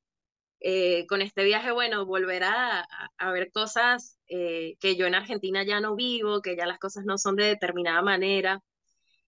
Eh, 0.61 1.07
con 1.09 1.23
este 1.23 1.45
viaje, 1.45 1.73
bueno, 1.73 2.05
volver 2.07 2.45
a, 2.45 2.87
a 3.19 3.31
ver 3.33 3.51
cosas 3.53 4.19
eh, 4.29 4.77
que 4.81 4.97
yo 4.97 5.07
en 5.07 5.15
Argentina 5.15 5.65
ya 5.65 5.81
no 5.81 5.97
vivo, 5.97 6.43
que 6.43 6.57
ya 6.57 6.67
las 6.67 6.79
cosas 6.79 7.05
no 7.07 7.19
son 7.19 7.37
de 7.37 7.45
determinada 7.45 8.03
manera. 8.03 8.61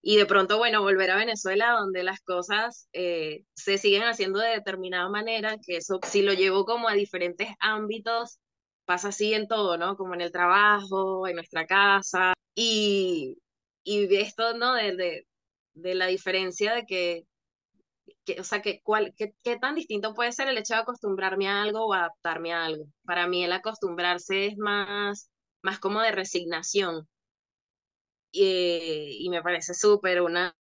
Y 0.02 0.16
de 0.16 0.26
pronto, 0.26 0.58
bueno, 0.58 0.82
volver 0.82 1.10
a 1.12 1.16
Venezuela 1.16 1.72
donde 1.72 2.02
las 2.04 2.20
cosas 2.22 2.88
se 2.92 3.78
siguen 3.78 4.02
haciendo 4.04 4.40
de 4.40 4.50
determinada 4.50 5.08
manera, 5.08 5.56
que 5.64 5.76
eso 5.78 6.00
si 6.04 6.22
lo 6.22 6.32
llevo 6.34 6.64
como 6.64 6.88
a 6.88 6.94
diferentes 6.94 7.48
ámbitos, 7.60 8.40
pasa 8.84 9.08
así 9.08 9.34
en 9.34 9.48
todo, 9.48 9.78
¿no? 9.78 9.96
Como 9.96 10.14
en 10.14 10.22
el 10.22 10.32
trabajo, 10.32 11.26
en 11.28 11.36
nuestra 11.36 11.66
casa. 11.66 12.34
Y, 12.54 13.38
y 13.84 14.14
esto, 14.16 14.54
¿no? 14.54 14.74
De, 14.74 15.26
de, 15.74 15.94
la 15.94 16.06
diferencia 16.06 16.74
de 16.74 16.86
que, 16.86 17.26
que 18.24 18.40
o 18.40 18.44
sea, 18.44 18.62
que, 18.62 18.80
cuál, 18.82 19.14
qué, 19.16 19.34
qué 19.42 19.58
tan 19.58 19.74
distinto 19.74 20.14
puede 20.14 20.32
ser 20.32 20.48
el 20.48 20.58
hecho 20.58 20.74
de 20.74 20.80
acostumbrarme 20.80 21.48
a 21.48 21.62
algo 21.62 21.86
o 21.86 21.92
adaptarme 21.94 22.52
a 22.52 22.64
algo. 22.64 22.86
Para 23.04 23.26
mí 23.26 23.44
el 23.44 23.52
acostumbrarse 23.52 24.46
es 24.46 24.58
más, 24.58 25.30
más 25.62 25.78
como 25.78 26.00
de 26.00 26.12
resignación. 26.12 27.08
Y, 28.32 29.18
y 29.20 29.28
me 29.30 29.42
parece 29.42 29.74
súper 29.74 30.22
una, 30.22 30.56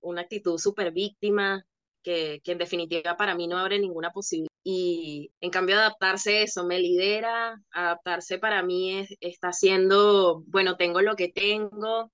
una 0.00 0.20
actitud 0.22 0.58
súper 0.58 0.92
víctima, 0.92 1.64
que, 2.02 2.40
que 2.44 2.52
en 2.52 2.58
definitiva 2.58 3.16
para 3.16 3.34
mí 3.34 3.48
no 3.48 3.58
abre 3.58 3.78
ninguna 3.78 4.12
posibilidad. 4.12 4.50
Y 4.64 5.30
en 5.40 5.50
cambio 5.50 5.76
adaptarse 5.76 6.42
eso 6.42 6.64
me 6.64 6.80
lidera, 6.80 7.60
adaptarse 7.70 8.38
para 8.38 8.62
mí 8.64 8.98
es, 8.98 9.10
está 9.20 9.52
siendo, 9.52 10.42
bueno, 10.46 10.76
tengo 10.76 11.00
lo 11.02 11.14
que 11.16 11.28
tengo, 11.28 12.10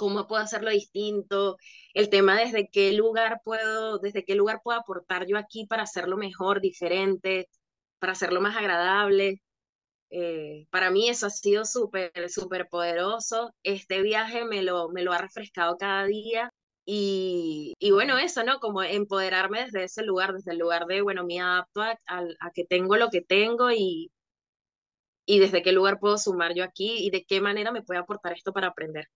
cómo 0.00 0.26
puedo 0.26 0.42
hacerlo 0.42 0.70
distinto, 0.70 1.58
el 1.94 2.08
tema 2.10 2.38
desde 2.40 2.70
qué 2.70 2.92
lugar 2.94 3.42
puedo, 3.44 3.98
desde 3.98 4.24
qué 4.24 4.34
lugar 4.34 4.62
puedo 4.64 4.80
aportar 4.80 5.26
yo 5.26 5.36
aquí 5.38 5.66
para 5.66 5.82
hacerlo 5.84 6.16
mejor, 6.16 6.62
diferente, 6.62 7.48
para 7.98 8.12
hacerlo 8.14 8.40
más 8.40 8.56
agradable. 8.56 9.42
Eh, 10.10 10.66
para 10.70 10.90
mí 10.90 11.08
eso 11.10 11.26
ha 11.26 11.30
sido 11.30 11.64
súper, 11.66 12.30
súper 12.30 12.68
poderoso. 12.70 13.52
Este 13.62 14.02
viaje 14.02 14.44
me 14.46 14.62
lo, 14.62 14.88
me 14.90 15.02
lo 15.02 15.12
ha 15.12 15.18
refrescado 15.18 15.76
cada 15.78 16.06
día. 16.06 16.50
Y, 16.86 17.74
y, 17.78 17.90
bueno, 17.92 18.18
eso, 18.18 18.44
¿no? 18.44 18.60
Como 18.60 18.82
empoderarme 18.82 19.64
desde 19.66 19.84
ese 19.84 20.02
lugar, 20.04 20.32
desde 20.34 20.52
el 20.52 20.58
lugar 20.58 20.86
de, 20.86 21.02
bueno, 21.02 21.24
me 21.26 21.40
adapto 21.40 21.82
a, 21.82 21.98
a 22.06 22.50
que 22.54 22.64
tengo 22.64 22.96
lo 22.96 23.10
que 23.10 23.22
tengo 23.22 23.70
y, 23.72 24.10
y 25.26 25.38
desde 25.40 25.62
qué 25.62 25.72
lugar 25.72 26.00
puedo 26.00 26.18
sumar 26.18 26.54
yo 26.54 26.64
aquí 26.64 27.06
y 27.06 27.10
de 27.10 27.24
qué 27.24 27.40
manera 27.42 27.72
me 27.72 27.82
puede 27.82 28.00
aportar 28.00 28.32
esto 28.32 28.52
para 28.54 28.68
aprender. 28.68 29.10